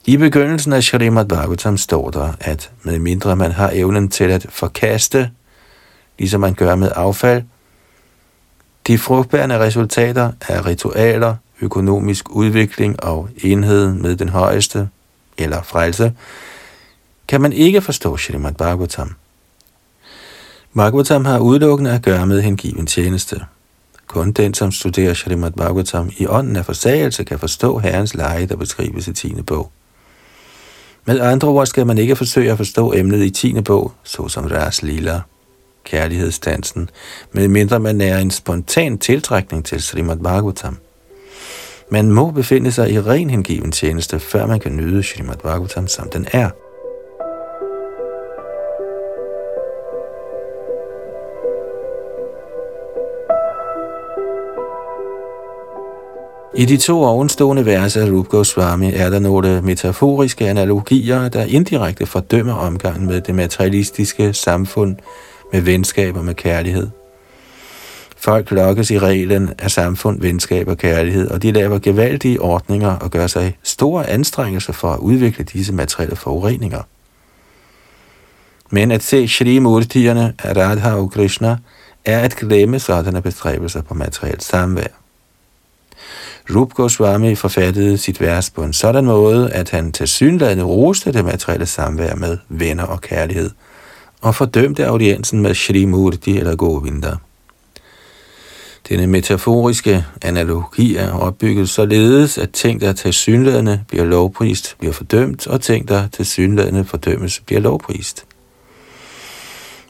I 0.07 0.17
begyndelsen 0.17 0.73
af 0.73 0.83
Srimad 0.85 1.25
Bhagavatam 1.25 1.77
står 1.77 2.11
der, 2.11 2.33
at 2.41 2.71
medmindre 2.83 3.37
man 3.37 3.53
har 3.53 3.71
evnen 3.75 4.09
til 4.09 4.25
at 4.25 4.47
forkaste, 4.51 5.31
ligesom 6.19 6.41
man 6.41 6.55
gør 6.55 6.75
med 6.75 6.91
affald, 6.95 7.43
de 8.87 8.99
frugtbærende 8.99 9.59
resultater 9.59 10.33
af 10.49 10.67
ritualer, 10.67 11.35
økonomisk 11.61 12.31
udvikling 12.31 13.03
og 13.03 13.29
enhed 13.43 13.95
med 13.95 14.17
den 14.17 14.29
højeste, 14.29 14.89
eller 15.39 15.63
frelse, 15.63 16.13
kan 17.29 17.41
man 17.41 17.53
ikke 17.53 17.81
forstå 17.81 18.17
Srimad 18.17 18.55
Bhagavatam. 18.55 19.15
Bhagavatam 20.75 21.25
har 21.25 21.39
udelukkende 21.39 21.91
at 21.91 22.03
gøre 22.03 22.27
med 22.27 22.43
hengiven 22.43 22.87
tjeneste. 22.87 23.41
Kun 24.07 24.33
den, 24.33 24.55
som 24.55 24.73
studerer 24.73 25.15
Srimad 25.15 25.51
Bhagavatam 25.51 26.11
i 26.17 26.27
ånden 26.27 26.57
af 26.57 26.65
forsagelse, 26.65 27.25
kan 27.25 27.39
forstå 27.39 27.79
Herrens 27.79 28.15
leje, 28.15 28.47
der 28.47 28.57
beskrives 28.57 29.09
i 29.09 29.13
10. 29.13 29.43
bog. 29.43 29.71
Med 31.05 31.21
andre 31.21 31.49
ord 31.49 31.67
skal 31.67 31.87
man 31.87 31.99
ikke 31.99 32.17
forsøge 32.17 32.51
at 32.51 32.57
forstå 32.57 32.93
emnet 32.93 33.25
i 33.25 33.31
10. 33.31 33.61
bog, 33.61 33.93
såsom 34.03 34.45
Ras 34.45 34.83
Lila, 34.83 35.21
kærlighedsdansen, 35.85 36.91
medmindre 37.33 37.81
man 37.81 38.01
er 38.01 38.19
en 38.19 38.31
spontan 38.31 38.99
tiltrækning 38.99 39.65
til 39.65 39.83
Srimad 39.83 40.17
Bhagavatam. 40.17 40.79
Man 41.91 42.11
må 42.11 42.31
befinde 42.31 42.73
sig 42.73 42.93
i 42.93 43.01
ren 43.01 43.31
hengiven 43.31 43.73
tjeneste, 43.73 44.21
før 44.21 44.47
man 44.47 44.61
kan 44.61 44.77
nyde 44.77 45.03
Srimad 45.03 45.37
Bhagavatam, 45.37 45.89
som 45.89 46.11
den 46.11 46.27
er– 46.33 46.51
I 56.59 56.65
de 56.65 56.77
to 56.77 57.03
ovenstående 57.03 57.67
verser 57.67 58.07
af 58.07 58.11
Rup 58.11 58.29
Goswami 58.29 58.93
er 58.93 59.11
der 59.11 59.19
nogle 59.19 59.63
metaforiske 59.63 60.49
analogier, 60.49 61.29
der 61.29 61.45
indirekte 61.45 62.07
fordømmer 62.07 62.55
omgangen 62.55 63.07
med 63.07 63.21
det 63.21 63.35
materialistiske 63.35 64.33
samfund 64.33 64.97
med 65.53 65.61
venskab 65.61 66.17
og 66.17 66.25
med 66.25 66.35
kærlighed. 66.35 66.89
Folk 68.17 68.51
lokkes 68.51 68.91
i 68.91 68.99
reglen 68.99 69.51
af 69.59 69.71
samfund, 69.71 70.21
venskab 70.21 70.69
og 70.69 70.79
kærlighed, 70.79 71.29
og 71.29 71.43
de 71.43 71.53
laver 71.53 71.79
gevaldige 71.79 72.41
ordninger 72.41 72.91
og 72.91 73.11
gør 73.11 73.27
sig 73.27 73.57
store 73.63 74.09
anstrengelser 74.09 74.73
for 74.73 74.89
at 74.89 74.99
udvikle 74.99 75.45
disse 75.45 75.75
materielle 75.75 76.17
forureninger. 76.17 76.83
Men 78.71 78.91
at 78.91 79.03
se 79.03 79.29
Shri 79.29 79.59
Murtierne 79.59 80.35
af 80.39 80.57
Radha 80.57 80.95
og 80.95 81.11
Krishna 81.11 81.57
er 82.05 82.19
at 82.19 82.37
glemme 82.37 82.79
sådanne 82.79 83.23
bestræbelser 83.23 83.83
på 83.83 83.95
materielt 83.95 84.45
samvær. 84.45 84.98
Rup 86.55 86.75
Goswami 86.75 87.35
forfattede 87.35 87.99
sit 87.99 88.21
vers 88.21 88.51
på 88.51 88.63
en 88.63 88.73
sådan 88.73 89.05
måde, 89.05 89.51
at 89.51 89.71
han 89.71 89.93
til 89.93 90.09
synlædende 90.09 90.65
roste 90.65 91.13
det 91.13 91.25
materielle 91.25 91.67
samvær 91.67 92.15
med 92.15 92.39
venner 92.49 92.85
og 92.85 93.01
kærlighed, 93.01 93.51
og 94.21 94.35
fordømte 94.35 94.87
audiensen 94.87 95.41
med 95.43 95.55
Shri 95.55 95.85
Murti 95.85 96.39
eller 96.39 96.57
Govinda. 96.57 97.17
Denne 98.89 99.07
metaforiske 99.07 100.05
analogi 100.23 100.97
er 100.97 101.13
opbygget 101.13 101.69
således, 101.69 102.39
at 102.39 102.51
ting, 102.51 102.81
der 102.81 102.93
til 102.93 103.13
synlædende 103.13 103.85
bliver 103.89 104.05
lovprist, 104.05 104.77
bliver 104.79 104.93
fordømt, 104.93 105.47
og 105.47 105.61
ting, 105.61 105.89
der 105.89 106.09
til 106.09 106.27
synlædende 106.27 106.85
fordømmes, 106.85 107.41
bliver 107.47 107.61
lovprist. 107.61 108.25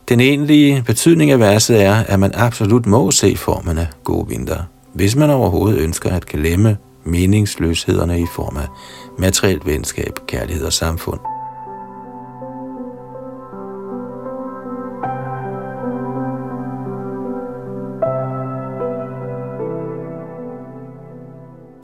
Den 0.08 0.20
egentlige 0.20 0.82
betydning 0.86 1.30
af 1.30 1.40
verset 1.40 1.82
er, 1.82 1.94
at 1.94 2.20
man 2.20 2.30
absolut 2.34 2.86
må 2.86 3.10
se 3.10 3.36
formerne 3.36 3.88
gode 4.04 4.24
Govinda 4.24 4.56
hvis 4.94 5.16
man 5.16 5.30
overhovedet 5.30 5.80
ønsker 5.80 6.10
at 6.10 6.26
glemme 6.26 6.76
meningsløshederne 7.04 8.20
i 8.20 8.26
form 8.34 8.56
af 8.56 8.66
materielt 9.18 9.66
venskab, 9.66 10.18
kærlighed 10.26 10.64
og 10.64 10.72
samfund. 10.72 11.20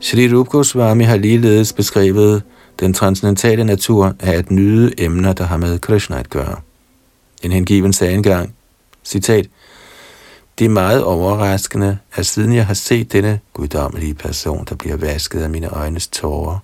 Shri 0.00 0.34
Rup 0.34 0.48
Goswami 0.48 1.05
har 1.05 1.16
ligeledes 1.16 1.72
beskrevet 1.72 2.42
den 2.80 2.92
transcendentale 2.92 3.64
natur 3.64 4.14
af 4.20 4.32
at 4.32 4.50
nyde 4.50 4.92
emner, 4.98 5.32
der 5.32 5.44
har 5.44 5.57
med 5.57 5.78
Krishna 5.78 6.18
at 6.18 6.30
gøre. 6.30 6.57
En 7.42 7.52
hengiven 7.52 7.92
sagde 7.92 8.14
engang, 8.14 8.55
citat, 9.05 9.46
det 10.59 10.64
er 10.64 10.68
meget 10.68 11.05
overraskende, 11.05 11.98
at 12.14 12.26
siden 12.26 12.55
jeg 12.55 12.66
har 12.66 12.74
set 12.74 13.12
denne 13.12 13.40
guddommelige 13.52 14.14
person, 14.14 14.64
der 14.68 14.74
bliver 14.74 14.96
vasket 14.96 15.42
af 15.42 15.50
mine 15.50 15.68
øjnes 15.68 16.09
tårer, 16.09 16.59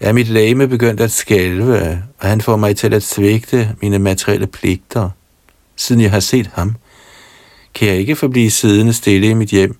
er 0.00 0.12
mit 0.12 0.28
læme 0.28 0.68
begyndt 0.68 1.00
at 1.00 1.10
skælve, 1.10 2.02
og 2.18 2.28
han 2.28 2.40
får 2.40 2.56
mig 2.56 2.76
til 2.76 2.94
at 2.94 3.02
svigte 3.02 3.76
mine 3.82 3.98
materielle 3.98 4.46
pligter. 4.46 5.10
Siden 5.76 6.00
jeg 6.00 6.10
har 6.10 6.20
set 6.20 6.50
ham, 6.54 6.76
kan 7.74 7.88
jeg 7.88 7.96
ikke 7.96 8.16
forblive 8.16 8.50
siddende 8.50 8.92
stille 8.92 9.30
i 9.30 9.34
mit 9.34 9.48
hjem. 9.48 9.78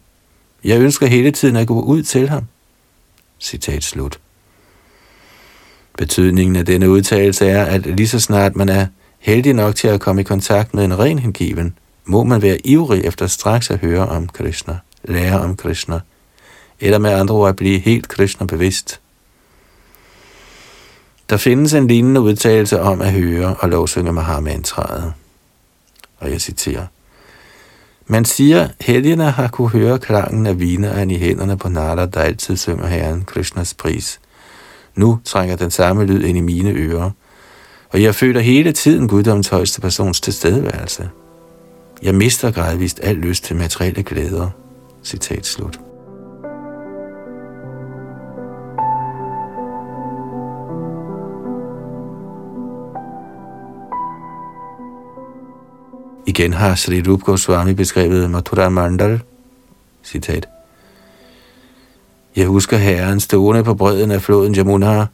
Jeg 0.64 0.80
ønsker 0.80 1.06
hele 1.06 1.30
tiden 1.30 1.56
at 1.56 1.66
gå 1.66 1.80
ud 1.80 2.02
til 2.02 2.28
ham. 2.28 2.44
Citat 3.40 3.84
slut. 3.84 4.18
Betydningen 5.98 6.56
af 6.56 6.66
denne 6.66 6.90
udtalelse 6.90 7.46
er, 7.46 7.64
at 7.64 7.86
lige 7.86 8.08
så 8.08 8.20
snart 8.20 8.56
man 8.56 8.68
er 8.68 8.86
heldig 9.18 9.54
nok 9.54 9.74
til 9.74 9.88
at 9.88 10.00
komme 10.00 10.20
i 10.20 10.24
kontakt 10.24 10.74
med 10.74 10.84
en 10.84 10.98
ren 10.98 11.18
hengiven, 11.18 11.74
må 12.04 12.24
man 12.24 12.42
være 12.42 12.66
ivrig 12.66 13.04
efter 13.04 13.26
straks 13.26 13.70
at 13.70 13.78
høre 13.78 14.06
om 14.06 14.28
Krishna, 14.28 14.78
lære 15.04 15.40
om 15.40 15.56
Krishna, 15.56 16.00
eller 16.80 16.98
med 16.98 17.10
andre 17.10 17.34
ord 17.34 17.48
at 17.48 17.56
blive 17.56 17.78
helt 17.78 18.08
Krishna 18.08 18.46
bevidst. 18.46 19.00
Der 21.30 21.36
findes 21.36 21.74
en 21.74 21.86
lignende 21.86 22.20
udtalelse 22.20 22.80
om 22.80 23.00
at 23.00 23.12
høre 23.12 23.56
og 23.58 23.68
lovsynge 23.68 24.12
Mahamantraet. 24.12 25.12
Og 26.18 26.30
jeg 26.30 26.40
citerer. 26.40 26.86
Man 28.06 28.24
siger, 28.24 28.68
helgene 28.80 29.30
har 29.30 29.48
kunne 29.48 29.68
høre 29.68 29.98
klangen 29.98 30.46
af 30.46 30.60
vineren 30.60 31.10
i 31.10 31.18
hænderne 31.18 31.58
på 31.58 31.68
Nala, 31.68 32.06
der 32.06 32.20
altid 32.20 32.56
synger 32.56 32.86
Herren 32.86 33.24
Krishnas 33.24 33.74
pris. 33.74 34.20
Nu 34.94 35.20
trænger 35.24 35.56
den 35.56 35.70
samme 35.70 36.04
lyd 36.04 36.24
ind 36.24 36.38
i 36.38 36.40
mine 36.40 36.70
ører, 36.70 37.10
og 37.90 38.02
jeg 38.02 38.14
føler 38.14 38.40
hele 38.40 38.72
tiden 38.72 39.08
guddoms 39.08 39.48
højeste 39.48 39.80
persons 39.80 40.20
tilstedeværelse. 40.20 41.10
Jeg 42.02 42.14
mister 42.14 42.50
gradvist 42.50 43.00
al 43.02 43.16
lyst 43.16 43.44
til 43.44 43.56
materielle 43.56 44.02
glæder. 44.02 44.50
Citat 45.04 45.46
slut. 45.46 45.80
Igen 56.26 56.52
har 56.52 56.74
Sri 56.74 57.02
Rup 57.08 57.22
Goswami 57.22 57.74
beskrevet 57.74 58.30
Mathura 58.30 58.68
Mandal, 58.68 59.20
citat. 60.04 60.48
Jeg 62.36 62.46
husker 62.46 62.76
herren 62.76 63.20
stående 63.20 63.64
på 63.64 63.74
bredden 63.74 64.10
af 64.10 64.22
floden 64.22 64.54
Jamuna, 64.54 65.06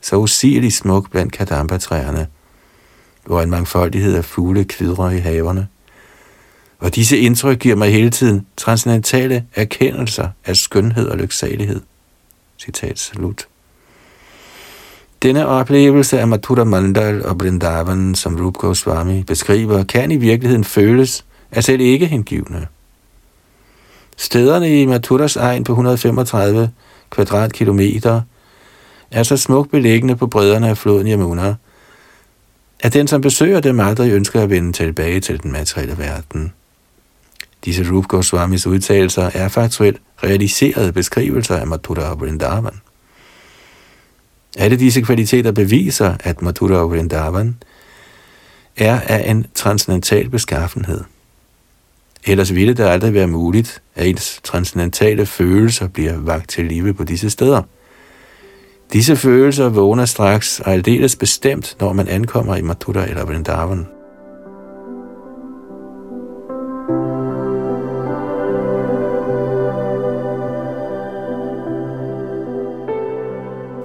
så 0.00 0.16
usigeligt 0.16 0.74
smuk 0.74 1.10
blandt 1.10 1.32
kadambatræerne, 1.32 2.26
hvor 3.26 3.42
en 3.42 3.50
mangfoldighed 3.50 4.16
af 4.16 4.24
fugle 4.24 4.64
kvidrer 4.64 5.10
i 5.10 5.18
haverne. 5.18 5.68
Og 6.78 6.94
disse 6.94 7.18
indtryk 7.18 7.58
giver 7.58 7.76
mig 7.76 7.92
hele 7.92 8.10
tiden 8.10 8.46
transcendentale 8.56 9.44
erkendelser 9.54 10.28
af 10.44 10.56
skønhed 10.56 11.08
og 11.08 11.18
lyksalighed. 11.18 11.80
Citat 12.58 12.98
slut. 12.98 13.46
Denne 15.22 15.46
oplevelse 15.46 16.20
af 16.20 16.28
Mathura 16.28 16.64
Mandal 16.64 17.26
og 17.26 17.38
Brindavan, 17.38 18.14
som 18.14 18.36
Rup 18.36 18.54
Goswami 18.56 19.22
beskriver, 19.22 19.84
kan 19.84 20.10
i 20.10 20.16
virkeligheden 20.16 20.64
føles 20.64 21.24
af 21.52 21.64
selv 21.64 21.80
ikke 21.80 22.06
hengivne. 22.06 22.66
Stederne 24.16 24.82
i 24.82 24.86
Mathuras 24.86 25.36
egen 25.36 25.64
på 25.64 25.72
135 25.72 26.70
kvadratkilometer 27.10 28.20
er 29.10 29.22
så 29.22 29.36
smukt 29.36 29.70
beliggende 29.70 30.16
på 30.16 30.26
bredderne 30.26 30.68
af 30.68 30.78
floden 30.78 31.06
Yamuna, 31.06 31.54
at 32.80 32.94
den, 32.94 33.08
som 33.08 33.20
besøger 33.20 33.60
dem, 33.60 33.80
aldrig 33.80 34.12
ønsker 34.12 34.42
at 34.42 34.50
vende 34.50 34.72
tilbage 34.72 35.20
til 35.20 35.42
den 35.42 35.52
materielle 35.52 35.98
verden. 35.98 36.52
Disse 37.64 37.90
Rup 37.90 38.08
Goswamis 38.08 38.66
udtalelser 38.66 39.30
er 39.34 39.48
faktuelt 39.48 40.00
realiserede 40.24 40.92
beskrivelser 40.92 41.56
af 41.56 41.66
Mathura 41.66 42.10
og 42.10 42.20
Vrindavan. 42.20 42.80
Alle 44.56 44.76
disse 44.76 45.00
kvaliteter 45.00 45.52
beviser, 45.52 46.14
at 46.20 46.42
Mathura 46.42 46.74
og 46.74 46.90
Vrindavan 46.90 47.56
er 48.76 49.00
af 49.00 49.30
en 49.30 49.46
transcendental 49.54 50.30
beskaffenhed. 50.30 51.00
Ellers 52.26 52.54
ville 52.54 52.74
det 52.74 52.84
aldrig 52.84 53.14
være 53.14 53.26
muligt, 53.26 53.82
at 53.94 54.06
ens 54.06 54.40
transcendentale 54.44 55.26
følelser 55.26 55.88
bliver 55.88 56.18
vagt 56.18 56.50
til 56.50 56.64
live 56.64 56.94
på 56.94 57.04
disse 57.04 57.30
steder. 57.30 57.62
Disse 58.92 59.16
følelser 59.16 59.68
vågner 59.68 60.04
straks 60.04 60.60
og 60.60 60.72
aldeles 60.72 61.16
bestemt, 61.16 61.76
når 61.80 61.92
man 61.92 62.08
ankommer 62.08 62.56
i 62.56 62.62
Mathura 62.62 63.08
eller 63.08 63.24
Vrindavan. 63.24 63.86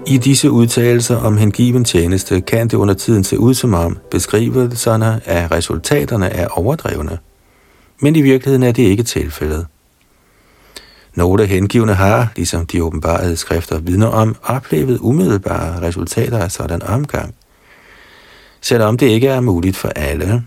I 0.09 0.17
disse 0.17 0.51
udtalelser 0.51 1.15
om 1.15 1.37
hengiven 1.37 1.85
tjeneste 1.85 2.41
kan 2.41 2.67
det 2.67 2.77
under 2.77 2.93
tiden 2.93 3.23
se 3.23 3.39
ud 3.39 3.53
som 3.53 3.73
om 3.73 3.97
beskrivelserne 4.11 5.21
af 5.25 5.51
resultaterne 5.51 6.29
er 6.29 6.47
overdrevne. 6.47 7.17
Men 7.99 8.15
i 8.15 8.21
virkeligheden 8.21 8.63
er 8.63 8.71
det 8.71 8.83
ikke 8.83 9.03
tilfældet. 9.03 9.65
Nogle 11.15 11.45
hengivne 11.45 11.93
har, 11.93 12.31
ligesom 12.35 12.65
de 12.65 12.83
åbenbarede 12.83 13.37
skrifter 13.37 13.79
vidner 13.79 14.07
om, 14.07 14.35
oplevet 14.43 14.97
umiddelbare 15.01 15.81
resultater 15.81 16.37
af 16.37 16.51
sådan 16.51 16.83
omgang. 16.83 17.35
Selvom 18.61 18.97
det 18.97 19.07
ikke 19.07 19.27
er 19.27 19.39
muligt 19.39 19.77
for 19.77 19.89
alle. 19.89 20.43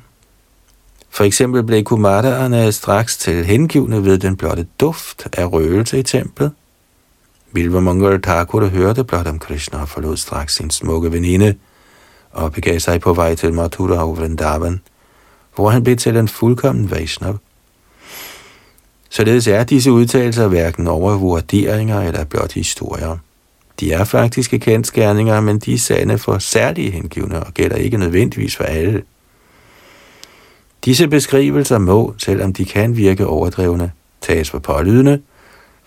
For 1.11 1.25
eksempel 1.25 1.63
blev 1.63 1.85
kumadaerne 1.85 2.73
straks 2.73 3.17
til 3.17 3.45
hengivne 3.45 4.05
ved 4.05 4.19
den 4.19 4.37
blotte 4.37 4.67
duft 4.81 5.29
af 5.33 5.53
røgelse 5.53 5.99
i 5.99 6.03
templet, 6.03 6.51
Bilva 7.55 7.81
Mangal 7.81 8.23
Thakur 8.23 8.67
hørte 8.67 9.05
blot 9.05 9.27
om 9.27 9.39
Krishna 9.39 9.81
og 9.81 9.89
forlod 9.89 10.17
straks 10.17 10.57
sin 10.57 10.71
smukke 10.71 11.13
veninde 11.13 11.55
og 12.31 12.53
begav 12.53 12.81
sig 12.81 13.01
på 13.01 13.15
vej 13.15 13.35
til 13.35 13.53
Mathura 13.53 14.05
og 14.05 14.19
Vrindavan, 14.19 14.81
hvor 15.55 15.71
han 15.71 15.85
blev 15.85 15.97
til 15.97 16.17
en 16.17 16.29
fuldkommen 16.29 16.91
Vaishnav. 16.91 17.39
Således 19.11 19.47
er 19.47 19.65
disse 19.65 19.93
udtalelser 19.93 20.49
hverken 20.49 20.87
overvurderinger 20.87 22.01
eller 22.01 22.25
blot 22.25 22.53
historier. 22.53 23.19
De 23.81 23.93
er 23.93 24.05
faktiske 24.05 24.59
kendskærninger, 24.59 25.41
men 25.41 25.59
de 25.59 25.75
er 25.75 25.79
sande 25.79 26.19
for 26.19 26.39
særlige 26.39 26.91
hengivne 26.91 27.43
og 27.43 27.55
gælder 27.55 27.77
ikke 27.77 27.97
nødvendigvis 27.97 28.57
for 28.57 28.65
alle. 28.65 29.03
Disse 30.85 31.09
beskrivelser 31.09 31.79
må, 31.79 32.15
selvom 32.19 32.53
de 32.53 32.65
kan 32.65 32.97
virke 32.97 33.27
overdrevne, 33.27 33.93
tages 34.21 34.51
for 34.51 34.59
pålydende– 34.59 35.21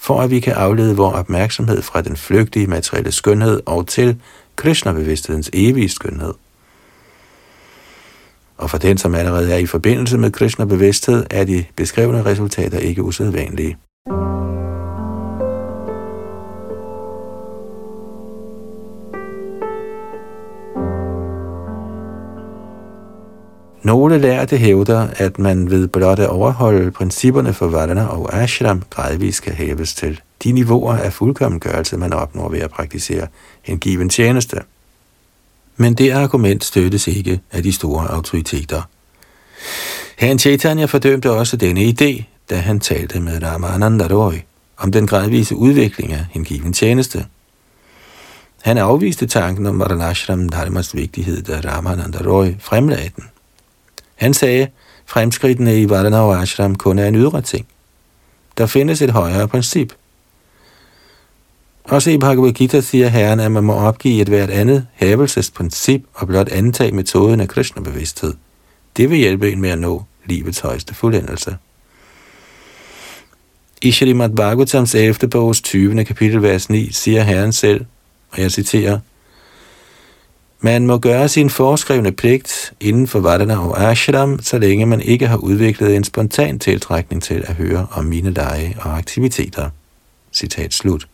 for 0.05 0.21
at 0.21 0.29
vi 0.29 0.39
kan 0.39 0.53
aflede 0.53 0.97
vores 0.97 1.15
opmærksomhed 1.15 1.81
fra 1.81 2.01
den 2.01 2.15
flygtige 2.15 2.67
materielle 2.67 3.11
skønhed 3.11 3.61
og 3.65 3.87
til 3.87 4.21
Krishna-bevidsthedens 4.55 5.49
evige 5.53 5.89
skønhed. 5.89 6.33
Og 8.57 8.69
for 8.69 8.77
den, 8.77 8.97
som 8.97 9.15
allerede 9.15 9.53
er 9.53 9.57
i 9.57 9.65
forbindelse 9.65 10.17
med 10.17 10.31
Krishna-bevidsthed, 10.31 11.25
er 11.29 11.43
de 11.43 11.65
beskrevne 11.75 12.25
resultater 12.25 12.77
ikke 12.79 13.03
usædvanlige. 13.03 13.77
Nogle 23.85 24.17
lærte 24.17 24.57
hævder, 24.57 25.07
at 25.15 25.39
man 25.39 25.69
ved 25.69 25.87
blot 25.87 26.19
at 26.19 26.29
overholde 26.29 26.91
principperne 26.91 27.53
for 27.53 27.67
Varna 27.67 28.05
og 28.05 28.33
Ashram 28.33 28.83
gradvist 28.89 29.37
skal 29.37 29.53
hæves 29.53 29.93
til 29.93 30.21
de 30.43 30.51
niveauer 30.51 30.93
af 30.93 31.13
fuldkommengørelse, 31.13 31.97
man 31.97 32.13
opnår 32.13 32.49
ved 32.49 32.59
at 32.59 32.71
praktisere 32.71 33.27
en 33.65 33.79
given 33.79 34.09
tjeneste. 34.09 34.57
Men 35.77 35.93
det 35.93 36.11
argument 36.11 36.63
støttes 36.63 37.07
ikke 37.07 37.39
af 37.51 37.63
de 37.63 37.71
store 37.71 38.07
autoriteter. 38.11 38.81
Herren 40.17 40.39
Chaitanya 40.39 40.85
fordømte 40.85 41.31
også 41.31 41.57
denne 41.57 41.81
idé, 41.81 42.23
da 42.49 42.55
han 42.55 42.79
talte 42.79 43.19
med 43.19 43.43
Ramananda 43.43 44.07
Roy 44.07 44.33
om 44.77 44.91
den 44.91 45.07
gradvise 45.07 45.55
udvikling 45.55 46.13
af 46.13 46.25
en 46.33 46.43
given 46.43 46.73
tjeneste. 46.73 47.25
Han 48.61 48.77
afviste 48.77 49.27
tanken 49.27 49.65
om 49.65 49.79
Varanashram 49.79 50.49
Dharmas 50.49 50.95
vigtighed, 50.95 51.41
da 51.41 51.59
Ramananda 51.65 52.17
Roy 52.29 52.47
fremlagde 52.59 53.11
den. 53.15 53.23
Han 54.15 54.33
sagde, 54.33 54.67
fremskridtene 55.05 55.81
i 55.81 55.89
Varana 55.89 56.19
og 56.19 56.41
Ashram 56.41 56.75
kun 56.75 56.99
er 56.99 57.07
en 57.07 57.15
ydre 57.15 57.41
ting. 57.41 57.67
Der 58.57 58.65
findes 58.65 59.01
et 59.01 59.09
højere 59.09 59.47
princip. 59.47 59.93
Også 61.83 62.11
i 62.11 62.17
Bhagavad 62.17 62.51
Gita 62.51 62.81
siger 62.81 63.07
Herren, 63.07 63.39
at 63.39 63.51
man 63.51 63.63
må 63.63 63.73
opgive 63.73 64.21
et 64.21 64.27
hvert 64.27 64.49
andet 64.49 64.87
hævelsesprincip 64.93 66.03
og 66.13 66.27
blot 66.27 66.49
antage 66.49 66.91
metoden 66.91 67.39
af 67.39 67.47
Krishna-bevidsthed. 67.47 68.33
Det 68.97 69.09
vil 69.09 69.17
hjælpe 69.17 69.51
en 69.51 69.61
med 69.61 69.69
at 69.69 69.79
nå 69.79 70.03
livets 70.25 70.59
højeste 70.59 70.93
fuldendelse. 70.93 71.57
I 73.81 73.91
Shrimad 73.91 74.29
Bhagavatams 74.29 74.95
11. 74.95 75.27
bogs 75.29 75.61
20. 75.61 76.05
kapitel, 76.05 76.41
vers 76.41 76.69
9, 76.69 76.91
siger 76.91 77.23
Herren 77.23 77.53
selv, 77.53 77.85
og 78.31 78.41
jeg 78.41 78.51
citerer, 78.51 78.99
man 80.59 80.87
må 80.87 80.97
gøre 80.97 81.29
sin 81.29 81.49
foreskrevne 81.49 82.11
pligt 82.11 82.73
inden 82.79 83.07
for 83.07 83.19
Vardana 83.19 83.57
og 83.57 83.91
Ashram, 83.91 84.39
så 84.41 84.57
længe 84.57 84.85
man 84.85 85.01
ikke 85.01 85.27
har 85.27 85.37
udviklet 85.37 85.95
en 85.95 86.03
spontan 86.03 86.59
tiltrækning 86.59 87.23
til 87.23 87.43
at 87.47 87.53
høre 87.53 87.87
om 87.91 88.05
mine 88.05 88.31
lege 88.31 88.77
og 88.81 88.97
aktiviteter. 88.97 89.69
Citat 90.33 90.73
slut. 90.73 91.07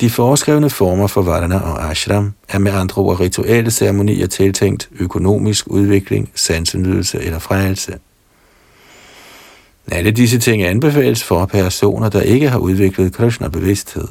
De 0.00 0.10
foreskrevne 0.10 0.70
former 0.70 1.06
for 1.06 1.22
Vardana 1.22 1.58
og 1.58 1.90
Ashram 1.90 2.32
er 2.48 2.58
med 2.58 2.72
andre 2.72 3.02
ord 3.02 3.20
rituelle 3.20 3.70
ceremonier 3.70 4.26
tiltænkt 4.26 4.88
økonomisk 5.00 5.66
udvikling, 5.66 6.30
sansenydelse 6.34 7.20
eller 7.20 7.38
frelse. 7.38 7.98
Alle 9.90 10.10
disse 10.10 10.38
ting 10.38 10.62
anbefales 10.62 11.24
for 11.24 11.46
personer, 11.46 12.08
der 12.08 12.20
ikke 12.20 12.48
har 12.48 12.58
udviklet 12.58 13.12
Krishna-bevidsthed. 13.12 14.08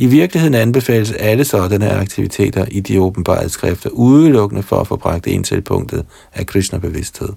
I 0.00 0.06
virkeligheden 0.06 0.54
anbefales 0.54 1.12
alle 1.12 1.44
sådanne 1.44 1.90
aktiviteter 1.90 2.64
i 2.70 2.80
de 2.80 3.00
åbenbare 3.00 3.48
skrifter 3.48 3.90
udelukkende 3.90 4.62
for 4.62 4.76
at 4.76 4.86
få 4.86 4.96
bragt 4.96 5.26
en 5.26 5.44
til 5.44 5.62
punktet 5.62 6.06
af 6.34 6.46
Krishna-bevidsthed. 6.46 7.28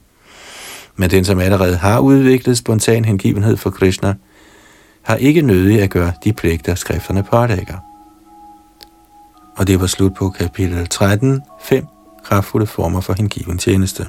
Men 0.95 1.09
den, 1.09 1.26
som 1.26 1.39
allerede 1.39 1.76
har 1.76 1.99
udviklet 1.99 2.57
spontan 2.57 3.05
hengivenhed 3.05 3.57
for 3.57 3.70
Krishna, 3.70 4.16
har 5.01 5.16
ikke 5.16 5.41
nødig 5.41 5.82
at 5.82 5.89
gøre 5.89 6.11
de 6.24 6.34
pligter, 6.34 6.76
skrifterne 6.76 7.24
pålægger. 7.24 7.78
Og 9.57 9.68
det 9.68 9.82
var 9.82 9.88
slut 9.88 10.14
på 10.14 10.30
kapitel 10.30 10.88
13, 10.88 11.41
5 11.61 11.86
kraftfulde 12.24 12.68
former 12.68 13.01
for 13.01 13.14
hengiven 13.14 13.57
tjeneste. 13.57 14.05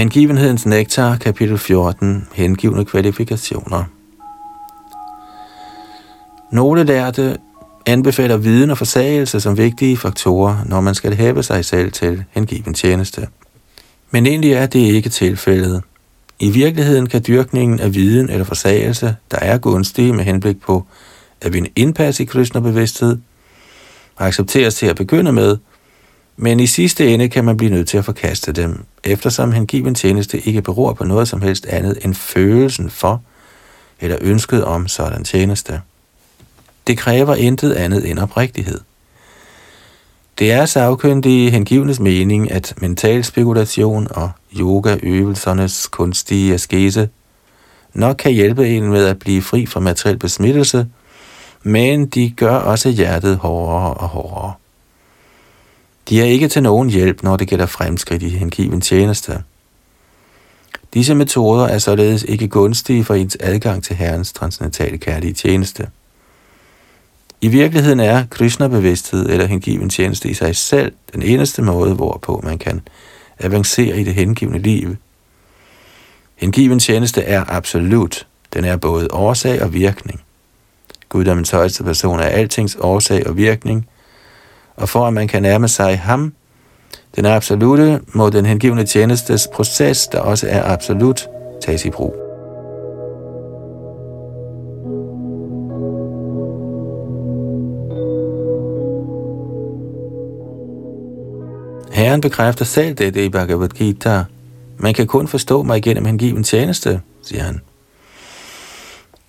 Hengivenhedens 0.00 0.66
nektar, 0.66 1.16
kapitel 1.16 1.58
14, 1.58 2.28
hengivne 2.32 2.84
kvalifikationer. 2.84 3.84
Nogle 6.52 6.84
lærte 6.84 7.38
anbefaler 7.86 8.36
viden 8.36 8.70
og 8.70 8.78
forsagelse 8.78 9.40
som 9.40 9.58
vigtige 9.58 9.96
faktorer, 9.96 10.56
når 10.66 10.80
man 10.80 10.94
skal 10.94 11.14
hæve 11.14 11.42
sig 11.42 11.64
selv 11.64 11.92
til 11.92 12.24
hengiven 12.30 12.74
tjeneste. 12.74 13.28
Men 14.10 14.26
egentlig 14.26 14.52
er 14.52 14.66
det 14.66 14.78
ikke 14.78 15.08
tilfældet. 15.08 15.82
I 16.38 16.50
virkeligheden 16.50 17.06
kan 17.06 17.24
dyrkningen 17.26 17.80
af 17.80 17.94
viden 17.94 18.30
eller 18.30 18.44
forsagelse, 18.44 19.16
der 19.30 19.38
er 19.38 19.58
gunstig 19.58 20.14
med 20.14 20.24
henblik 20.24 20.60
på 20.60 20.84
at 21.40 21.52
vinde 21.52 21.70
indpas 21.76 22.20
i 22.20 22.24
Krishna-bevidsthed, 22.24 23.18
accepteres 24.18 24.74
til 24.74 24.86
at 24.86 24.96
begynde 24.96 25.32
med– 25.32 25.56
men 26.42 26.60
i 26.60 26.66
sidste 26.66 27.14
ende 27.14 27.28
kan 27.28 27.44
man 27.44 27.56
blive 27.56 27.70
nødt 27.70 27.88
til 27.88 27.98
at 27.98 28.04
forkaste 28.04 28.52
dem, 28.52 28.84
eftersom 29.04 29.52
hengiven 29.52 29.94
tjeneste 29.94 30.40
ikke 30.40 30.62
beror 30.62 30.92
på 30.92 31.04
noget 31.04 31.28
som 31.28 31.42
helst 31.42 31.66
andet 31.66 31.98
end 32.04 32.14
følelsen 32.14 32.90
for 32.90 33.22
eller 34.00 34.16
ønsket 34.20 34.64
om 34.64 34.88
sådan 34.88 35.24
tjeneste. 35.24 35.80
Det 36.86 36.98
kræver 36.98 37.34
intet 37.34 37.72
andet 37.72 38.10
end 38.10 38.18
oprigtighed. 38.18 38.80
Det 40.38 40.52
er 40.52 40.66
sagkyndige 40.66 41.50
hengivnes 41.50 42.00
mening, 42.00 42.50
at 42.52 42.74
mental 42.80 43.24
spekulation 43.24 44.08
og 44.10 44.30
yogaøvelsernes 44.56 45.86
kunstige 45.86 46.54
askese 46.54 47.08
nok 47.94 48.16
kan 48.16 48.32
hjælpe 48.32 48.68
en 48.68 48.88
med 48.88 49.06
at 49.06 49.18
blive 49.18 49.42
fri 49.42 49.66
fra 49.66 49.80
materiel 49.80 50.18
besmittelse, 50.18 50.86
men 51.62 52.06
de 52.06 52.30
gør 52.30 52.56
også 52.56 52.90
hjertet 52.90 53.36
hårdere 53.36 53.94
og 53.94 54.08
hårdere. 54.08 54.52
De 56.10 56.20
er 56.20 56.24
ikke 56.24 56.48
til 56.48 56.62
nogen 56.62 56.90
hjælp, 56.90 57.22
når 57.22 57.36
det 57.36 57.48
gælder 57.48 57.66
fremskridt 57.66 58.22
i 58.22 58.28
hengiven 58.28 58.80
tjeneste. 58.80 59.42
Disse 60.94 61.14
metoder 61.14 61.66
er 61.66 61.78
således 61.78 62.22
ikke 62.22 62.48
gunstige 62.48 63.04
for 63.04 63.14
ens 63.14 63.36
adgang 63.40 63.84
til 63.84 63.96
Herrens 63.96 64.32
transcendentale 64.32 64.98
kærlige 64.98 65.32
tjeneste. 65.32 65.88
I 67.40 67.48
virkeligheden 67.48 68.00
er 68.00 68.24
Krishna-bevidsthed 68.30 69.28
eller 69.28 69.46
hengiven 69.46 69.90
tjeneste 69.90 70.28
i 70.28 70.34
sig 70.34 70.56
selv 70.56 70.92
den 71.12 71.22
eneste 71.22 71.62
måde, 71.62 71.94
hvorpå 71.94 72.40
man 72.44 72.58
kan 72.58 72.80
avancere 73.38 74.00
i 74.00 74.04
det 74.04 74.14
hengivne 74.14 74.58
liv. 74.58 74.96
Hengiven 76.36 76.78
tjeneste 76.78 77.22
er 77.22 77.44
absolut. 77.48 78.26
Den 78.54 78.64
er 78.64 78.76
både 78.76 79.08
årsag 79.10 79.62
og 79.62 79.74
virkning. 79.74 80.20
Guddommens 81.08 81.50
højeste 81.50 81.84
person 81.84 82.20
er 82.20 82.24
altings 82.24 82.76
årsag 82.80 83.26
og 83.26 83.36
virkning– 83.36 83.86
og 84.80 84.88
for 84.88 85.06
at 85.06 85.12
man 85.12 85.28
kan 85.28 85.42
nærme 85.42 85.68
sig 85.68 85.98
ham, 85.98 86.32
den 87.16 87.26
absolute, 87.26 88.00
må 88.12 88.30
den 88.30 88.46
hengivende 88.46 88.84
tjenestes 88.84 89.48
proces, 89.54 90.08
der 90.08 90.20
også 90.20 90.46
er 90.50 90.72
absolut, 90.72 91.28
tages 91.62 91.84
i 91.84 91.90
brug. 91.90 92.14
Herren 101.92 102.20
bekræfter 102.20 102.64
selv 102.64 102.94
dette 102.94 103.24
i 103.24 103.28
Bhagavad 103.28 103.68
Gita. 103.68 104.24
Man 104.78 104.94
kan 104.94 105.06
kun 105.06 105.28
forstå 105.28 105.62
mig 105.62 105.82
gennem 105.82 106.04
hengiven 106.04 106.44
tjeneste, 106.44 107.00
siger 107.22 107.42
han. 107.42 107.60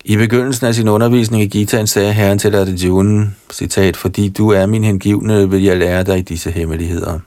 I 0.04 0.16
begyndelsen 0.16 0.66
af 0.66 0.74
sin 0.74 0.88
undervisning 0.88 1.42
i 1.42 1.46
Gitaen 1.46 1.86
sagde 1.86 2.12
Herren 2.12 2.38
til 2.38 2.54
Arjuna, 2.54 3.26
citat, 3.52 3.96
fordi 3.96 4.28
du 4.28 4.48
er 4.48 4.66
min 4.66 4.84
hengivne, 4.84 5.50
vil 5.50 5.62
jeg 5.62 5.76
lære 5.76 6.04
dig 6.04 6.28
disse 6.28 6.50
hemmeligheder. 6.50 7.18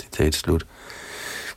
Citat 0.00 0.34
slut. 0.34 0.66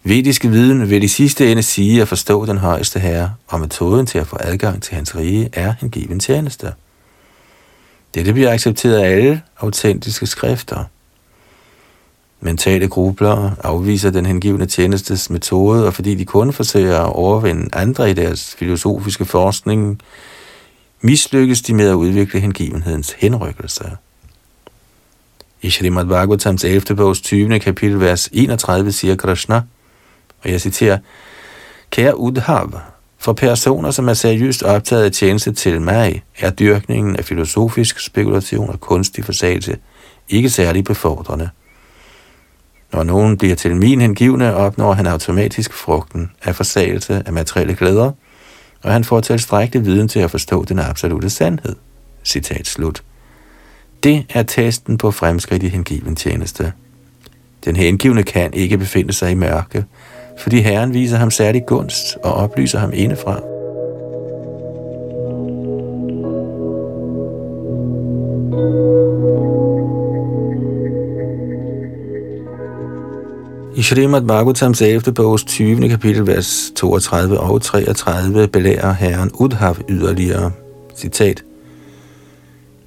Vediske 0.04 0.50
viden 0.50 0.90
vil 0.90 1.04
i 1.04 1.08
sidste 1.08 1.52
ende 1.52 1.64
sige 1.64 2.02
at 2.02 2.08
forstå 2.08 2.46
den 2.46 2.58
højeste 2.58 3.00
herre, 3.00 3.34
og 3.48 3.60
metoden 3.60 4.06
til 4.06 4.18
at 4.18 4.28
få 4.28 4.38
adgang 4.40 4.84
til 4.84 4.96
hans 4.96 5.16
rige 5.16 5.50
er 5.54 5.74
hengiven 5.80 6.20
tjeneste. 6.20 6.74
Dette 8.16 8.34
bliver 8.34 8.52
accepteret 8.52 8.96
af 8.96 9.10
alle 9.10 9.42
autentiske 9.60 10.28
skrifter. 10.28 10.84
Mentale 12.42 12.88
grubler 12.88 13.52
afviser 13.64 14.10
den 14.10 14.26
hengivne 14.26 14.66
tjenestes 14.66 15.30
metode, 15.30 15.88
og 15.88 15.94
fordi 15.94 16.16
de 16.16 16.26
kun 16.26 16.54
forsøger 16.54 17.00
at 17.00 17.14
overvinde 17.14 17.70
andre 17.74 18.10
i 18.10 18.14
deres 18.14 18.56
filosofiske 18.60 19.26
forskning, 19.26 20.02
mislykkes 21.04 21.62
de 21.62 21.74
med 21.74 21.90
at 21.90 21.94
udvikle 21.94 22.40
hengivenhedens 22.40 23.16
henrykkelse. 23.18 23.92
I 25.62 25.70
Srimad 25.70 26.06
Bhagavatams 26.06 26.64
11. 26.64 26.96
bogs 26.96 27.22
20. 27.22 27.60
kapitel, 27.60 28.00
vers 28.00 28.30
31 28.34 28.92
siger 28.92 29.16
Krishna, 29.16 29.62
og 30.44 30.52
jeg 30.52 30.62
citerer, 30.62 30.98
Kære 31.90 32.18
Udhav, 32.18 32.80
for 33.18 33.34
personer, 33.34 33.92
som 33.92 34.10
er 34.10 34.14
seriøst 34.14 34.64
optaget 34.64 35.04
af 35.04 35.12
tjeneste 35.12 35.52
til 35.52 35.82
mig, 35.82 36.24
er 36.40 36.50
dyrkningen 36.50 37.16
af 37.16 37.26
filosofisk 37.26 38.00
spekulation 38.00 38.70
og 38.70 38.80
kunstig 38.80 39.26
forsagelse 39.26 39.78
ikke 40.30 40.50
særlig 40.50 40.84
befordrende. 40.84 41.50
Når 42.94 43.04
nogen 43.04 43.38
bliver 43.38 43.56
til 43.56 43.76
min 43.76 44.02
hengivne, 44.02 44.56
opnår 44.56 44.94
han 44.94 45.08
automatisk 45.08 45.74
frugten 45.74 46.32
af 46.44 46.56
forsagelse 46.56 47.24
af 47.26 47.34
materielle 47.34 47.76
glæder– 47.76 48.12
og 48.84 48.94
han 48.94 49.04
får 49.04 49.22
tilstrækkelig 49.22 49.86
viden 49.86 50.08
til 50.08 50.20
at 50.20 50.32
forstå 50.32 50.64
den 50.64 50.80
absolute 50.80 51.30
sandhed. 51.30 51.76
Citat 52.24 52.68
slut. 52.68 53.04
Det 54.04 54.26
er 54.30 54.44
testen 54.44 54.98
på 54.98 55.12
fremskridt 55.12 55.64
i 55.64 55.68
hengiven 55.68 56.16
tjeneste. 56.16 56.74
Den 57.66 57.76
hengivne 57.76 58.24
kan 58.24 58.54
ikke 58.54 58.78
befinde 58.78 59.14
sig 59.14 59.32
i 59.32 59.36
mørke, 59.36 59.86
fordi 60.40 60.62
Herren 60.62 60.94
viser 60.94 61.18
ham 61.18 61.32
særlig 61.32 61.66
gunst 61.68 62.18
og 62.24 62.34
oplyser 62.34 62.80
ham 62.80 62.92
indefra. 62.94 63.53
I 73.76 73.82
Srimad 73.82 74.22
Bhagavatams 74.22 74.82
11. 74.82 75.14
bogs 75.14 75.44
20. 75.44 75.90
kapitel, 75.90 76.28
vers 76.28 76.72
32 76.76 77.40
og 77.40 77.62
33, 77.62 78.48
belærer 78.48 78.94
herren 78.94 79.32
Udhav 79.34 79.76
yderligere. 79.90 80.52
Citat. 80.96 81.44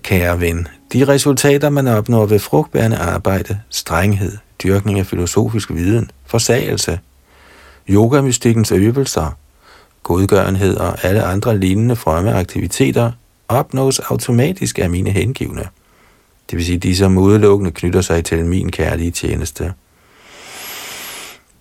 Kære 0.03 0.41
ven, 0.41 0.69
de 0.93 1.05
resultater, 1.05 1.71
man 1.71 1.87
opnår 1.87 2.27
ved 2.27 2.39
frugtbærende 2.39 2.97
arbejde, 2.97 3.61
strenghed, 3.71 4.33
dyrkning 4.63 4.99
af 4.99 5.07
filosofisk 5.07 5.71
viden, 5.71 6.11
forsagelse, 6.27 7.01
yogamystikkens 7.89 8.73
øvelser, 8.73 9.37
godgørenhed 10.03 10.77
og 10.77 11.05
alle 11.05 11.23
andre 11.23 11.59
lignende 11.59 11.97
fremme 11.97 12.33
aktiviteter, 12.33 13.13
opnås 13.49 13.99
automatisk 13.99 14.79
af 14.79 14.91
mine 14.91 15.11
hengivne. 15.11 15.63
Det 16.51 16.57
vil 16.57 16.67
sige, 16.67 16.79
de 16.79 16.97
som 16.97 17.19
udelukkende 17.19 17.71
knytter 17.71 18.01
sig 18.01 18.25
til 18.25 18.45
min 18.45 18.71
kærlige 18.71 19.11
tjeneste. 19.11 19.73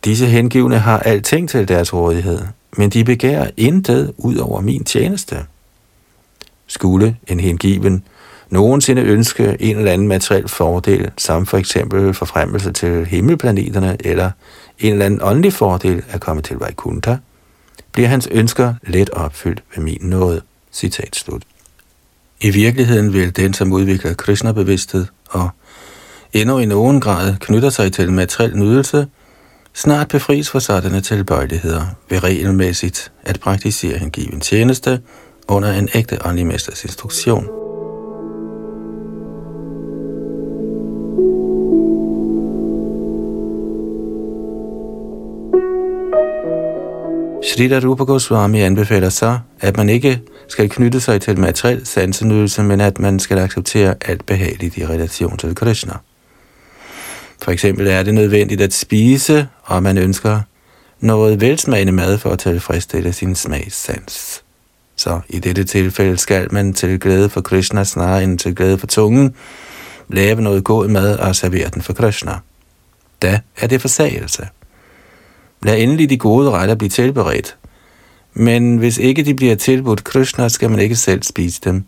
Disse 0.06 0.26
hengivne 0.26 0.80
har 0.80 0.99
alting 0.99 1.49
til 1.49 1.68
deres 1.68 1.93
rådighed, 1.93 2.41
men 2.78 2.89
de 2.89 3.03
begærer 3.03 3.49
intet 3.58 4.14
ud 4.18 4.36
over 4.36 4.62
min 4.62 4.84
tjeneste. 4.84 5.45
Skulle 6.68 7.18
en 7.28 7.39
hengiven 7.39 8.03
nogensinde 8.49 9.01
ønske 9.01 9.58
en 9.60 9.78
eller 9.78 9.91
anden 9.91 10.08
materiel 10.08 10.47
fordel, 10.47 11.12
som 11.18 11.45
for 11.45 11.58
eksempel 11.58 12.14
forfremmelse 12.14 12.72
til 12.72 13.06
himmelplaneterne 13.06 13.97
eller 13.99 14.32
en 14.80 14.91
eller 14.91 15.06
anden 15.06 15.20
åndelig 15.24 15.53
fordel 15.53 16.03
at 16.10 16.22
komme 16.22 16.41
til 16.41 16.58
Vaikuntha, 16.58 17.16
bliver 17.91 18.08
hans 18.08 18.28
ønsker 18.32 18.74
let 18.88 19.10
opfyldt 19.10 19.64
ved 19.76 19.84
min 19.84 19.99
nåde. 20.01 20.41
Citat 20.72 21.16
slut. 21.16 21.43
I 22.41 22.49
virkeligheden 22.49 23.14
vil 23.14 23.36
den, 23.36 23.53
som 23.53 23.74
udvikler 23.74 24.14
Krishna-bevidsthed 24.14 25.06
og 25.30 25.49
endnu 26.34 26.60
i 26.60 26.66
nogen 26.66 27.01
grad 27.01 27.36
knytter 27.39 27.70
sig 27.70 27.93
til 27.93 28.12
materiel 28.12 28.58
nydelse, 28.58 29.08
snart 29.76 30.07
befries 30.07 30.49
for 30.49 30.59
sådanne 30.59 31.01
tilbøjeligheder 31.01 31.86
ved 32.09 32.23
regelmæssigt 32.23 33.11
at 33.23 33.39
praktisere 33.39 33.97
hengiven 33.97 34.41
tjeneste 34.41 35.01
under 35.47 35.71
en 35.71 35.89
ægte 35.95 36.26
åndelig 36.26 36.47
mesters 36.47 36.84
instruktion. 36.84 37.47
Srila 47.43 47.80
Rupa 47.80 48.03
Goswami 48.03 48.61
anbefaler 48.61 49.09
så, 49.09 49.39
at 49.59 49.78
man 49.78 49.89
ikke 49.89 50.21
skal 50.47 50.69
knytte 50.69 50.99
sig 50.99 51.21
til 51.21 51.39
materiel 51.39 51.86
sansenydelse, 51.86 52.63
men 52.63 52.82
at 52.82 52.99
man 52.99 53.19
skal 53.19 53.38
acceptere 53.38 53.95
alt 54.05 54.26
behageligt 54.26 54.78
i 54.78 54.86
relation 54.86 55.38
til 55.38 55.55
Krishna. 55.55 55.93
For 57.41 57.51
eksempel 57.51 57.88
er 57.88 58.03
det 58.03 58.13
nødvendigt 58.13 58.61
at 58.61 58.73
spise, 58.73 59.47
og 59.63 59.83
man 59.83 59.97
ønsker 59.97 60.41
noget 60.99 61.41
velsmagende 61.41 61.91
mad 61.91 62.17
for 62.17 62.29
at 62.29 62.39
tilfredsstille 62.39 63.13
sin 63.13 63.36
smagssans. 63.36 64.43
Så 64.95 65.19
i 65.29 65.39
dette 65.39 65.63
tilfælde 65.63 66.17
skal 66.17 66.53
man 66.53 66.73
til 66.73 66.99
glæde 66.99 67.29
for 67.29 67.41
Krishna 67.41 67.83
snarere 67.83 68.23
end 68.23 68.39
til 68.39 68.55
glæde 68.55 68.77
for 68.77 68.88
tungen, 68.88 69.36
lave 70.09 70.41
noget 70.41 70.63
god 70.63 70.88
mad 70.88 71.17
og 71.17 71.36
servere 71.36 71.69
den 71.69 71.81
for 71.81 71.93
Krishna. 71.93 72.33
Da 73.21 73.39
er 73.57 73.67
det 73.67 73.81
forsagelse. 73.81 74.47
Lad 75.63 75.77
endelig 75.77 76.09
de 76.09 76.17
gode 76.17 76.51
retter 76.51 76.75
blive 76.75 76.89
tilberedt. 76.89 77.57
Men 78.33 78.77
hvis 78.77 78.97
ikke 78.97 79.23
de 79.23 79.33
bliver 79.33 79.55
tilbudt 79.55 80.03
Krishna, 80.03 80.49
skal 80.49 80.69
man 80.69 80.79
ikke 80.79 80.95
selv 80.95 81.23
spise 81.23 81.61
dem. 81.63 81.83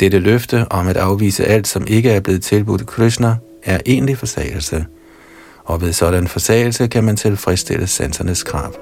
Dette 0.00 0.18
løfte 0.18 0.66
om 0.70 0.88
at 0.88 0.96
afvise 0.96 1.44
alt, 1.44 1.68
som 1.68 1.86
ikke 1.86 2.10
er 2.10 2.20
blevet 2.20 2.42
tilbudt 2.42 2.86
Krishna, 2.86 3.36
er 3.62 3.78
egentlig 3.86 4.18
forsagelse. 4.18 4.86
Og 5.64 5.80
ved 5.80 5.92
sådan 5.92 6.28
forsagelse 6.28 6.86
kan 6.86 7.04
man 7.04 7.16
tilfredsstille 7.16 7.86
sansernes 7.86 8.42
krav. 8.42 8.74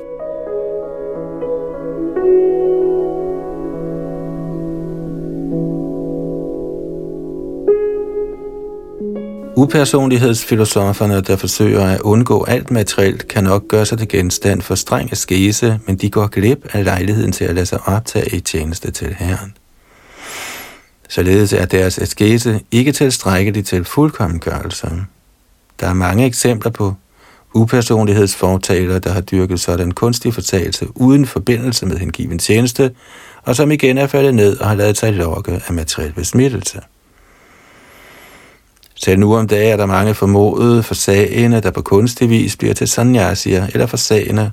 Upersonlighedsfilosoferne, 9.59 11.20
der 11.20 11.37
forsøger 11.37 11.85
at 11.85 12.01
undgå 12.01 12.45
alt 12.45 12.70
materielt, 12.70 13.29
kan 13.29 13.45
nok 13.45 13.68
gøre 13.68 13.87
sig 13.87 13.99
til 13.99 14.09
genstand 14.09 14.62
for 14.62 14.74
streng 14.74 15.12
askese, 15.12 15.81
men 15.87 15.97
de 15.97 16.11
går 16.11 16.26
glip 16.26 16.74
af 16.74 16.85
lejligheden 16.85 17.33
til 17.33 17.45
at 17.45 17.55
lade 17.55 17.66
sig 17.66 17.81
optage 17.87 18.37
i 18.37 18.41
tjeneste 18.41 18.91
til 18.91 19.14
Herren. 19.18 19.57
Således 21.09 21.52
er 21.52 21.64
deres 21.64 21.98
askese 21.98 22.61
ikke 22.70 22.92
tilstrækkelig 22.92 23.66
til 23.66 23.84
fuldkommengørelse. 23.84 24.90
Der 25.80 25.86
er 25.86 25.94
mange 25.94 26.26
eksempler 26.26 26.70
på 26.70 26.94
upersonlighedsfortalere, 27.54 28.98
der 28.98 29.12
har 29.12 29.20
dyrket 29.20 29.61
sådan 29.61 29.92
kunstig 29.92 30.34
fortalelse 30.34 30.86
uden 30.94 31.26
forbindelse 31.26 31.86
med 31.86 31.96
hengiven 31.96 32.38
tjeneste, 32.38 32.90
og 33.42 33.56
som 33.56 33.70
igen 33.70 33.98
er 33.98 34.06
faldet 34.06 34.34
ned 34.34 34.61
og 34.61 34.68
har 34.68 34.74
lavet 34.74 34.96
sig 34.96 35.12
lokke 35.12 35.62
af 35.68 35.74
materiel 35.74 36.12
besmittelse. 36.12 36.80
Selv 38.94 39.18
nu 39.18 39.36
om 39.36 39.48
dagen 39.48 39.72
er 39.72 39.76
der 39.76 39.86
mange 39.86 40.14
formodede 40.14 40.82
forsagende, 40.82 41.61
der 41.61 41.70
på 41.70 41.82
kunstig 41.82 42.30
vis 42.30 42.56
bliver 42.56 42.74
til 42.74 42.88
sanyasier 42.88 43.66
eller 43.66 43.86
forsagende, 43.86 44.52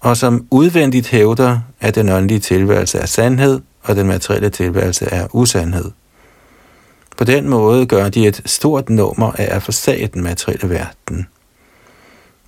og 0.00 0.16
som 0.16 0.46
udvendigt 0.50 1.08
hævder, 1.08 1.58
at 1.80 1.94
den 1.94 2.08
åndelige 2.08 2.40
tilværelse 2.40 2.98
er 2.98 3.06
sandhed, 3.06 3.60
og 3.82 3.96
den 3.96 4.06
materielle 4.06 4.50
tilværelse 4.50 5.04
er 5.04 5.34
usandhed. 5.34 5.90
På 7.16 7.24
den 7.24 7.48
måde 7.48 7.86
gør 7.86 8.08
de 8.08 8.26
et 8.26 8.42
stort 8.46 8.90
nummer 8.90 9.32
af 9.32 9.56
at 9.56 9.62
forsage 9.62 10.06
den 10.06 10.22
materielle 10.22 10.70
verden. 10.70 11.26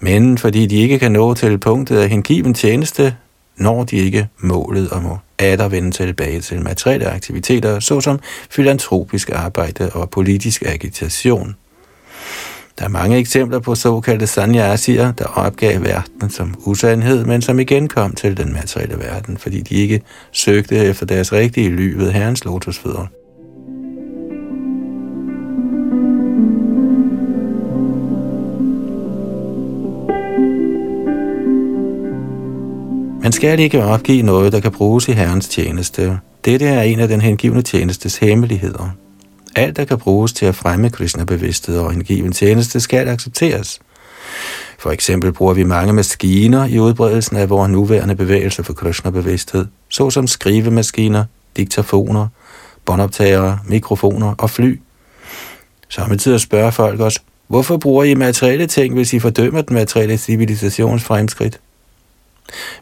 Men 0.01 0.39
fordi 0.39 0.67
de 0.67 0.77
ikke 0.77 0.99
kan 0.99 1.13
nå 1.13 1.35
til 1.35 1.59
punktet 1.59 1.99
af 1.99 2.09
hengiven 2.09 2.55
tjeneste, 2.55 3.17
når 3.57 3.85
de 3.85 3.97
ikke 3.97 4.29
målet 4.39 4.91
om 4.91 5.07
at 5.39 5.71
vende 5.71 5.91
tilbage 5.91 6.41
til 6.41 6.63
materielle 6.63 7.07
aktiviteter, 7.07 7.81
såsom 7.81 8.21
filantropisk 8.51 9.31
arbejde 9.31 9.91
og 9.91 10.11
politisk 10.11 10.63
agitation. 10.67 11.57
Der 12.79 12.85
er 12.85 12.89
mange 12.89 13.19
eksempler 13.19 13.59
på 13.59 13.75
såkaldte 13.75 14.27
sanyasier, 14.27 15.13
der 15.13 15.25
opgav 15.25 15.83
verden 15.83 16.31
som 16.31 16.55
usandhed, 16.67 17.25
men 17.25 17.43
som 17.43 17.61
igen 17.61 17.89
kom 17.89 18.13
til 18.13 18.37
den 18.37 18.53
materielle 18.53 18.99
verden, 18.99 19.39
fordi 19.39 19.61
de 19.61 19.75
ikke 19.75 20.01
søgte 20.33 20.77
efter 20.77 21.07
deres 21.07 21.33
rigtige 21.33 21.71
ly 21.71 21.95
ved 21.97 22.11
Herrens 22.11 22.45
lotusfødder. 22.45 23.07
Man 33.23 33.33
skal 33.33 33.61
ikke 33.61 33.85
opgive 33.85 34.23
noget, 34.23 34.53
der 34.53 34.61
kan 34.61 34.73
bruges 34.73 35.09
i 35.09 35.13
Herrens 35.13 35.49
tjeneste. 35.49 36.19
Dette 36.45 36.67
er 36.67 36.83
en 36.83 37.01
af 37.01 37.09
den 37.09 37.21
hengivne 37.21 37.63
tjenestes 37.63 38.17
hemmeligheder. 38.17 38.97
Alt, 39.57 39.77
der 39.77 39.85
kan 39.85 39.99
bruges 39.99 40.33
til 40.33 40.47
at 40.47 40.55
fremme 40.55 40.91
Krishna-bevidsthed 40.91 41.79
og 41.79 41.91
hengiven 41.91 42.33
tjeneste, 42.33 42.81
skal 42.81 43.09
accepteres. 43.09 43.81
For 44.79 44.91
eksempel 44.91 45.33
bruger 45.33 45.55
vi 45.55 45.65
mange 45.65 45.93
maskiner 45.93 46.67
i 46.67 46.79
udbredelsen 46.79 47.37
af 47.37 47.51
vores 47.51 47.71
nuværende 47.71 48.17
bevægelse 48.17 48.65
for 48.65 48.73
Krishna-bevidsthed, 48.73 49.67
såsom 49.89 50.27
skrivemaskiner, 50.27 51.25
diktafoner, 51.57 52.29
båndoptagere, 52.85 53.59
mikrofoner 53.67 54.35
og 54.39 54.51
fly. 54.51 54.81
Samtidig 55.89 56.41
spørger 56.41 56.71
folk 56.71 57.01
os, 57.01 57.19
hvorfor 57.47 57.77
bruger 57.77 58.05
I 58.05 58.15
materielle 58.15 58.67
ting, 58.67 58.95
hvis 58.95 59.13
I 59.13 59.19
fordømmer 59.19 59.61
den 59.61 59.75
materielle 59.75 60.19
civilisations 60.19 61.05
fremskridt? 61.05 61.61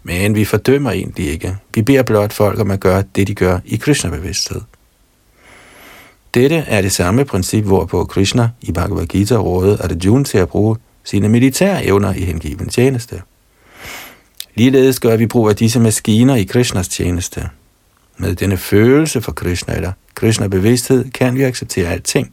Men 0.02 0.34
vi 0.34 0.44
fordømmer 0.44 0.90
egentlig 0.90 1.30
ikke. 1.30 1.56
Vi 1.74 1.82
beder 1.82 2.02
blot 2.02 2.32
folk 2.32 2.60
om 2.60 2.70
at 2.70 2.80
gøre 2.80 3.04
det, 3.16 3.28
de 3.28 3.34
gør 3.34 3.58
i 3.64 3.76
Krishna-bevidsthed. 3.76 4.60
Dette 6.34 6.56
er 6.56 6.82
det 6.82 6.92
samme 6.92 7.24
princip, 7.24 7.64
hvorpå 7.64 8.04
Krishna 8.04 8.48
i 8.60 8.72
Bhagavad 8.72 9.06
Gita 9.06 9.36
rådede 9.36 9.82
Arjuna 9.82 10.24
til 10.24 10.38
at 10.38 10.48
bruge 10.48 10.76
sine 11.04 11.28
militære 11.28 11.84
evner 11.84 12.14
i 12.14 12.20
hengiven 12.20 12.68
tjeneste. 12.68 13.22
Ligeledes 14.54 15.00
gør 15.00 15.16
vi 15.16 15.26
brug 15.26 15.48
af 15.48 15.56
disse 15.56 15.80
maskiner 15.80 16.34
i 16.34 16.44
Krishnas 16.44 16.88
tjeneste. 16.88 17.48
Med 18.18 18.34
denne 18.34 18.56
følelse 18.56 19.20
for 19.20 19.32
Krishna 19.32 19.74
eller 19.74 19.92
Krishna-bevidsthed 20.14 21.10
kan 21.10 21.34
vi 21.34 21.42
acceptere 21.42 21.88
alting. 21.88 22.32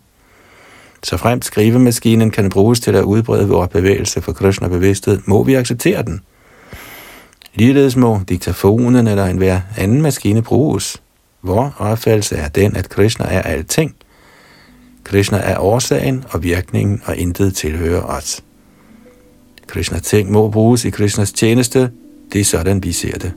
Så 1.04 1.18
fremt 1.18 1.46
skrivemaskinen 1.46 2.32
kan 2.32 2.50
bruges 2.50 2.80
til 2.80 2.96
at 2.96 3.04
udbrede 3.04 3.48
vores 3.48 3.70
bevægelse 3.70 4.22
for 4.22 4.34
Krishna-bevidsthed, 4.34 5.20
må 5.26 5.44
vi 5.44 5.54
acceptere 5.54 6.04
den– 6.04 6.22
Ligeledes 7.58 7.96
må 7.96 8.20
diktafonen 8.30 9.08
eller 9.08 9.26
enhver 9.26 9.62
anden 9.78 10.02
maskine 10.02 10.42
bruges. 10.42 11.02
Vor 11.42 11.76
opfattelse 11.78 12.36
er 12.36 12.48
den, 12.48 12.76
at 12.76 12.90
Krishna 12.90 13.26
er 13.26 13.42
alting. 13.42 13.96
Krishna 15.04 15.38
er 15.38 15.58
årsagen 15.60 16.24
og 16.30 16.44
virkningen, 16.44 17.02
og 17.06 17.18
intet 17.18 17.56
tilhører 17.56 18.02
os. 18.02 18.44
Krishna 19.68 20.00
ting 20.00 20.32
må 20.32 20.50
bruges 20.50 20.86
i 20.86 20.90
Krishnas 20.90 21.32
tjeneste. 21.32 21.92
Det 22.34 22.42
er 22.42 22.46
sådan, 22.46 22.84
vi 22.84 22.92
ser 22.92 23.18
det. 23.18 23.34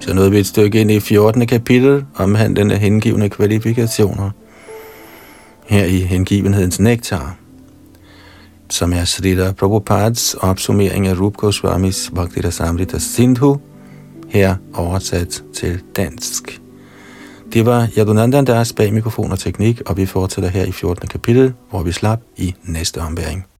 Så 0.00 0.14
nåede 0.14 0.30
vi 0.30 0.38
et 0.38 0.46
stykke 0.46 0.80
ind 0.80 0.90
i 0.90 1.00
14. 1.00 1.46
kapitel 1.46 2.04
omhandlende 2.14 2.76
hengivende 2.76 3.28
kvalifikationer. 3.28 4.30
Her 5.66 5.84
i 5.84 5.98
hengivenhedens 5.98 6.80
nektar, 6.80 7.36
som 8.70 8.92
er 8.92 9.04
Srila 9.04 9.52
Prabhupads 9.52 10.34
opsummering 10.34 11.06
af 11.06 11.20
Rup 11.20 11.36
Goswamis 11.36 12.10
Bhaktira 12.14 12.50
Samrita 12.50 12.98
Sindhu, 12.98 13.60
her 14.28 14.56
oversat 14.74 15.44
til 15.54 15.80
dansk. 15.96 16.60
Det 17.52 17.66
var 17.66 17.88
Yadunandan 17.98 18.46
deres 18.46 18.72
bag 18.72 18.92
mikrofon 18.92 19.32
og 19.32 19.38
teknik, 19.38 19.80
og 19.86 19.96
vi 19.96 20.06
fortsætter 20.06 20.50
her 20.50 20.64
i 20.64 20.72
14. 20.72 21.08
kapitel, 21.08 21.54
hvor 21.70 21.82
vi 21.82 21.92
slap 21.92 22.20
i 22.36 22.54
næste 22.64 22.98
ombæring. 23.00 23.57